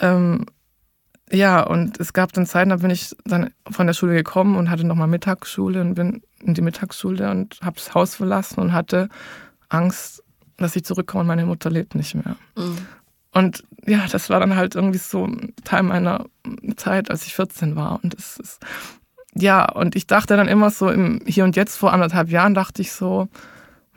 ähm, 0.00 0.46
ja, 1.30 1.62
und 1.62 1.98
es 1.98 2.12
gab 2.12 2.32
dann 2.32 2.46
Zeiten, 2.46 2.70
da 2.70 2.76
bin 2.76 2.90
ich 2.90 3.16
dann 3.24 3.50
von 3.70 3.86
der 3.86 3.94
Schule 3.94 4.14
gekommen 4.14 4.56
und 4.56 4.70
hatte 4.70 4.86
nochmal 4.86 5.08
Mittagsschule 5.08 5.80
und 5.80 5.94
bin 5.94 6.22
in 6.40 6.54
die 6.54 6.62
Mittagsschule 6.62 7.30
und 7.30 7.58
habe 7.62 7.76
das 7.76 7.94
Haus 7.94 8.14
verlassen 8.14 8.60
und 8.60 8.72
hatte 8.72 9.08
Angst, 9.70 10.22
dass 10.58 10.76
ich 10.76 10.84
zurückkomme 10.84 11.22
und 11.22 11.26
meine 11.28 11.46
Mutter 11.46 11.70
lebt 11.70 11.94
nicht 11.94 12.14
mehr. 12.14 12.36
Mhm. 12.56 12.76
Und 13.32 13.64
ja, 13.86 14.06
das 14.10 14.28
war 14.28 14.40
dann 14.40 14.56
halt 14.56 14.74
irgendwie 14.74 14.98
so 14.98 15.26
ein 15.26 15.54
Teil 15.64 15.82
meiner 15.82 16.26
Zeit, 16.76 17.10
als 17.10 17.26
ich 17.26 17.34
14 17.34 17.76
war. 17.76 17.98
Und 18.02 18.14
es 18.14 18.36
ist, 18.36 18.60
ja, 19.34 19.70
und 19.72 19.96
ich 19.96 20.06
dachte 20.06 20.36
dann 20.36 20.48
immer 20.48 20.70
so 20.70 20.90
im 20.90 21.22
Hier 21.26 21.44
und 21.44 21.56
Jetzt 21.56 21.76
vor 21.76 21.94
anderthalb 21.94 22.28
Jahren 22.28 22.52
dachte 22.52 22.82
ich 22.82 22.92
so, 22.92 23.28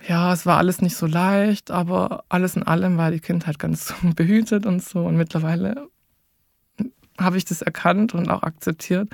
ja, 0.07 0.33
es 0.33 0.45
war 0.45 0.57
alles 0.57 0.81
nicht 0.81 0.95
so 0.95 1.05
leicht, 1.05 1.71
aber 1.71 2.23
alles 2.29 2.55
in 2.55 2.63
allem 2.63 2.97
war 2.97 3.11
die 3.11 3.19
Kindheit 3.19 3.59
ganz 3.59 3.93
behütet 4.15 4.65
und 4.65 4.83
so. 4.83 5.05
Und 5.05 5.17
mittlerweile 5.17 5.89
habe 7.19 7.37
ich 7.37 7.45
das 7.45 7.61
erkannt 7.61 8.13
und 8.13 8.29
auch 8.29 8.43
akzeptiert, 8.43 9.09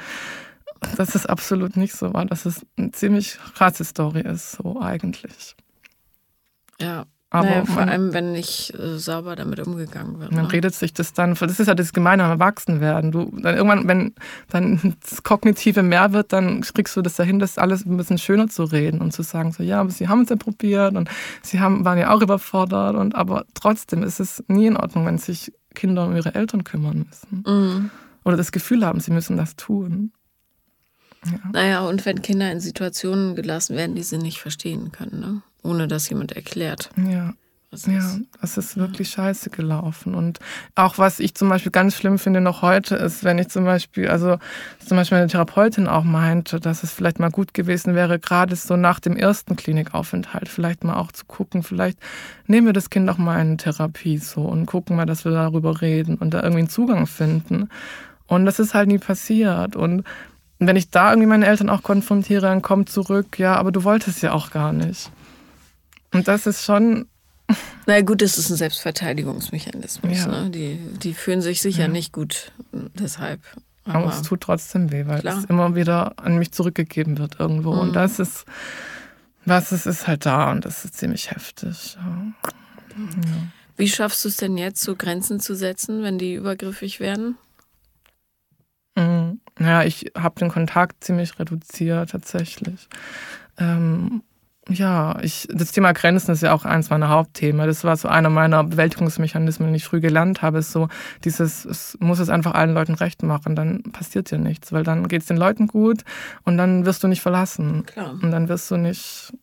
dass 0.98 1.16
es 1.16 1.26
absolut 1.26 1.78
nicht 1.78 1.94
so 1.94 2.14
war, 2.14 2.26
dass 2.26 2.46
es 2.46 2.66
eine 2.78 2.92
ziemlich 2.92 3.38
krasse 3.56 3.86
Story 3.86 4.22
ist, 4.22 4.54
so 4.54 4.82
eigentlich. 4.82 5.56
Ja, 6.80 7.06
aber 7.34 7.46
naja, 7.46 7.66
vor 7.66 7.82
allem, 7.82 8.14
wenn 8.14 8.34
nicht 8.34 8.78
äh, 8.78 9.00
sauber 9.00 9.38
damit 9.38 9.66
umgegangen 9.66 10.20
wird. 10.20 10.34
Man 10.34 10.48
ne? 10.48 10.52
redet 10.52 10.76
sich 10.76 10.94
das 10.94 11.14
dann, 11.14 11.34
das 11.34 11.62
ist 11.62 11.68
ja 11.68 11.76
das 11.76 11.94
Gemeine 11.94 12.26
am 12.26 12.32
Erwachsenwerden. 12.32 13.14
Du, 13.14 13.32
dann 13.42 13.56
irgendwann, 13.56 13.88
wenn 13.88 14.14
dann 14.50 14.98
das 15.00 15.24
Kognitive 15.24 15.82
mehr 15.82 16.12
wird, 16.12 16.34
dann 16.34 16.60
kriegst 16.60 16.94
du 16.98 17.02
das 17.02 17.16
dahin, 17.16 17.40
das 17.40 17.58
alles 17.58 17.86
ein 17.86 17.96
bisschen 17.96 18.18
schöner 18.18 18.50
zu 18.50 18.66
reden 18.66 19.00
und 19.00 19.14
zu 19.14 19.24
sagen, 19.24 19.54
so, 19.54 19.64
ja, 19.64 19.80
aber 19.80 19.92
sie 19.92 20.10
haben 20.10 20.24
es 20.24 20.30
ja 20.30 20.36
probiert 20.36 20.94
und 20.94 21.10
sie 21.42 21.62
haben, 21.62 21.86
waren 21.86 21.98
ja 21.98 22.14
auch 22.14 22.22
überfordert 22.22 22.98
und 22.98 23.16
aber 23.16 23.46
trotzdem 23.54 24.04
ist 24.04 24.20
es 24.20 24.44
nie 24.50 24.68
in 24.68 24.76
Ordnung, 24.76 25.06
wenn 25.06 25.18
sich 25.18 25.54
Kinder 25.74 26.08
um 26.08 26.16
ihre 26.16 26.36
Eltern 26.36 26.66
kümmern 26.66 27.06
müssen. 27.08 27.44
Mhm. 27.48 27.92
Oder 28.26 28.36
das 28.36 28.52
Gefühl 28.52 28.86
haben, 28.86 29.00
sie 29.00 29.12
müssen 29.12 29.38
das 29.38 29.56
tun. 29.56 30.12
Ja. 31.26 31.40
Naja, 31.54 31.82
und 31.88 32.06
wenn 32.06 32.22
Kinder 32.22 32.52
in 32.52 32.60
Situationen 32.60 33.36
gelassen 33.36 33.78
werden, 33.78 33.96
die 33.96 34.04
sie 34.04 34.18
nicht 34.18 34.42
verstehen 34.42 34.92
können, 34.92 35.20
ne? 35.22 35.42
Ohne 35.64 35.88
dass 35.88 36.10
jemand 36.10 36.34
erklärt. 36.34 36.90
Ja. 36.98 37.34
Das 37.72 37.86
ja, 37.86 38.18
das 38.42 38.58
ist 38.58 38.76
wirklich 38.76 39.16
ja. 39.16 39.24
scheiße 39.24 39.50
gelaufen. 39.50 40.14
Und 40.14 40.40
auch 40.76 40.98
was 40.98 41.22
ich 41.22 41.36
zum 41.36 41.48
Beispiel 41.48 41.72
ganz 41.72 41.96
schlimm 41.96 42.20
finde 42.20 42.42
noch 42.42 42.62
heute 42.62 42.96
ist, 42.96 43.24
wenn 43.24 43.38
ich 43.38 43.48
zum 43.48 43.64
Beispiel, 43.64 44.10
also 44.10 44.40
zum 44.86 44.98
Beispiel 44.98 45.20
meine 45.20 45.30
Therapeutin 45.30 45.88
auch 45.88 46.04
meinte, 46.04 46.60
dass 46.60 46.84
es 46.84 46.92
vielleicht 46.92 47.20
mal 47.20 47.32
gut 47.32 47.54
gewesen 47.54 47.96
wäre, 47.96 48.20
gerade 48.20 48.58
so 48.58 48.76
nach 48.76 49.00
dem 49.00 49.16
ersten 49.16 49.56
Klinikaufenthalt, 49.56 50.50
vielleicht 50.50 50.84
mal 50.84 50.96
auch 50.96 51.14
zu 51.14 51.24
gucken, 51.24 51.64
vielleicht 51.64 51.98
nehmen 52.46 52.68
wir 52.68 52.74
das 52.74 52.90
Kind 52.90 53.10
auch 53.10 53.18
mal 53.18 53.40
in 53.40 53.58
Therapie 53.58 54.18
so 54.18 54.42
und 54.42 54.66
gucken 54.66 54.98
mal, 54.98 55.06
dass 55.06 55.24
wir 55.24 55.32
darüber 55.32 55.80
reden 55.80 56.18
und 56.18 56.34
da 56.34 56.44
irgendwie 56.44 56.64
einen 56.64 56.70
Zugang 56.70 57.08
finden. 57.08 57.70
Und 58.28 58.46
das 58.46 58.60
ist 58.60 58.74
halt 58.74 58.90
nie 58.90 59.00
passiert. 59.00 59.78
Und 59.78 60.04
wenn 60.60 60.76
ich 60.76 60.90
da 60.90 61.12
irgendwie 61.12 61.28
meine 61.30 61.48
Eltern 61.48 61.70
auch 61.70 61.84
konfrontiere, 61.84 62.42
dann 62.42 62.62
kommt 62.62 62.90
zurück, 62.90 63.40
ja, 63.40 63.56
aber 63.56 63.72
du 63.72 63.86
wolltest 63.86 64.22
ja 64.22 64.34
auch 64.34 64.52
gar 64.52 64.74
nicht. 64.74 65.10
Und 66.14 66.28
das 66.28 66.48
ist 66.48 66.64
schon. 66.64 67.08
Na 67.86 68.02
gut, 68.02 68.22
das 68.22 68.38
ist 68.38 68.50
ein 68.50 68.56
Selbstverteidigungsmechanismus. 68.56 70.18
Ja. 70.18 70.28
Ne? 70.28 70.50
Die, 70.50 70.78
die 71.00 71.14
fühlen 71.14 71.42
sich 71.42 71.62
sicher 71.62 71.84
ja. 71.84 71.88
nicht 71.88 72.14
gut 72.14 72.52
deshalb. 72.72 73.42
Aber, 73.84 73.96
aber, 73.96 74.14
es 74.14 74.22
tut 74.22 74.42
trotzdem 74.42 74.92
weh, 74.92 75.08
weil 75.08 75.22
klar. 75.22 75.40
es 75.40 75.46
immer 75.46 75.76
wieder 75.76 76.14
an 76.20 76.38
mich 76.38 76.52
zurückgegeben 76.52 77.18
wird 77.18 77.40
irgendwo. 77.40 77.74
Mhm. 77.74 77.80
Und 77.80 77.94
das 77.94 78.20
ist, 78.20 78.46
was 79.46 79.72
es 79.72 79.86
ist 79.86 80.08
halt 80.08 80.26
da 80.26 80.52
und 80.52 80.66
das 80.66 80.86
ist 80.86 80.96
ziemlich 80.96 81.32
heftig. 81.32 81.96
Ja. 81.96 82.34
Wie 83.76 83.90
schaffst 83.90 84.24
du 84.24 84.30
es 84.30 84.38
denn 84.38 84.58
jetzt, 84.58 84.82
so 84.82 84.96
Grenzen 84.96 85.40
zu 85.40 85.56
setzen, 85.56 86.04
wenn 86.04 86.20
die 86.20 86.36
übergriffig 86.36 87.00
werden? 87.00 87.38
ja, 89.60 89.84
ich 89.84 90.12
habe 90.18 90.40
den 90.40 90.50
Kontakt 90.50 91.04
ziemlich 91.04 91.40
reduziert 91.40 92.12
tatsächlich. 92.12 92.88
Ähm, 93.58 94.24
ja, 94.70 95.18
ich, 95.22 95.48
das 95.52 95.72
Thema 95.72 95.92
Grenzen 95.92 96.32
ist 96.32 96.44
ja 96.44 96.54
auch 96.54 96.66
eins 96.66 96.90
meiner 96.92 97.10
Hauptthemen. 97.10 97.66
Das 97.66 97.84
war 97.84 97.98
so 97.98 98.08
einer 98.08 98.30
meiner 98.30 98.64
Bewältigungsmechanismen, 98.64 99.70
die 99.70 99.78
ich 99.78 99.86
früh 99.86 100.00
gelernt 100.00 100.42
habe, 100.42 100.60
ist 100.60 100.72
so 100.72 100.88
dieses, 101.24 101.66
es 101.66 101.98
muss 102.00 102.20
es 102.20 102.30
einfach 102.30 102.54
allen 102.54 102.74
Leuten 102.74 102.94
recht 102.94 103.24
machen, 103.24 103.56
dann 103.56 103.82
passiert 103.92 104.30
dir 104.30 104.38
nichts, 104.38 104.72
weil 104.72 104.84
dann 104.84 105.08
geht 105.08 105.22
es 105.22 105.28
den 105.28 105.38
Leuten 105.38 105.68
gut 105.68 106.04
und 106.44 106.58
dann 106.58 106.86
wirst 106.86 107.04
du 107.04 107.08
nicht 107.08 107.22
verlassen. 107.22 107.86
Klar. 107.88 108.14
Und 108.22 108.32
dann 108.32 108.50
wirst 108.50 108.70
du 108.70 108.78
nicht 108.78 109.34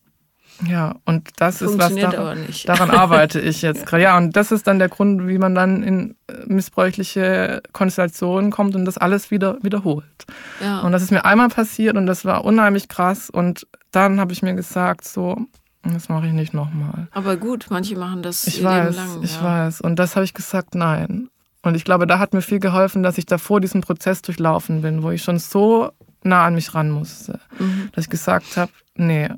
ja, 0.66 0.96
und 1.04 1.28
das 1.36 1.62
ist 1.62 1.78
was 1.78 1.94
daran, 1.94 2.46
daran 2.64 2.90
arbeite 2.98 3.40
ich 3.40 3.62
jetzt 3.62 3.86
gerade. 3.86 4.02
Ja, 4.02 4.16
und 4.16 4.34
das 4.34 4.50
ist 4.50 4.66
dann 4.66 4.80
der 4.80 4.88
Grund, 4.88 5.28
wie 5.28 5.38
man 5.38 5.54
dann 5.54 5.84
in 5.84 6.16
äh, 6.26 6.32
missbräuchliche 6.46 7.62
Konstellationen 7.72 8.50
kommt 8.50 8.74
und 8.74 8.84
das 8.84 8.98
alles 8.98 9.30
wieder 9.30 9.58
wiederholt. 9.62 10.26
Ja. 10.60 10.80
Und 10.80 10.90
das 10.90 11.02
ist 11.02 11.12
mir 11.12 11.24
einmal 11.24 11.48
passiert 11.48 11.96
und 11.96 12.06
das 12.06 12.24
war 12.24 12.44
unheimlich 12.44 12.88
krass. 12.88 13.30
Und 13.30 13.68
dann 13.90 14.20
habe 14.20 14.32
ich 14.32 14.42
mir 14.42 14.54
gesagt, 14.54 15.06
so, 15.06 15.36
das 15.82 16.08
mache 16.08 16.26
ich 16.26 16.32
nicht 16.32 16.54
nochmal. 16.54 17.08
Aber 17.12 17.36
gut, 17.36 17.66
manche 17.70 17.96
machen 17.96 18.22
das 18.22 18.46
ich 18.46 18.62
weiß, 18.62 18.96
lang, 18.96 19.22
Ich 19.22 19.36
ja. 19.36 19.44
weiß. 19.44 19.80
Und 19.80 19.96
das 19.96 20.16
habe 20.16 20.24
ich 20.24 20.34
gesagt, 20.34 20.74
nein. 20.74 21.30
Und 21.62 21.74
ich 21.74 21.84
glaube, 21.84 22.06
da 22.06 22.18
hat 22.18 22.34
mir 22.34 22.42
viel 22.42 22.60
geholfen, 22.60 23.02
dass 23.02 23.18
ich 23.18 23.26
davor 23.26 23.60
diesen 23.60 23.80
Prozess 23.80 24.22
durchlaufen 24.22 24.82
bin, 24.82 25.02
wo 25.02 25.10
ich 25.10 25.22
schon 25.22 25.38
so 25.38 25.90
nah 26.22 26.44
an 26.44 26.54
mich 26.54 26.74
ran 26.74 26.90
musste, 26.90 27.40
mhm. 27.58 27.90
dass 27.92 28.04
ich 28.04 28.10
gesagt 28.10 28.56
habe, 28.56 28.72
nee, 28.94 29.28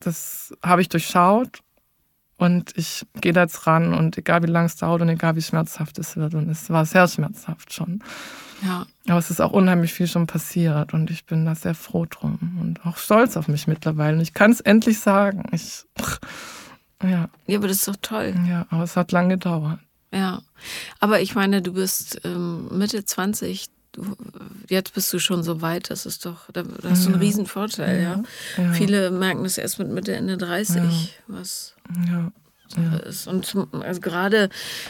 das 0.00 0.54
habe 0.62 0.82
ich 0.82 0.88
durchschaut 0.88 1.60
und 2.36 2.72
ich 2.76 3.06
gehe 3.20 3.32
da 3.32 3.42
jetzt 3.42 3.66
ran 3.66 3.94
und 3.94 4.18
egal 4.18 4.42
wie 4.42 4.48
lange 4.48 4.66
es 4.66 4.76
dauert 4.76 5.02
und 5.02 5.08
egal 5.08 5.36
wie 5.36 5.42
schmerzhaft 5.42 5.98
es 5.98 6.16
wird 6.16 6.34
und 6.34 6.48
es 6.48 6.70
war 6.70 6.84
sehr 6.84 7.06
schmerzhaft 7.06 7.72
schon. 7.72 8.02
Ja. 8.62 8.86
Aber 9.08 9.18
es 9.18 9.30
ist 9.30 9.40
auch 9.40 9.52
unheimlich 9.52 9.92
viel 9.92 10.06
schon 10.06 10.26
passiert 10.26 10.94
und 10.94 11.10
ich 11.10 11.26
bin 11.26 11.44
da 11.44 11.54
sehr 11.54 11.74
froh 11.74 12.06
drum 12.08 12.58
und 12.60 12.86
auch 12.86 12.96
stolz 12.96 13.36
auf 13.36 13.48
mich 13.48 13.66
mittlerweile. 13.66 14.16
Und 14.16 14.22
ich 14.22 14.34
kann 14.34 14.52
es 14.52 14.60
endlich 14.60 15.00
sagen. 15.00 15.44
Ich, 15.52 15.84
ja. 17.02 17.28
ja, 17.46 17.58
aber 17.58 17.68
das 17.68 17.78
ist 17.78 17.88
doch 17.88 17.96
toll. 18.00 18.34
Ja, 18.48 18.66
aber 18.70 18.84
es 18.84 18.96
hat 18.96 19.12
lange 19.12 19.34
gedauert. 19.34 19.80
Ja, 20.12 20.42
aber 21.00 21.20
ich 21.20 21.34
meine, 21.34 21.62
du 21.62 21.72
bist 21.72 22.20
ähm, 22.24 22.68
Mitte 22.70 23.04
20, 23.04 23.70
du, 23.92 24.16
jetzt 24.68 24.94
bist 24.94 25.12
du 25.12 25.18
schon 25.18 25.42
so 25.42 25.62
weit, 25.62 25.90
das 25.90 26.06
ist 26.06 26.26
doch, 26.26 26.50
da, 26.52 26.64
hast 26.84 27.06
du 27.06 27.12
einen 27.12 27.20
riesen 27.20 27.46
Vorteil, 27.46 28.02
ja. 28.02 28.22
ja. 28.62 28.72
Viele 28.72 29.10
merken 29.10 29.42
das 29.42 29.56
erst 29.56 29.78
mit 29.78 29.88
Mitte, 29.88 30.14
Ende 30.14 30.36
30, 30.36 31.18
was 31.28 31.74
ist. 32.76 33.26
Und 33.26 33.46
zum, 33.46 33.68
also 33.82 34.00
gerade 34.00 34.48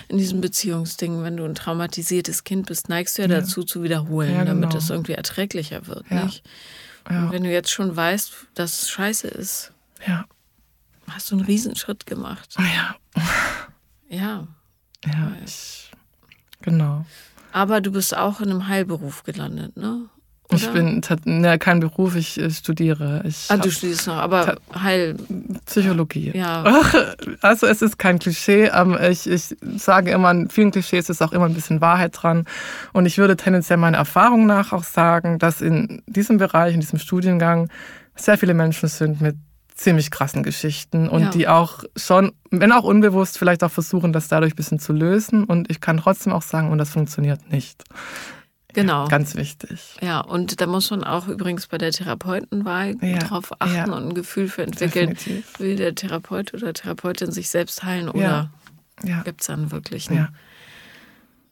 in 0.09 0.19
diesem 0.19 0.41
Beziehungsding, 0.41 1.23
wenn 1.23 1.37
du 1.37 1.45
ein 1.45 1.55
traumatisiertes 1.55 2.45
Kind 2.45 2.67
bist, 2.67 2.89
neigst 2.89 3.19
du 3.19 3.23
ja, 3.23 3.29
dazu 3.29 3.63
zu 3.65 3.83
wiederholen, 3.83 4.33
genau. 4.33 4.45
damit 4.45 4.75
es 4.75 4.91
irgendwie 4.91 5.13
erträglicher 5.13 5.87
wird, 5.87 6.11
nicht? 6.11 6.45
Und 7.09 7.33
wenn 7.33 7.43
du 7.43 7.51
jetzt 7.51 7.71
schon 7.71 7.95
weißt, 7.95 8.33
dass 8.55 8.83
es 8.83 8.91
scheiße 8.91 9.27
ist, 9.29 9.73
ja. 10.07 10.25
hast 11.11 11.31
du 11.31 11.37
einen 11.37 11.45
Riesenschritt 11.45 12.07
gemacht. 12.07 12.57
Ja. 12.59 12.97
Ja. 14.09 14.47
Ja, 15.05 15.33
ich, 15.45 15.91
genau. 16.61 17.05
Aber 17.51 17.81
du 17.81 17.91
bist 17.91 18.17
auch 18.17 18.41
in 18.41 18.51
einem 18.51 18.69
Heilberuf 18.69 19.25
gelandet, 19.25 19.77
ne? 19.77 20.09
Oder? 20.53 20.63
Ich 20.63 20.71
bin 20.71 21.03
ne, 21.25 21.59
kein 21.59 21.81
Beruf, 21.81 22.17
ich 22.17 22.41
studiere. 22.51 23.23
Ich 23.27 23.47
ah, 23.49 23.57
du 23.57 23.71
studierst 23.71 24.07
noch, 24.07 24.17
aber 24.17 24.57
Heil. 24.75 25.17
Psychologie. 25.67 26.33
Ja. 26.35 26.65
Also 27.41 27.67
es 27.67 27.83
ist 27.83 27.99
kein 27.99 28.19
Klischee. 28.19 28.71
Ich, 29.11 29.29
ich 29.29 29.57
sage 29.77 30.11
immer, 30.11 30.31
in 30.31 30.49
vielen 30.49 30.71
Klischees 30.71 31.09
ist 31.09 31.23
auch 31.23 31.33
immer 31.33 31.47
ein 31.47 31.55
bisschen 31.55 31.81
Wahrheit 31.81 32.17
dran. 32.21 32.47
Und 32.93 33.07
ich 33.07 33.19
würde 33.19 33.37
tendenziell 33.37 33.79
meiner 33.79 33.99
Erfahrung 33.99 34.47
nach 34.47 34.73
auch 34.73 34.85
sagen, 34.85 35.39
dass 35.39 35.61
in 35.61 36.03
diesem 36.07 36.39
Bereich, 36.39 36.75
in 36.75 36.81
diesem 36.81 36.99
Studiengang 36.99 37.69
sehr 38.15 38.39
viele 38.39 38.55
Menschen 38.55 38.89
sind 38.89 39.21
mit 39.21 39.37
ziemlich 39.75 40.11
krassen 40.11 40.43
Geschichten 40.43 41.09
und 41.09 41.23
ja. 41.23 41.31
die 41.31 41.49
auch 41.49 41.83
schon, 41.97 42.33
wenn 42.51 42.73
auch 42.73 42.85
unbewusst, 42.85 43.39
vielleicht 43.39 43.65
auch 43.65 43.71
versuchen, 43.71 44.13
das 44.13 44.29
dadurch 44.29 44.53
ein 44.53 44.57
bisschen 44.57 44.79
zu 44.79 44.93
lösen. 44.93 45.45
Und 45.45 45.71
ich 45.71 45.81
kann 45.81 45.99
trotzdem 45.99 46.33
auch 46.33 46.43
sagen, 46.43 46.71
und 46.71 46.79
das 46.79 46.91
funktioniert 46.91 47.51
nicht. 47.51 47.83
Genau. 48.75 49.09
Ganz 49.09 49.35
wichtig. 49.35 49.97
Ja, 50.01 50.21
und 50.21 50.61
da 50.61 50.67
muss 50.67 50.91
man 50.91 51.05
auch 51.05 51.29
übrigens 51.29 51.67
bei 51.67 51.79
der 51.79 51.93
Therapeutenwahl 51.93 52.97
ja. 53.01 53.19
drauf 53.19 53.53
achten 53.59 53.91
ja. 53.91 53.97
und 53.97 54.09
ein 54.09 54.15
Gefühl 54.15 54.49
für 54.49 54.63
entwickeln, 54.63 55.11
Definitiv. 55.11 55.61
will 55.61 55.77
der 55.77 55.95
Therapeut 55.95 56.55
oder 56.55 56.73
Therapeutin 56.73 57.33
sich 57.33 57.51
selbst 57.51 57.83
heilen 57.83 58.09
oder 58.09 58.51
ja. 59.05 59.23
gibt 59.23 59.43
es 59.43 59.47
dann 59.49 59.71
wirklich 59.71 60.11
einen 60.11 60.29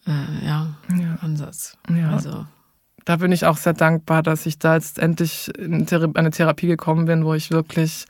äh, 0.06 0.46
ja. 0.46 0.74
Ansatz. 1.20 1.76
Also 2.10 2.46
da 3.04 3.16
bin 3.16 3.32
ich 3.32 3.46
auch 3.46 3.56
sehr 3.56 3.72
dankbar, 3.72 4.22
dass 4.22 4.46
ich 4.46 4.58
da 4.58 4.74
jetzt 4.74 4.98
endlich 4.98 5.50
in 5.58 5.86
eine 6.14 6.30
Therapie 6.30 6.66
gekommen 6.66 7.06
bin, 7.06 7.24
wo 7.24 7.34
ich 7.34 7.50
wirklich 7.50 8.06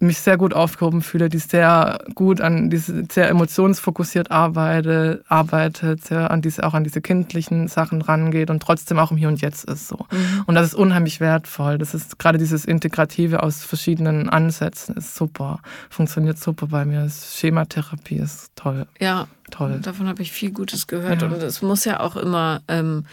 mich 0.00 0.20
sehr 0.20 0.36
gut 0.36 0.54
aufgehoben 0.54 1.02
fühle, 1.02 1.28
die 1.28 1.38
sehr 1.38 1.98
gut 2.14 2.40
an 2.40 2.70
diese, 2.70 3.04
sehr 3.10 3.28
emotionsfokussiert 3.28 4.30
arbeite, 4.30 5.24
arbeitet, 5.28 6.04
sehr 6.04 6.30
an 6.30 6.40
diese, 6.40 6.64
auch 6.64 6.74
an 6.74 6.84
diese 6.84 7.00
kindlichen 7.00 7.68
Sachen 7.68 8.02
rangeht 8.02 8.50
und 8.50 8.62
trotzdem 8.62 8.98
auch 8.98 9.10
im 9.10 9.16
Hier 9.16 9.28
und 9.28 9.40
Jetzt 9.40 9.64
ist 9.64 9.88
so. 9.88 10.06
Mhm. 10.10 10.44
Und 10.46 10.54
das 10.54 10.68
ist 10.68 10.74
unheimlich 10.74 11.20
wertvoll. 11.20 11.78
Das 11.78 11.94
ist 11.94 12.18
gerade 12.18 12.38
dieses 12.38 12.64
Integrative 12.64 13.42
aus 13.42 13.64
verschiedenen 13.64 14.28
Ansätzen 14.28 14.96
ist 14.96 15.16
super. 15.16 15.60
Funktioniert 15.90 16.38
super 16.38 16.68
bei 16.68 16.84
mir. 16.84 17.02
Das 17.04 17.36
Schematherapie 17.36 18.16
ist 18.16 18.52
toll. 18.54 18.86
Ja. 19.00 19.26
Toll. 19.50 19.80
Davon 19.80 20.08
habe 20.08 20.20
ich 20.20 20.30
viel 20.30 20.50
Gutes 20.50 20.86
gehört. 20.86 21.22
Ja. 21.22 21.28
Und 21.28 21.42
es 21.42 21.62
muss 21.62 21.86
ja 21.86 22.00
auch 22.00 22.16
immer 22.16 22.60
ähm, 22.68 23.04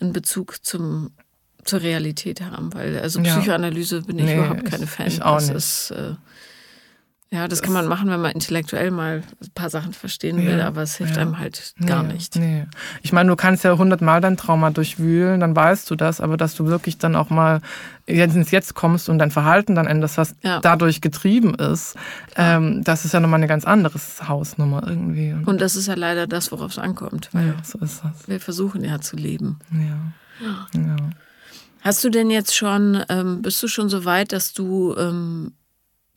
einen 0.00 0.12
Bezug 0.12 0.64
zum, 0.64 1.10
zur 1.64 1.82
Realität 1.82 2.40
haben, 2.40 2.72
weil 2.74 2.98
also 2.98 3.20
Psychoanalyse 3.20 4.02
bin 4.02 4.18
ich 4.18 4.24
nee, 4.24 4.36
überhaupt 4.36 4.64
keine 4.64 4.86
Fan. 4.86 5.06
Ich 5.06 5.22
auch 5.22 5.36
das 5.36 5.48
nicht. 5.48 5.56
ist 5.56 5.90
äh, 5.92 6.14
ja, 7.32 7.48
das 7.48 7.62
kann 7.62 7.72
man 7.72 7.86
machen, 7.86 8.10
wenn 8.10 8.20
man 8.20 8.32
intellektuell 8.32 8.90
mal 8.90 9.22
ein 9.40 9.50
paar 9.54 9.70
Sachen 9.70 9.94
verstehen 9.94 10.36
will, 10.44 10.58
ja, 10.58 10.66
aber 10.66 10.82
es 10.82 10.96
hilft 10.96 11.16
ja. 11.16 11.22
einem 11.22 11.38
halt 11.38 11.74
gar 11.86 12.02
nee, 12.02 12.12
nicht. 12.12 12.36
Nee. 12.36 12.66
Ich 13.00 13.14
meine, 13.14 13.30
du 13.30 13.36
kannst 13.36 13.64
ja 13.64 13.78
hundertmal 13.78 14.20
dein 14.20 14.36
Trauma 14.36 14.68
durchwühlen, 14.68 15.40
dann 15.40 15.56
weißt 15.56 15.90
du 15.90 15.96
das, 15.96 16.20
aber 16.20 16.36
dass 16.36 16.54
du 16.54 16.66
wirklich 16.66 16.98
dann 16.98 17.16
auch 17.16 17.30
mal 17.30 17.62
ins 18.04 18.50
Jetzt 18.50 18.74
kommst 18.74 19.08
und 19.08 19.18
dein 19.18 19.30
Verhalten 19.30 19.74
dann 19.74 19.86
änderst, 19.86 20.18
was 20.18 20.34
ja. 20.42 20.60
dadurch 20.60 21.00
getrieben 21.00 21.54
ist, 21.54 21.96
ähm, 22.36 22.84
das 22.84 23.06
ist 23.06 23.14
ja 23.14 23.20
nochmal 23.20 23.40
eine 23.40 23.46
ganz 23.46 23.64
andere 23.64 23.98
Hausnummer 24.28 24.86
irgendwie. 24.86 25.34
Und 25.46 25.62
das 25.62 25.74
ist 25.74 25.86
ja 25.86 25.94
leider 25.94 26.26
das, 26.26 26.52
worauf 26.52 26.72
es 26.72 26.78
ankommt. 26.78 27.30
Weil 27.32 27.46
ja, 27.46 27.54
so 27.64 27.78
ist 27.78 28.02
das. 28.04 28.28
Wir 28.28 28.40
versuchen 28.40 28.84
ja 28.84 29.00
zu 29.00 29.16
leben. 29.16 29.58
Ja. 29.72 30.78
ja. 30.78 30.96
Hast 31.82 32.04
du 32.04 32.10
denn 32.10 32.30
jetzt 32.30 32.54
schon, 32.54 33.04
ähm, 33.08 33.42
bist 33.42 33.62
du 33.62 33.68
schon 33.68 33.88
so 33.88 34.04
weit, 34.04 34.32
dass 34.32 34.52
du 34.52 34.94
ähm, 34.96 35.52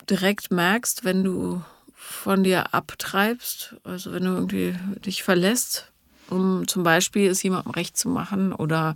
direkt 0.10 0.52
merkst, 0.52 1.04
wenn 1.04 1.24
du 1.24 1.62
von 1.96 2.44
dir 2.44 2.74
abtreibst, 2.74 3.76
also 3.84 4.14
wenn 4.14 4.24
du 4.24 4.32
irgendwie 4.32 4.76
dich 5.04 5.24
verlässt, 5.24 5.92
um 6.30 6.68
zum 6.68 6.84
Beispiel 6.84 7.30
es 7.30 7.42
jemandem 7.42 7.72
recht 7.72 7.98
zu 7.98 8.10
machen 8.10 8.54
oder 8.54 8.94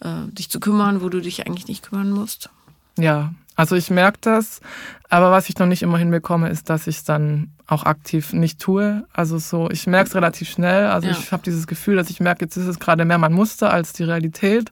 äh, 0.00 0.28
dich 0.28 0.50
zu 0.50 0.60
kümmern, 0.60 1.02
wo 1.02 1.08
du 1.08 1.20
dich 1.20 1.46
eigentlich 1.46 1.66
nicht 1.66 1.88
kümmern 1.88 2.10
musst? 2.10 2.48
Ja, 2.96 3.34
also 3.56 3.74
ich 3.74 3.90
merke 3.90 4.18
das, 4.20 4.60
aber 5.08 5.32
was 5.32 5.48
ich 5.48 5.58
noch 5.58 5.66
nicht 5.66 5.82
immer 5.82 5.98
hinbekomme, 5.98 6.48
ist, 6.48 6.70
dass 6.70 6.86
ich 6.86 6.98
es 6.98 7.04
dann 7.04 7.52
auch 7.66 7.84
aktiv 7.84 8.32
nicht 8.32 8.60
tue. 8.60 9.04
Also 9.12 9.38
so, 9.38 9.68
ich 9.70 9.86
merke 9.88 10.08
es 10.08 10.14
relativ 10.14 10.48
schnell. 10.48 10.86
Also 10.86 11.08
ja. 11.08 11.16
ich 11.18 11.32
habe 11.32 11.42
dieses 11.42 11.66
Gefühl, 11.66 11.96
dass 11.96 12.10
ich 12.10 12.20
merke, 12.20 12.44
jetzt 12.44 12.56
ist 12.56 12.66
es 12.66 12.78
gerade 12.78 13.04
mehr 13.04 13.18
mein 13.18 13.32
Muster 13.32 13.72
als 13.72 13.92
die 13.92 14.04
Realität. 14.04 14.70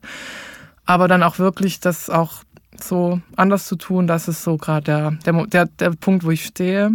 Aber 0.85 1.07
dann 1.07 1.23
auch 1.23 1.39
wirklich 1.39 1.79
das 1.79 2.09
auch 2.09 2.43
so 2.81 3.21
anders 3.35 3.67
zu 3.67 3.75
tun, 3.75 4.07
das 4.07 4.27
ist 4.27 4.43
so 4.43 4.57
gerade 4.57 4.83
der, 4.83 5.11
der, 5.25 5.47
der, 5.47 5.65
der 5.65 5.89
Punkt, 5.91 6.23
wo 6.23 6.31
ich 6.31 6.45
stehe. 6.45 6.91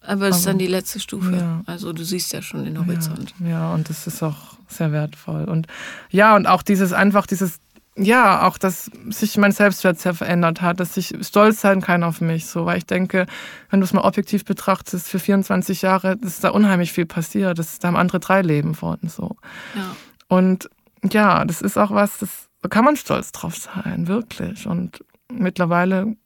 Aber 0.00 0.28
es 0.28 0.38
ist 0.38 0.46
dann 0.46 0.58
die 0.58 0.66
letzte 0.66 1.00
Stufe. 1.00 1.36
Ja. 1.36 1.62
Also 1.66 1.92
du 1.92 2.02
siehst 2.02 2.32
ja 2.32 2.40
schon 2.40 2.64
den 2.64 2.78
Horizont. 2.78 3.34
Ja, 3.40 3.48
ja, 3.48 3.74
und 3.74 3.90
das 3.90 4.06
ist 4.06 4.22
auch 4.22 4.56
sehr 4.66 4.90
wertvoll. 4.90 5.44
Und 5.44 5.66
ja, 6.10 6.34
und 6.34 6.46
auch 6.46 6.62
dieses 6.62 6.92
einfach, 6.92 7.26
dieses, 7.26 7.58
ja, 7.94 8.46
auch, 8.46 8.56
dass 8.56 8.90
sich 9.10 9.36
mein 9.36 9.52
Selbstwert 9.52 9.98
sehr 9.98 10.14
verändert 10.14 10.62
hat, 10.62 10.80
dass 10.80 10.96
ich 10.96 11.14
stolz 11.20 11.60
sein 11.60 11.82
kann 11.82 12.04
auf 12.04 12.20
mich, 12.20 12.46
so, 12.46 12.64
weil 12.64 12.78
ich 12.78 12.86
denke, 12.86 13.26
wenn 13.70 13.80
du 13.80 13.84
es 13.84 13.92
mal 13.92 14.02
objektiv 14.02 14.44
betrachtest, 14.44 15.08
für 15.08 15.18
24 15.18 15.82
Jahre, 15.82 16.16
das 16.16 16.34
ist 16.34 16.44
da 16.44 16.50
unheimlich 16.50 16.92
viel 16.92 17.06
passiert. 17.06 17.58
Das, 17.58 17.78
da 17.78 17.88
haben 17.88 17.96
andere 17.96 18.20
drei 18.20 18.40
Leben 18.40 18.74
vor 18.74 18.98
und 19.02 19.10
so. 19.10 19.36
Ja. 19.74 19.96
Und 20.28 20.70
ja, 21.12 21.44
das 21.44 21.60
ist 21.60 21.76
auch 21.76 21.90
was, 21.90 22.18
das 22.18 22.30
da 22.30 22.47
kann 22.68 22.84
man 22.84 22.96
stolz 22.96 23.32
drauf 23.32 23.56
sein, 23.56 24.08
wirklich. 24.08 24.66
Und 24.66 25.04
mittlerweile 25.32 26.16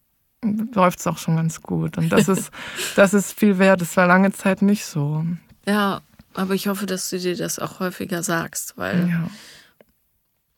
läuft 0.75 1.01
es 1.01 1.07
auch 1.07 1.19
schon 1.19 1.37
ganz 1.37 1.63
gut. 1.63 1.99
Und 1.99 2.11
das 2.11 2.29
ist, 2.29 2.51
das 2.97 3.15
ist 3.15 3.39
viel 3.39 3.59
wert. 3.59 3.81
Das 3.81 3.97
war 3.97 4.07
lange 4.07 4.33
Zeit 4.33 4.63
nicht 4.63 4.85
so. 4.85 5.25
Ja, 5.67 6.01
aber 6.35 6.55
ich 6.55 6.69
hoffe, 6.69 6.87
dass 6.87 7.11
du 7.11 7.19
dir 7.19 7.37
das 7.37 7.59
auch 7.59 7.81
häufiger 7.81 8.23
sagst, 8.23 8.75
weil, 8.77 9.09
ja. 9.09 9.31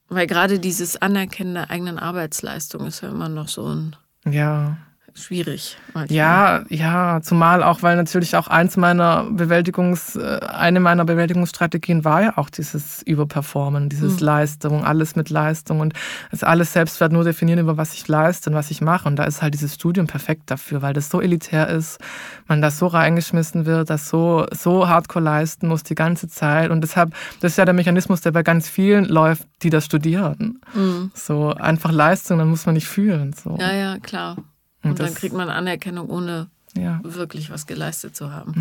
weil 0.08 0.26
gerade 0.26 0.58
dieses 0.58 0.96
Anerkennen 0.96 1.54
der 1.54 1.70
eigenen 1.70 1.98
Arbeitsleistung 1.98 2.86
ist 2.86 3.02
ja 3.02 3.10
immer 3.10 3.28
noch 3.28 3.48
so 3.48 3.66
ein. 3.68 3.96
Ja. 4.26 4.78
Schwierig. 5.14 5.76
Manchmal. 5.92 6.16
Ja, 6.16 6.64
ja, 6.68 7.20
zumal 7.22 7.62
auch, 7.62 7.82
weil 7.82 7.96
natürlich 7.96 8.36
auch 8.36 8.48
eins 8.48 8.76
meiner 8.76 9.24
Bewältigungs, 9.30 10.16
äh, 10.16 10.40
eine 10.40 10.80
meiner 10.80 11.04
Bewältigungsstrategien 11.04 12.04
war 12.04 12.22
ja 12.22 12.32
auch 12.36 12.50
dieses 12.50 13.02
Überperformen, 13.02 13.88
dieses 13.88 14.20
mhm. 14.20 14.26
Leistung, 14.26 14.84
alles 14.84 15.16
mit 15.16 15.30
Leistung 15.30 15.80
und 15.80 15.94
es 16.30 16.42
alles 16.42 16.72
Selbstwert 16.72 17.12
nur 17.12 17.24
definieren 17.24 17.60
über 17.60 17.76
was 17.76 17.94
ich 17.94 18.06
leiste 18.08 18.50
und 18.50 18.56
was 18.56 18.70
ich 18.70 18.80
mache. 18.80 19.08
Und 19.08 19.16
da 19.16 19.24
ist 19.24 19.42
halt 19.42 19.54
dieses 19.54 19.74
Studium 19.74 20.06
perfekt 20.06 20.50
dafür, 20.50 20.82
weil 20.82 20.92
das 20.92 21.08
so 21.08 21.20
elitär 21.20 21.68
ist, 21.68 21.98
man 22.46 22.60
da 22.60 22.70
so 22.70 22.86
reingeschmissen 22.86 23.66
wird, 23.66 23.90
das 23.90 24.08
so, 24.08 24.46
so 24.52 24.88
hardcore 24.88 25.24
leisten 25.24 25.68
muss 25.68 25.82
die 25.82 25.94
ganze 25.94 26.28
Zeit. 26.28 26.70
Und 26.70 26.80
deshalb, 26.80 27.14
das 27.40 27.52
ist 27.52 27.58
ja 27.58 27.64
der 27.64 27.74
Mechanismus, 27.74 28.20
der 28.20 28.32
bei 28.32 28.42
ganz 28.42 28.68
vielen 28.68 29.04
läuft, 29.04 29.46
die 29.62 29.70
das 29.70 29.84
studieren. 29.84 30.60
Mhm. 30.74 31.10
So 31.14 31.54
einfach 31.54 31.92
Leistung, 31.92 32.38
dann 32.38 32.48
muss 32.48 32.66
man 32.66 32.74
nicht 32.74 32.88
fühlen. 32.88 33.32
So. 33.32 33.56
Ja, 33.58 33.72
ja, 33.72 33.98
klar. 33.98 34.36
Und, 34.84 34.90
und 34.90 35.00
dann 35.00 35.14
kriegt 35.14 35.34
man 35.34 35.48
Anerkennung, 35.48 36.08
ohne 36.08 36.48
ja. 36.76 37.00
wirklich 37.02 37.50
was 37.50 37.66
geleistet 37.66 38.14
zu 38.14 38.32
haben. 38.32 38.54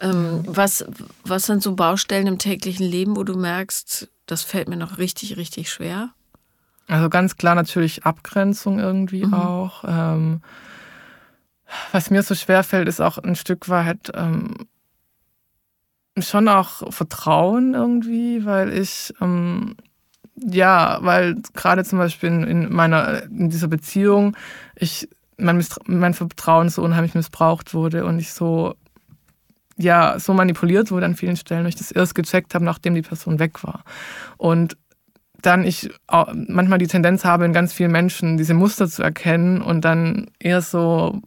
Ja. 0.00 0.10
Ähm, 0.10 0.44
was, 0.46 0.84
was 1.24 1.46
sind 1.46 1.62
so 1.62 1.74
Baustellen 1.74 2.26
im 2.26 2.38
täglichen 2.38 2.86
Leben, 2.86 3.16
wo 3.16 3.24
du 3.24 3.36
merkst, 3.36 4.08
das 4.26 4.42
fällt 4.42 4.68
mir 4.68 4.76
noch 4.76 4.98
richtig, 4.98 5.36
richtig 5.36 5.70
schwer? 5.70 6.10
Also 6.86 7.08
ganz 7.08 7.36
klar 7.36 7.54
natürlich 7.54 8.04
Abgrenzung 8.04 8.78
irgendwie 8.78 9.26
mhm. 9.26 9.34
auch. 9.34 9.84
Ähm, 9.86 10.40
was 11.92 12.10
mir 12.10 12.22
so 12.22 12.34
schwer 12.34 12.62
fällt, 12.62 12.88
ist 12.88 13.00
auch 13.00 13.18
ein 13.18 13.36
Stück 13.36 13.68
weit 13.68 14.12
ähm, 14.14 14.68
schon 16.18 16.48
auch 16.48 16.92
Vertrauen 16.92 17.74
irgendwie, 17.74 18.44
weil 18.44 18.72
ich 18.72 19.12
ähm, 19.20 19.76
ja, 20.44 20.98
weil 21.02 21.36
gerade 21.54 21.84
zum 21.84 21.98
Beispiel 21.98 22.28
in, 22.28 22.44
in, 22.44 22.72
meiner, 22.72 23.24
in 23.24 23.50
dieser 23.50 23.68
Beziehung, 23.68 24.36
ich, 24.76 25.08
mein, 25.36 25.64
mein 25.86 26.14
Vertrauen 26.14 26.68
so 26.68 26.82
unheimlich 26.82 27.14
missbraucht 27.14 27.74
wurde 27.74 28.04
und 28.04 28.18
ich 28.18 28.32
so, 28.32 28.74
ja, 29.76 30.18
so 30.18 30.34
manipuliert 30.34 30.90
wurde 30.90 31.06
an 31.06 31.16
vielen 31.16 31.36
Stellen 31.36 31.62
und 31.62 31.68
ich 31.68 31.76
das 31.76 31.92
erst 31.92 32.14
gecheckt 32.14 32.54
habe, 32.54 32.64
nachdem 32.64 32.94
die 32.94 33.02
Person 33.02 33.38
weg 33.38 33.62
war. 33.62 33.84
Und 34.36 34.76
dann 35.40 35.64
ich 35.64 35.90
manchmal 36.08 36.78
die 36.78 36.88
Tendenz 36.88 37.24
habe, 37.24 37.44
in 37.44 37.52
ganz 37.52 37.72
vielen 37.72 37.92
Menschen 37.92 38.36
diese 38.36 38.54
Muster 38.54 38.88
zu 38.88 39.02
erkennen 39.02 39.62
und 39.62 39.84
dann 39.84 40.30
eher 40.40 40.62
so 40.62 41.22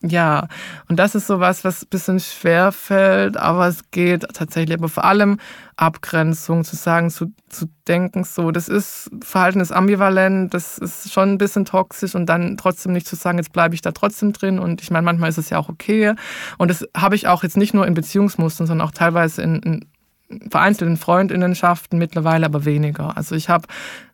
ja, 0.00 0.46
und 0.88 0.96
das 0.96 1.16
ist 1.16 1.26
sowas, 1.26 1.64
was 1.64 1.82
ein 1.82 1.88
bisschen 1.90 2.20
schwer 2.20 2.70
fällt, 2.70 3.36
aber 3.36 3.66
es 3.66 3.90
geht 3.90 4.22
tatsächlich. 4.32 4.78
Aber 4.78 4.88
vor 4.88 5.04
allem 5.04 5.40
Abgrenzung, 5.74 6.62
zu 6.62 6.76
sagen, 6.76 7.10
zu, 7.10 7.32
zu 7.48 7.66
denken, 7.88 8.22
so, 8.22 8.52
das 8.52 8.68
ist, 8.68 9.10
Verhalten 9.24 9.58
ist 9.58 9.72
ambivalent, 9.72 10.54
das 10.54 10.78
ist 10.78 11.12
schon 11.12 11.30
ein 11.30 11.38
bisschen 11.38 11.64
toxisch 11.64 12.14
und 12.14 12.26
dann 12.26 12.56
trotzdem 12.56 12.92
nicht 12.92 13.08
zu 13.08 13.16
sagen, 13.16 13.38
jetzt 13.38 13.52
bleibe 13.52 13.74
ich 13.74 13.80
da 13.80 13.90
trotzdem 13.90 14.32
drin. 14.32 14.60
Und 14.60 14.82
ich 14.82 14.92
meine, 14.92 15.04
manchmal 15.04 15.30
ist 15.30 15.38
es 15.38 15.50
ja 15.50 15.58
auch 15.58 15.68
okay. 15.68 16.14
Und 16.58 16.70
das 16.70 16.86
habe 16.96 17.16
ich 17.16 17.26
auch 17.26 17.42
jetzt 17.42 17.56
nicht 17.56 17.74
nur 17.74 17.84
in 17.84 17.94
Beziehungsmustern, 17.94 18.68
sondern 18.68 18.86
auch 18.86 18.92
teilweise 18.92 19.42
in, 19.42 19.56
in 19.56 20.50
vereinzelten 20.50 20.96
Freundinnenschaften 20.96 21.98
mittlerweile 21.98 22.46
aber 22.46 22.64
weniger. 22.64 23.16
Also 23.16 23.34
ich 23.34 23.48
habe 23.48 23.66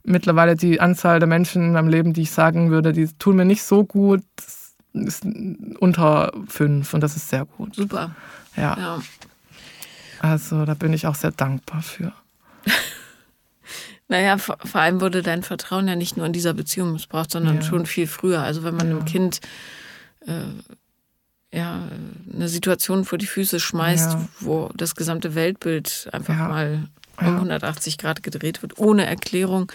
mittlerweile 0.03 0.57
die 0.57 0.81
Anzahl 0.81 1.19
der 1.19 1.29
Menschen 1.29 1.63
in 1.63 1.73
meinem 1.73 1.89
Leben, 1.89 2.15
die 2.15 2.23
ich 2.23 2.31
sagen 2.31 2.71
würde, 2.71 2.95
die 2.95 3.09
tun 3.19 3.37
mir 3.37 3.45
nicht 3.45 3.65
so 3.65 3.85
gut 3.85 4.23
ist 4.95 5.25
unter 5.81 6.33
fünf 6.49 6.95
und 6.95 7.01
das 7.01 7.17
ist 7.17 7.29
sehr 7.29 7.45
gut. 7.45 7.75
Super. 7.75 8.15
Ja. 8.57 8.77
ja. 8.79 9.03
Also 10.21 10.65
da 10.65 10.75
bin 10.75 10.93
ich 10.93 11.07
auch 11.07 11.15
sehr 11.15 11.33
dankbar 11.33 11.83
für. 11.83 12.13
naja, 14.09 14.39
vor, 14.39 14.57
vor, 14.65 14.81
allem 14.81 15.01
wurde 15.01 15.23
dein 15.23 15.43
Vertrauen 15.43 15.89
ja 15.89 15.97
nicht 15.97 16.17
nur 16.17 16.27
in 16.27 16.33
dieser 16.33 16.55
Beziehung 16.55 16.93
missbraucht, 16.93 17.31
sondern 17.31 17.57
ja. 17.57 17.63
schon 17.63 17.87
viel 17.87 18.07
früher. 18.07 18.43
Also 18.43 18.63
wenn 18.63 18.77
man 18.77 18.89
ja. 18.89 18.97
einem 18.97 19.05
Kind 19.05 19.41
äh, 20.27 21.57
ja, 21.57 21.89
eine 22.33 22.49
Situation 22.49 23.05
vor 23.05 23.19
die 23.19 23.27
Füße 23.27 23.61
schmeißt, 23.61 24.17
wo 24.41 24.71
das 24.75 24.97
gesamte 24.97 25.35
Weltbild 25.35 26.09
einfach 26.13 26.37
mal 26.37 26.89
um 27.21 27.27
180 27.27 27.99
Grad 27.99 28.23
gedreht 28.23 28.63
wird, 28.63 28.79
ohne 28.79 29.07
Erklärung. 29.07 29.71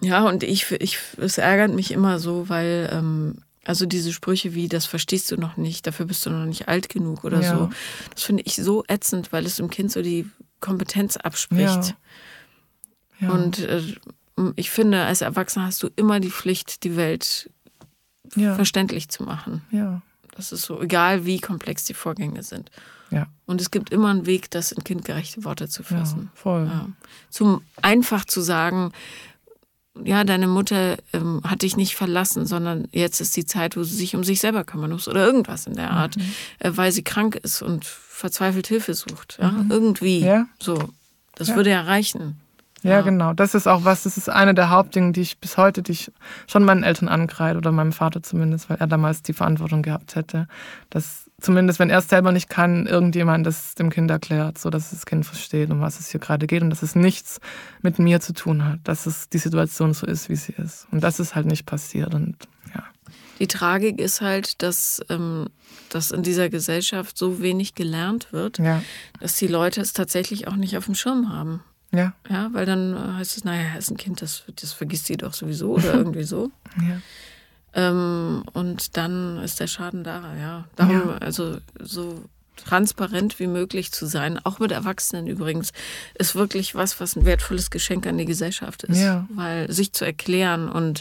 Ja, 0.00 0.24
und 0.24 0.42
ich, 0.42 0.70
ich, 0.72 0.98
es 1.18 1.38
ärgert 1.38 1.72
mich 1.72 1.92
immer 1.92 2.18
so, 2.18 2.48
weil 2.48 2.90
ähm, 2.92 3.36
also 3.64 3.86
diese 3.86 4.12
Sprüche 4.12 4.54
wie, 4.54 4.68
das 4.68 4.86
verstehst 4.86 5.30
du 5.30 5.36
noch 5.36 5.56
nicht, 5.56 5.86
dafür 5.86 6.06
bist 6.06 6.26
du 6.26 6.30
noch 6.30 6.46
nicht 6.46 6.68
alt 6.68 6.88
genug 6.88 7.24
oder 7.24 7.40
ja. 7.40 7.56
so. 7.56 7.70
Das 8.12 8.24
finde 8.24 8.42
ich 8.44 8.56
so 8.56 8.84
ätzend, 8.88 9.32
weil 9.32 9.46
es 9.46 9.56
dem 9.56 9.70
Kind 9.70 9.92
so 9.92 10.02
die 10.02 10.28
Kompetenz 10.60 11.16
abspricht. 11.16 11.60
Ja. 11.60 11.96
Ja. 13.20 13.30
Und 13.30 13.60
äh, 13.60 13.82
ich 14.56 14.70
finde, 14.70 15.04
als 15.04 15.20
Erwachsener 15.20 15.66
hast 15.66 15.82
du 15.82 15.90
immer 15.94 16.18
die 16.18 16.30
Pflicht, 16.30 16.82
die 16.82 16.96
Welt 16.96 17.50
verständlich 18.34 19.08
zu 19.10 19.24
machen. 19.24 19.62
Ja. 19.70 20.00
Das 20.34 20.52
ist 20.52 20.62
so, 20.62 20.80
egal 20.80 21.26
wie 21.26 21.38
komplex 21.38 21.84
die 21.84 21.94
Vorgänge 21.94 22.42
sind. 22.42 22.70
Ja. 23.10 23.26
Und 23.44 23.60
es 23.60 23.70
gibt 23.70 23.90
immer 23.90 24.08
einen 24.08 24.24
Weg, 24.24 24.50
das 24.50 24.72
in 24.72 24.82
kindgerechte 24.82 25.44
Worte 25.44 25.68
zu 25.68 25.82
fassen. 25.82 26.30
Voll. 26.34 26.70
Zum 27.28 27.62
einfach 27.82 28.24
zu 28.24 28.40
sagen, 28.40 28.92
ja, 30.04 30.24
deine 30.24 30.46
Mutter 30.46 30.96
ähm, 31.12 31.42
hat 31.44 31.62
dich 31.62 31.76
nicht 31.76 31.96
verlassen, 31.96 32.46
sondern 32.46 32.88
jetzt 32.92 33.20
ist 33.20 33.36
die 33.36 33.44
Zeit, 33.44 33.76
wo 33.76 33.82
sie 33.82 33.94
sich 33.94 34.14
um 34.16 34.24
sich 34.24 34.40
selber 34.40 34.64
kümmern 34.64 34.92
muss 34.92 35.08
oder 35.08 35.24
irgendwas 35.24 35.66
in 35.66 35.74
der 35.74 35.90
Art, 35.90 36.16
mhm. 36.16 36.22
äh, 36.60 36.70
weil 36.74 36.92
sie 36.92 37.04
krank 37.04 37.36
ist 37.36 37.62
und 37.62 37.84
verzweifelt 37.84 38.66
Hilfe 38.66 38.94
sucht. 38.94 39.38
Ja? 39.40 39.50
Mhm. 39.50 39.70
Irgendwie. 39.70 40.20
Ja. 40.20 40.46
So. 40.60 40.88
Das 41.34 41.48
ja. 41.48 41.56
würde 41.56 41.70
ja 41.70 41.82
reichen. 41.82 42.41
Ja, 42.82 42.90
ja, 42.90 43.00
genau. 43.02 43.32
Das 43.32 43.54
ist 43.54 43.68
auch 43.68 43.84
was, 43.84 44.02
das 44.02 44.16
ist 44.16 44.28
eine 44.28 44.54
der 44.54 44.70
Hauptdinge, 44.70 45.12
die 45.12 45.20
ich 45.20 45.38
bis 45.38 45.56
heute, 45.56 45.82
die 45.82 45.92
ich 45.92 46.12
schon 46.46 46.64
meinen 46.64 46.82
Eltern 46.82 47.08
ankreide 47.08 47.58
oder 47.58 47.70
meinem 47.70 47.92
Vater 47.92 48.22
zumindest, 48.22 48.68
weil 48.68 48.78
er 48.78 48.88
damals 48.88 49.22
die 49.22 49.32
Verantwortung 49.32 49.82
gehabt 49.82 50.16
hätte, 50.16 50.48
dass 50.90 51.30
zumindest, 51.40 51.78
wenn 51.78 51.90
er 51.90 51.98
es 51.98 52.08
selber 52.08 52.32
nicht 52.32 52.48
kann, 52.48 52.86
irgendjemand 52.86 53.46
das 53.46 53.74
dem 53.74 53.90
Kind 53.90 54.10
erklärt, 54.10 54.58
so 54.58 54.70
dass 54.70 54.90
das 54.90 55.06
Kind 55.06 55.26
versteht, 55.26 55.70
um 55.70 55.80
was 55.80 56.00
es 56.00 56.08
hier 56.08 56.20
gerade 56.20 56.46
geht 56.46 56.62
und 56.62 56.70
dass 56.70 56.82
es 56.82 56.94
nichts 56.94 57.40
mit 57.82 57.98
mir 57.98 58.20
zu 58.20 58.32
tun 58.32 58.64
hat, 58.64 58.80
dass 58.84 59.06
es 59.06 59.28
die 59.28 59.38
Situation 59.38 59.94
so 59.94 60.06
ist, 60.06 60.28
wie 60.28 60.36
sie 60.36 60.52
ist. 60.52 60.86
Und 60.90 61.02
das 61.02 61.20
ist 61.20 61.34
halt 61.34 61.46
nicht 61.46 61.66
passiert 61.66 62.14
und 62.14 62.36
ja. 62.74 62.84
Die 63.38 63.46
Tragik 63.48 64.00
ist 64.00 64.20
halt, 64.20 64.62
dass, 64.62 65.00
ähm, 65.08 65.48
dass 65.88 66.10
in 66.10 66.22
dieser 66.22 66.48
Gesellschaft 66.48 67.18
so 67.18 67.40
wenig 67.40 67.74
gelernt 67.74 68.32
wird, 68.32 68.58
ja. 68.58 68.82
dass 69.20 69.36
die 69.36 69.48
Leute 69.48 69.80
es 69.80 69.92
tatsächlich 69.92 70.48
auch 70.48 70.56
nicht 70.56 70.76
auf 70.76 70.86
dem 70.86 70.94
Schirm 70.94 71.32
haben. 71.32 71.62
Ja. 71.94 72.14
Ja, 72.28 72.48
weil 72.52 72.66
dann 72.66 72.94
äh, 72.94 73.12
heißt 73.18 73.36
es, 73.36 73.44
naja, 73.44 73.76
ist 73.78 73.90
ein 73.90 73.96
Kind, 73.96 74.22
das, 74.22 74.44
das 74.60 74.72
vergisst 74.72 75.06
sie 75.06 75.16
doch 75.16 75.34
sowieso 75.34 75.72
oder 75.74 75.94
irgendwie 75.94 76.24
so. 76.24 76.50
ja. 76.78 77.00
Ähm, 77.74 78.44
und 78.52 78.96
dann 78.96 79.38
ist 79.38 79.60
der 79.60 79.66
Schaden 79.66 80.04
da, 80.04 80.34
ja. 80.36 80.64
Darum, 80.76 81.08
ja. 81.08 81.18
also 81.18 81.56
so 81.80 82.22
transparent 82.56 83.38
wie 83.40 83.46
möglich 83.46 83.92
zu 83.92 84.06
sein, 84.06 84.38
auch 84.44 84.58
mit 84.58 84.72
Erwachsenen 84.72 85.26
übrigens, 85.26 85.72
ist 86.14 86.34
wirklich 86.34 86.74
was, 86.74 87.00
was 87.00 87.16
ein 87.16 87.24
wertvolles 87.24 87.70
Geschenk 87.70 88.06
an 88.06 88.18
die 88.18 88.26
Gesellschaft 88.26 88.84
ist. 88.84 89.00
Ja. 89.00 89.26
Weil 89.30 89.70
sich 89.72 89.92
zu 89.92 90.04
erklären 90.04 90.68
und, 90.68 91.00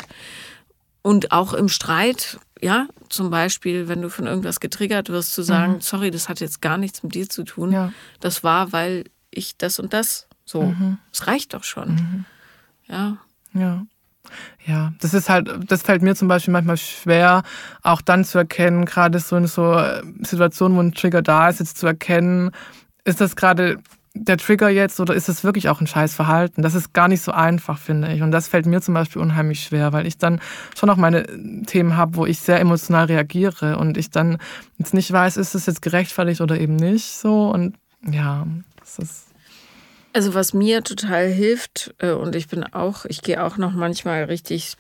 und 1.02 1.32
auch 1.32 1.54
im 1.54 1.68
Streit, 1.68 2.39
ja, 2.62 2.88
zum 3.10 3.30
Beispiel, 3.30 3.88
wenn 3.88 4.02
du 4.02 4.10
von 4.10 4.26
irgendwas 4.28 4.60
getriggert 4.60 5.10
wirst, 5.10 5.34
zu 5.34 5.44
sagen, 5.44 5.74
mhm. 5.74 5.82
sorry, 5.82 6.10
das 6.10 6.30
hat 6.30 6.39
jetzt 6.39 6.62
gar 6.62 6.78
nichts 6.78 7.04
mit 7.04 7.16
dir 7.16 7.28
zu 7.28 7.44
tun. 7.44 7.72
Ja. 7.72 7.92
Das 8.22 8.44
war, 8.44 8.72
weil 8.72 9.06
ich 9.30 9.58
das 9.58 9.78
und 9.80 9.94
das 9.94 10.28
so. 10.46 10.64
Mhm. 10.64 10.98
Es 11.12 11.28
reicht 11.28 11.54
doch 11.54 11.64
schon. 11.64 11.89
Mhm. 11.89 12.26
Ja. 12.88 13.18
Ja. 13.54 13.86
Ja, 14.66 14.94
das 15.02 15.14
ist 15.14 15.30
halt, 15.30 15.50
das 15.68 15.82
fällt 15.82 16.04
mir 16.04 16.16
zum 16.16 16.28
Beispiel 16.28 16.52
manchmal 16.52 16.78
schwer, 16.78 17.44
auch 17.82 18.02
dann 18.02 18.24
zu 18.24 18.38
erkennen, 18.38 18.86
gerade 18.86 19.20
so 19.20 19.36
in 19.36 19.48
so 19.48 19.74
äh, 19.74 20.04
Situationen, 20.22 20.78
wo 20.78 20.82
ein 20.82 20.94
Trigger 20.94 21.22
da 21.22 21.50
ist, 21.50 21.60
jetzt 21.60 21.78
zu 21.78 21.88
erkennen, 21.88 22.52
ist 23.04 23.20
das 23.20 23.36
gerade 23.36 23.80
der 24.14 24.38
Trigger 24.38 24.70
jetzt 24.70 25.00
oder 25.00 25.16
ist 25.16 25.30
es 25.30 25.44
wirklich 25.44 25.70
auch 25.70 25.80
ein 25.80 25.88
Scheißverhalten? 25.88 26.62
Das 26.62 26.76
ist 26.76 26.94
gar 26.94 27.08
nicht 27.08 27.22
so 27.22 27.32
einfach, 27.32 27.78
finde 27.78 28.14
ich. 28.14 28.22
Und 28.22 28.32
das 28.32 28.48
fällt 28.48 28.66
mir 28.66 28.82
zum 28.82 28.94
Beispiel 28.94 29.22
unheimlich 29.22 29.64
schwer, 29.64 29.94
weil 29.94 30.06
ich 30.06 30.18
dann 30.18 30.42
schon 30.78 30.89
auch 30.89 30.98
meine 30.98 31.26
Themen 31.66 31.96
habe, 31.96 32.16
wo 32.16 32.26
ich 32.26 32.39
sehr 32.39 32.60
emotional 32.60 33.06
reagiere 33.06 33.78
und 33.78 33.98
ich 33.98 34.10
dann 34.10 34.38
jetzt 34.78 34.94
nicht 34.94 35.12
weiß, 35.12 35.38
ist 35.38 35.56
es 35.56 35.66
jetzt 35.66 35.82
gerechtfertigt 35.82 36.42
oder 36.42 36.60
eben 36.60 36.76
nicht 36.76 37.18
so. 37.18 37.50
Und 37.50 37.76
ja, 38.06 38.46
das 38.80 39.00
ist 39.00 39.31
also 40.14 40.34
was 40.34 40.53
mir 40.53 40.84
total 40.84 41.28
hilft, 41.28 41.93
äh, 41.99 42.12
und 42.12 42.36
ich 42.36 42.47
bin 42.47 42.64
auch, 42.64 43.05
ich 43.05 43.22
gehe 43.22 43.43
auch 43.43 43.57
noch 43.57 43.74
manchmal 43.74 44.26
richtig, 44.26 44.76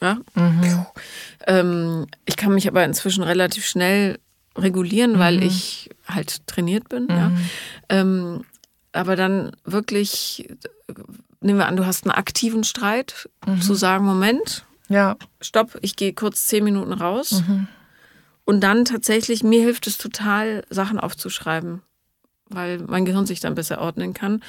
ja, 0.00 0.18
mhm. 0.34 0.86
ähm, 1.46 2.06
ich 2.24 2.36
kann 2.36 2.54
mich 2.54 2.68
aber 2.68 2.84
inzwischen 2.84 3.22
relativ 3.22 3.66
schnell 3.66 4.18
regulieren, 4.56 5.14
mhm. 5.14 5.18
weil 5.18 5.42
ich 5.42 5.90
halt 6.06 6.46
trainiert 6.46 6.88
bin. 6.88 7.04
Mhm. 7.04 7.10
Ja. 7.10 7.32
Ähm, 7.88 8.44
aber 8.92 9.16
dann 9.16 9.52
wirklich, 9.64 10.48
nehmen 11.40 11.58
wir 11.58 11.66
an, 11.66 11.76
du 11.76 11.86
hast 11.86 12.04
einen 12.04 12.12
aktiven 12.12 12.64
Streit, 12.64 13.28
mhm. 13.46 13.60
zu 13.60 13.74
sagen, 13.74 14.04
Moment, 14.04 14.64
ja. 14.88 15.16
stopp, 15.40 15.78
ich 15.82 15.96
gehe 15.96 16.14
kurz 16.14 16.46
zehn 16.46 16.64
Minuten 16.64 16.92
raus. 16.92 17.42
Mhm. 17.46 17.68
Und 18.44 18.60
dann 18.60 18.84
tatsächlich, 18.84 19.42
mir 19.42 19.60
hilft 19.60 19.86
es 19.86 19.98
total, 19.98 20.64
Sachen 20.70 21.00
aufzuschreiben 21.00 21.82
weil 22.48 22.78
mein 22.86 23.04
Gehirn 23.04 23.26
sich 23.26 23.40
dann 23.40 23.54
besser 23.54 23.80
ordnen 23.80 24.14
kann. 24.14 24.42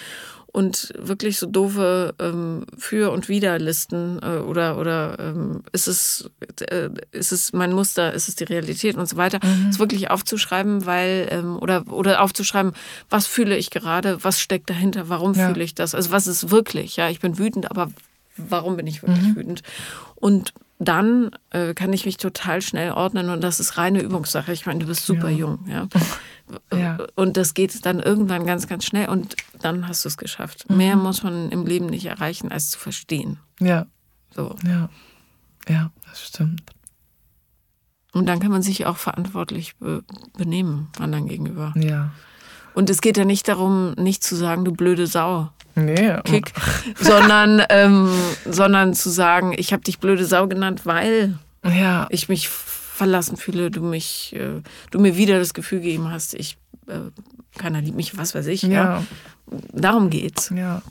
und 0.48 0.92
wirklich 0.98 1.38
so 1.38 1.46
doofe 1.46 2.16
ähm, 2.20 2.66
Für- 2.78 3.12
und 3.12 3.30
Widerlisten 3.30 4.20
äh, 4.24 4.38
oder, 4.40 4.80
oder 4.80 5.18
ähm, 5.20 5.62
ist, 5.72 5.88
es, 5.88 6.32
äh, 6.62 6.90
ist 7.12 7.32
es 7.32 7.54
mein 7.54 7.74
Muster, 7.74 8.14
ist 8.14 8.28
es 8.28 8.36
die 8.36 8.46
Realität 8.46 8.96
und 8.98 9.08
so 9.08 9.18
weiter, 9.18 9.40
mhm. 9.44 9.70
es 9.70 9.78
wirklich 9.78 10.10
aufzuschreiben, 10.10 10.86
weil, 10.86 11.28
ähm, 11.30 11.58
oder, 11.60 11.84
oder 11.92 12.22
aufzuschreiben, 12.22 12.72
was 13.10 13.28
fühle 13.28 13.56
ich 13.56 13.70
gerade, 13.70 14.24
was 14.24 14.40
steckt 14.40 14.70
dahinter, 14.70 15.10
warum 15.10 15.34
ja. 15.34 15.48
fühle 15.48 15.64
ich 15.64 15.76
das, 15.76 15.94
also 15.94 16.12
was 16.12 16.26
ist 16.26 16.50
wirklich, 16.50 16.96
ja, 16.96 17.10
ich 17.10 17.20
bin 17.20 17.38
wütend, 17.38 17.70
aber 17.70 17.92
warum 18.38 18.78
bin 18.78 18.88
ich 18.88 19.04
wirklich 19.04 19.28
mhm. 19.28 19.36
wütend? 19.36 19.64
Und 20.16 20.54
dann 20.80 21.32
äh, 21.50 21.74
kann 21.74 21.92
ich 21.92 22.06
mich 22.06 22.18
total 22.18 22.62
schnell 22.62 22.92
ordnen 22.92 23.30
und 23.30 23.42
das 23.42 23.60
ist 23.60 23.78
reine 23.78 24.02
Übungssache. 24.02 24.54
Ich 24.54 24.66
meine, 24.66 24.80
du 24.80 24.86
bist 24.86 25.06
super 25.06 25.30
ja. 25.30 25.38
jung, 25.38 25.60
ja? 25.68 25.88
ja. 26.78 26.98
Und 27.16 27.36
das 27.36 27.54
geht 27.54 27.86
dann 27.86 28.00
irgendwann 28.00 28.46
ganz, 28.46 28.68
ganz 28.68 28.86
schnell 28.86 29.10
und 29.10 29.36
dann 29.62 29.88
hast 29.88 30.06
du 30.06 30.10
es 30.10 30.18
geschafft. 30.18 30.70
Mhm. 30.70 30.78
Mehr 30.78 30.96
muss 30.96 31.24
man 31.24 31.50
im 31.50 31.66
Leben 31.66 31.88
nicht 31.88 32.06
erreichen, 32.06 32.52
als 32.52 32.70
zu 32.70 32.80
verstehen. 32.80 33.40
Ja. 33.60 33.88
So. 34.36 34.56
Ja. 34.66 34.90
Ja, 35.68 35.92
das 36.08 36.28
stimmt. 36.28 36.64
Und 38.14 38.28
dann 38.28 38.40
kann 38.40 38.52
man 38.52 38.62
sich 38.62 38.86
auch 38.86 38.98
verantwortlich 38.98 39.76
be 39.78 40.04
benehmen 40.38 40.90
anderen 41.00 41.28
gegenüber. 41.28 41.74
Ja. 41.76 42.12
Und 42.74 42.90
es 42.90 43.02
geht 43.02 43.18
ja 43.18 43.26
nicht 43.26 43.48
darum, 43.48 43.94
nicht 43.94 44.24
zu 44.24 44.36
sagen, 44.36 44.64
du 44.64 44.72
blöde 44.72 45.08
Sau. 45.08 45.50
Nee. 45.78 46.18
Kick, 46.24 46.54
sondern, 47.00 47.62
ähm, 47.70 48.10
sondern 48.46 48.96
zu 48.96 49.10
sagen, 49.10 49.54
ich 49.56 49.74
habe 49.74 49.84
dich 49.84 50.00
blöde 50.00 50.26
Sau 50.26 50.48
genannt, 50.48 50.86
weil 50.86 51.38
ja. 51.64 52.08
ich 52.10 52.30
mich 52.30 52.50
verlassen 52.50 53.38
fühle, 53.38 53.70
du 53.70 53.84
mich, 53.84 54.36
äh, 54.36 54.62
du 54.90 55.00
mir 55.00 55.18
wieder 55.18 55.38
das 55.38 55.54
Gefühl 55.54 55.80
gegeben 55.80 56.10
hast, 56.10 56.34
ich, 56.34 56.58
äh, 56.88 57.12
keiner 57.60 57.80
liebt 57.80 57.96
mich, 57.96 58.18
was 58.18 58.34
weiß 58.34 58.48
ich. 58.48 58.64
Ja. 58.64 58.70
ja. 58.70 59.04
Darum 59.72 60.10
geht's. 60.10 60.52
Ja. 60.56 60.82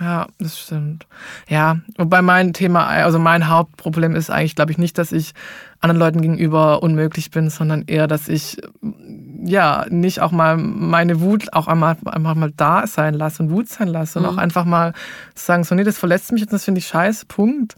Ja, 0.00 0.28
das 0.38 0.60
stimmt. 0.60 1.06
Ja, 1.48 1.80
wobei 1.96 2.22
mein 2.22 2.52
Thema, 2.52 2.86
also 2.86 3.18
mein 3.18 3.48
Hauptproblem 3.48 4.14
ist 4.14 4.30
eigentlich, 4.30 4.54
glaube 4.54 4.70
ich, 4.70 4.78
nicht, 4.78 4.96
dass 4.96 5.10
ich 5.10 5.32
anderen 5.80 5.98
Leuten 5.98 6.22
gegenüber 6.22 6.82
unmöglich 6.82 7.30
bin, 7.30 7.50
sondern 7.50 7.84
eher, 7.86 8.06
dass 8.06 8.28
ich 8.28 8.58
ja 9.44 9.86
nicht 9.88 10.20
auch 10.20 10.32
mal 10.32 10.56
meine 10.56 11.20
Wut 11.20 11.52
auch 11.52 11.68
einmal, 11.68 11.96
einfach 12.04 12.34
mal 12.34 12.52
da 12.56 12.86
sein 12.86 13.14
lasse 13.14 13.42
und 13.42 13.50
Wut 13.50 13.68
sein 13.68 13.88
lasse 13.88 14.18
und 14.18 14.24
mhm. 14.24 14.30
auch 14.30 14.36
einfach 14.36 14.64
mal 14.64 14.92
sagen, 15.34 15.64
so, 15.64 15.74
nee, 15.74 15.84
das 15.84 15.98
verletzt 15.98 16.32
mich 16.32 16.42
und 16.42 16.52
das 16.52 16.64
finde 16.64 16.80
ich 16.80 16.86
scheiße, 16.88 17.26
Punkt. 17.26 17.76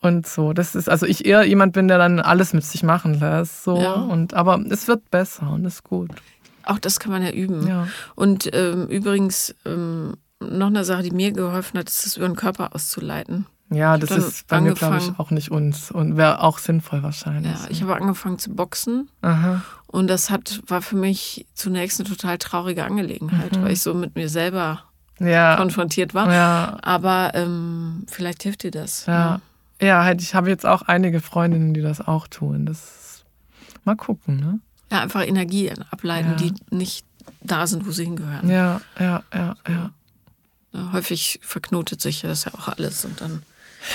Und 0.00 0.26
so, 0.26 0.52
das 0.52 0.74
ist, 0.74 0.90
also 0.90 1.06
ich 1.06 1.24
eher 1.24 1.44
jemand 1.44 1.72
bin, 1.72 1.88
der 1.88 1.96
dann 1.96 2.20
alles 2.20 2.52
mit 2.52 2.64
sich 2.64 2.82
machen 2.82 3.14
lässt. 3.14 3.64
So. 3.64 3.80
Ja. 3.80 3.94
Und, 3.94 4.34
aber 4.34 4.62
es 4.68 4.86
wird 4.86 5.10
besser 5.10 5.50
und 5.50 5.64
ist 5.64 5.82
gut. 5.82 6.10
Auch 6.64 6.78
das 6.78 7.00
kann 7.00 7.10
man 7.10 7.22
ja 7.22 7.30
üben. 7.30 7.66
Ja. 7.66 7.88
Und 8.14 8.50
ähm, 8.52 8.86
übrigens, 8.88 9.54
ähm, 9.64 10.16
noch 10.40 10.66
eine 10.66 10.84
Sache, 10.84 11.02
die 11.02 11.10
mir 11.10 11.32
geholfen 11.32 11.78
hat, 11.78 11.88
ist 11.88 12.06
es 12.06 12.16
über 12.16 12.26
den 12.26 12.36
Körper 12.36 12.74
auszuleiten. 12.74 13.46
Ja, 13.70 13.98
das 13.98 14.10
ist 14.10 14.46
bei 14.46 14.60
mir, 14.60 14.72
glaube 14.72 14.96
ich, 14.98 15.18
auch 15.18 15.30
nicht 15.30 15.50
uns 15.50 15.90
und 15.90 16.16
wäre 16.16 16.42
auch 16.42 16.58
sinnvoll 16.58 17.02
wahrscheinlich. 17.02 17.52
Ja, 17.52 17.66
ich 17.68 17.82
habe 17.82 17.96
angefangen 17.96 18.38
zu 18.38 18.50
boxen 18.54 19.10
Aha. 19.20 19.62
und 19.86 20.06
das 20.08 20.30
hat, 20.30 20.62
war 20.66 20.80
für 20.80 20.96
mich 20.96 21.46
zunächst 21.54 22.00
eine 22.00 22.08
total 22.08 22.38
traurige 22.38 22.84
Angelegenheit, 22.84 23.56
mhm. 23.56 23.62
weil 23.62 23.72
ich 23.72 23.82
so 23.82 23.92
mit 23.92 24.14
mir 24.14 24.30
selber 24.30 24.84
ja. 25.20 25.56
konfrontiert 25.56 26.14
war. 26.14 26.32
Ja. 26.32 26.78
Aber 26.82 27.32
ähm, 27.34 28.06
vielleicht 28.08 28.42
hilft 28.42 28.62
dir 28.62 28.70
das. 28.70 29.04
Ja, 29.06 29.40
ja, 29.80 29.86
ja 29.86 30.04
halt, 30.04 30.22
ich 30.22 30.34
habe 30.34 30.48
jetzt 30.48 30.64
auch 30.64 30.82
einige 30.82 31.20
Freundinnen, 31.20 31.74
die 31.74 31.82
das 31.82 32.00
auch 32.00 32.26
tun. 32.26 32.64
Das 32.64 33.24
mal 33.84 33.96
gucken, 33.96 34.36
ne? 34.36 34.60
Ja, 34.90 35.02
einfach 35.02 35.26
Energie 35.26 35.70
ableiten, 35.90 36.36
die 36.36 36.54
nicht 36.74 37.04
da 37.42 37.66
sind, 37.66 37.86
wo 37.86 37.90
sie 37.90 38.04
hingehören. 38.04 38.48
Ja, 38.48 38.80
ja, 38.98 39.22
ja, 39.34 39.56
ja. 39.68 39.90
Häufig 40.92 41.40
verknotet 41.42 42.00
sich 42.00 42.22
das 42.22 42.44
ja 42.44 42.54
auch 42.54 42.68
alles 42.68 43.04
und 43.04 43.20
dann 43.20 43.42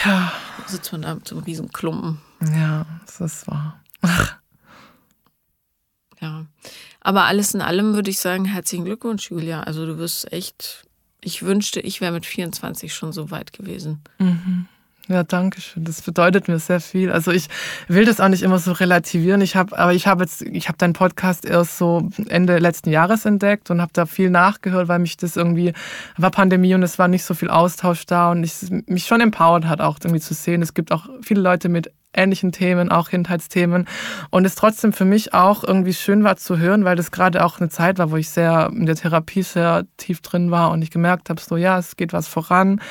ja. 0.06 0.32
sitzt 0.68 0.92
man 0.92 1.02
da 1.02 1.16
mit 1.16 1.28
so 1.28 1.36
einem 1.36 1.44
riesen 1.44 1.72
Klumpen. 1.72 2.20
Ja, 2.54 2.86
das 3.06 3.22
ist 3.22 3.48
wahr. 3.48 3.82
ja. 6.22 6.46
Aber 7.02 7.26
alles 7.26 7.54
in 7.54 7.62
allem 7.62 7.94
würde 7.94 8.10
ich 8.10 8.20
sagen, 8.20 8.46
herzlichen 8.46 8.86
Glückwunsch, 8.86 9.30
Julia. 9.30 9.62
Also 9.64 9.86
du 9.86 9.98
wirst 9.98 10.32
echt, 10.32 10.86
ich 11.22 11.44
wünschte, 11.44 11.80
ich 11.80 12.02
wäre 12.02 12.14
mit 12.14 12.26
24 12.26 12.94
schon 12.94 13.12
so 13.14 13.32
weit 13.32 13.54
gewesen. 13.54 14.02
Mhm. 14.20 14.68
Ja, 15.14 15.22
danke 15.22 15.62
schön. 15.62 15.84
Das 15.84 16.02
bedeutet 16.02 16.48
mir 16.48 16.58
sehr 16.58 16.80
viel. 16.80 17.12
Also 17.12 17.30
ich 17.30 17.50
will 17.88 18.04
das 18.04 18.20
auch 18.20 18.30
nicht 18.30 18.42
immer 18.42 18.58
so 18.58 18.72
relativieren. 18.72 19.42
Ich 19.42 19.56
habe, 19.56 19.78
aber 19.78 19.94
ich 19.94 20.08
habe 20.08 20.24
jetzt, 20.24 20.42
ich 20.42 20.68
habe 20.70 20.78
deinen 20.80 20.94
Podcast 20.94 21.46
erst 21.46 21.78
so 21.78 22.10
Ende 22.30 22.58
letzten 22.58 22.90
Jahres 22.90 23.26
entdeckt 23.26 23.70
und 23.70 23.80
habe 23.80 23.92
da 23.94 24.08
viel 24.08 24.32
nachgehört, 24.32 24.88
weil 24.88 24.98
mich 24.98 25.16
das 25.16 25.36
irgendwie 25.36 25.74
war 26.18 26.32
Pandemie 26.32 26.74
und 26.74 26.82
es 26.82 26.98
war 26.98 27.08
nicht 27.08 27.26
so 27.26 27.36
viel 27.36 27.52
Austausch 27.52 28.08
da 28.08 28.32
und 28.32 28.44
ich 28.44 28.54
mich 28.88 29.06
schon 29.06 29.22
empowered 29.22 29.66
hat 29.66 29.82
auch 29.82 30.00
irgendwie 30.04 30.20
zu 30.20 30.34
sehen. 30.34 30.64
Es 30.64 30.74
gibt 30.74 30.92
auch 30.92 31.08
viele 31.22 31.42
Leute 31.42 31.70
mit 31.70 31.92
ähnlichen 32.16 32.52
Themen, 32.52 32.90
auch 32.90 33.10
Kindheitsthemen. 33.10 33.88
Und 34.30 34.46
es 34.46 34.56
trotzdem 34.56 34.94
für 34.94 35.06
mich 35.06 35.34
auch 35.34 35.64
irgendwie 35.64 35.94
schön 35.94 36.24
war 36.24 36.38
zu 36.38 36.58
hören, 36.58 36.86
weil 36.86 36.96
das 36.96 37.12
gerade 37.12 37.46
auch 37.46 37.60
eine 37.60 37.70
Zeit 37.70 38.00
war, 38.00 38.12
wo 38.12 38.18
ich 38.18 38.30
sehr 38.30 38.72
in 38.72 38.86
der 38.86 38.96
Therapie 38.96 39.44
sehr 39.44 39.86
tief 39.98 40.22
drin 40.22 40.52
war 40.52 40.72
und 40.72 40.82
ich 40.82 40.92
gemerkt 40.92 41.30
habe, 41.30 41.42
so 41.42 41.58
ja, 41.58 41.78
es 41.78 41.98
geht 41.98 42.14
was 42.14 42.28
voran. 42.28 42.82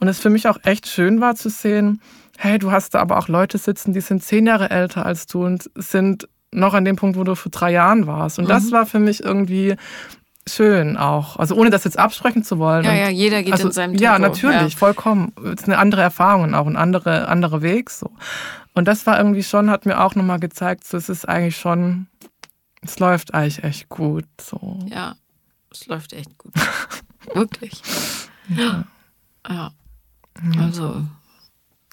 Und 0.00 0.08
es 0.08 0.18
für 0.18 0.30
mich 0.30 0.48
auch 0.48 0.58
echt 0.62 0.86
schön 0.88 1.20
war 1.20 1.34
zu 1.34 1.48
sehen, 1.50 2.00
hey, 2.38 2.58
du 2.58 2.72
hast 2.72 2.94
da 2.94 3.00
aber 3.00 3.18
auch 3.18 3.28
Leute 3.28 3.58
sitzen, 3.58 3.92
die 3.92 4.00
sind 4.00 4.22
zehn 4.22 4.46
Jahre 4.46 4.70
älter 4.70 5.06
als 5.06 5.26
du 5.26 5.44
und 5.44 5.70
sind 5.74 6.28
noch 6.50 6.74
an 6.74 6.84
dem 6.84 6.96
Punkt, 6.96 7.18
wo 7.18 7.24
du 7.24 7.34
vor 7.34 7.50
drei 7.50 7.72
Jahren 7.72 8.06
warst. 8.06 8.38
Und 8.38 8.46
mhm. 8.46 8.48
das 8.48 8.72
war 8.72 8.86
für 8.86 8.98
mich 8.98 9.22
irgendwie 9.22 9.76
schön 10.46 10.96
auch. 10.96 11.36
Also 11.36 11.54
ohne 11.54 11.70
das 11.70 11.84
jetzt 11.84 11.98
absprechen 11.98 12.44
zu 12.44 12.58
wollen. 12.58 12.84
Ja, 12.84 12.94
ja, 12.94 13.08
jeder 13.08 13.42
geht 13.42 13.52
also, 13.52 13.68
in 13.68 13.72
seinem 13.72 13.90
Tempo. 13.92 14.04
Ja, 14.04 14.18
natürlich, 14.18 14.72
ja. 14.72 14.78
vollkommen. 14.78 15.32
Es 15.42 15.62
ist 15.62 15.64
eine 15.66 15.78
andere 15.78 16.02
Erfahrung 16.02 16.44
und 16.44 16.54
auch 16.54 16.66
ein 16.66 16.76
anderer 16.76 17.28
andere 17.28 17.62
Weg 17.62 17.90
so. 17.90 18.10
Und 18.74 18.86
das 18.86 19.06
war 19.06 19.18
irgendwie 19.18 19.42
schon, 19.42 19.70
hat 19.70 19.86
mir 19.86 20.00
auch 20.00 20.14
nochmal 20.14 20.40
gezeigt, 20.40 20.86
so 20.86 20.96
es 20.96 21.08
ist 21.08 21.28
eigentlich 21.28 21.56
schon, 21.56 22.08
es 22.82 22.98
läuft 22.98 23.32
eigentlich 23.32 23.62
echt 23.64 23.88
gut. 23.88 24.26
So. 24.40 24.80
Ja, 24.86 25.14
es 25.70 25.86
läuft 25.86 26.12
echt 26.12 26.36
gut. 26.38 26.52
Wirklich. 27.34 27.82
ja. 28.48 28.84
Ja. 30.54 30.60
Also, 30.60 31.02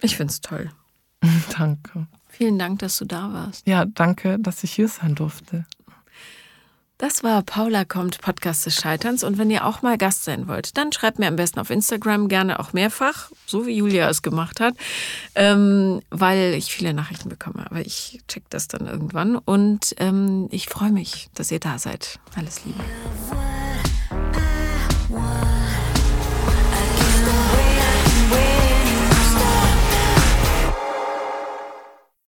ich 0.02 0.16
finde 0.16 0.32
es 0.32 0.42
toll. 0.42 0.72
danke. 1.58 2.08
Vielen 2.30 2.58
Dank, 2.58 2.80
dass 2.80 2.98
du 2.98 3.06
da 3.06 3.34
warst. 3.34 3.68
Ja, 3.68 3.86
danke, 3.86 4.39
dass 4.39 4.64
ich 4.64 4.72
hier 4.72 4.88
sein 4.88 5.16
durfte. 5.16 5.66
Das 7.02 7.24
war 7.24 7.42
Paula 7.42 7.84
kommt, 7.84 8.22
Podcast 8.22 8.68
des 8.68 8.76
Scheiterns. 8.76 9.24
Und 9.24 9.39
wenn 9.39 9.50
ihr 9.50 9.66
auch 9.66 9.82
mal 9.82 9.98
Gast 9.98 10.24
sein 10.24 10.48
wollt, 10.48 10.78
dann 10.78 10.92
schreibt 10.92 11.18
mir 11.18 11.28
am 11.28 11.36
besten 11.36 11.60
auf 11.60 11.72
Instagram 11.72 12.28
gerne 12.28 12.60
auch 12.60 12.74
mehrfach, 12.74 13.32
so 13.48 13.66
wie 13.66 13.76
Julia 13.76 14.08
es 14.08 14.22
gemacht 14.22 14.60
hat, 14.60 14.76
ähm, 15.34 16.02
weil 16.12 16.54
ich 16.54 16.72
viele 16.72 16.94
Nachrichten 16.94 17.28
bekomme. 17.28 17.66
Aber 17.66 17.82
ich 17.82 18.22
check 18.28 18.44
das 18.52 18.68
dann 18.68 18.86
irgendwann. 18.86 19.36
Und 19.36 19.96
ähm, 19.98 20.48
ich 20.52 20.70
freue 20.70 20.92
mich, 20.92 21.30
dass 21.34 21.50
ihr 21.50 21.60
da 21.60 21.80
seid. 21.80 22.20
Alles 22.36 22.66
Liebe. 22.66 22.84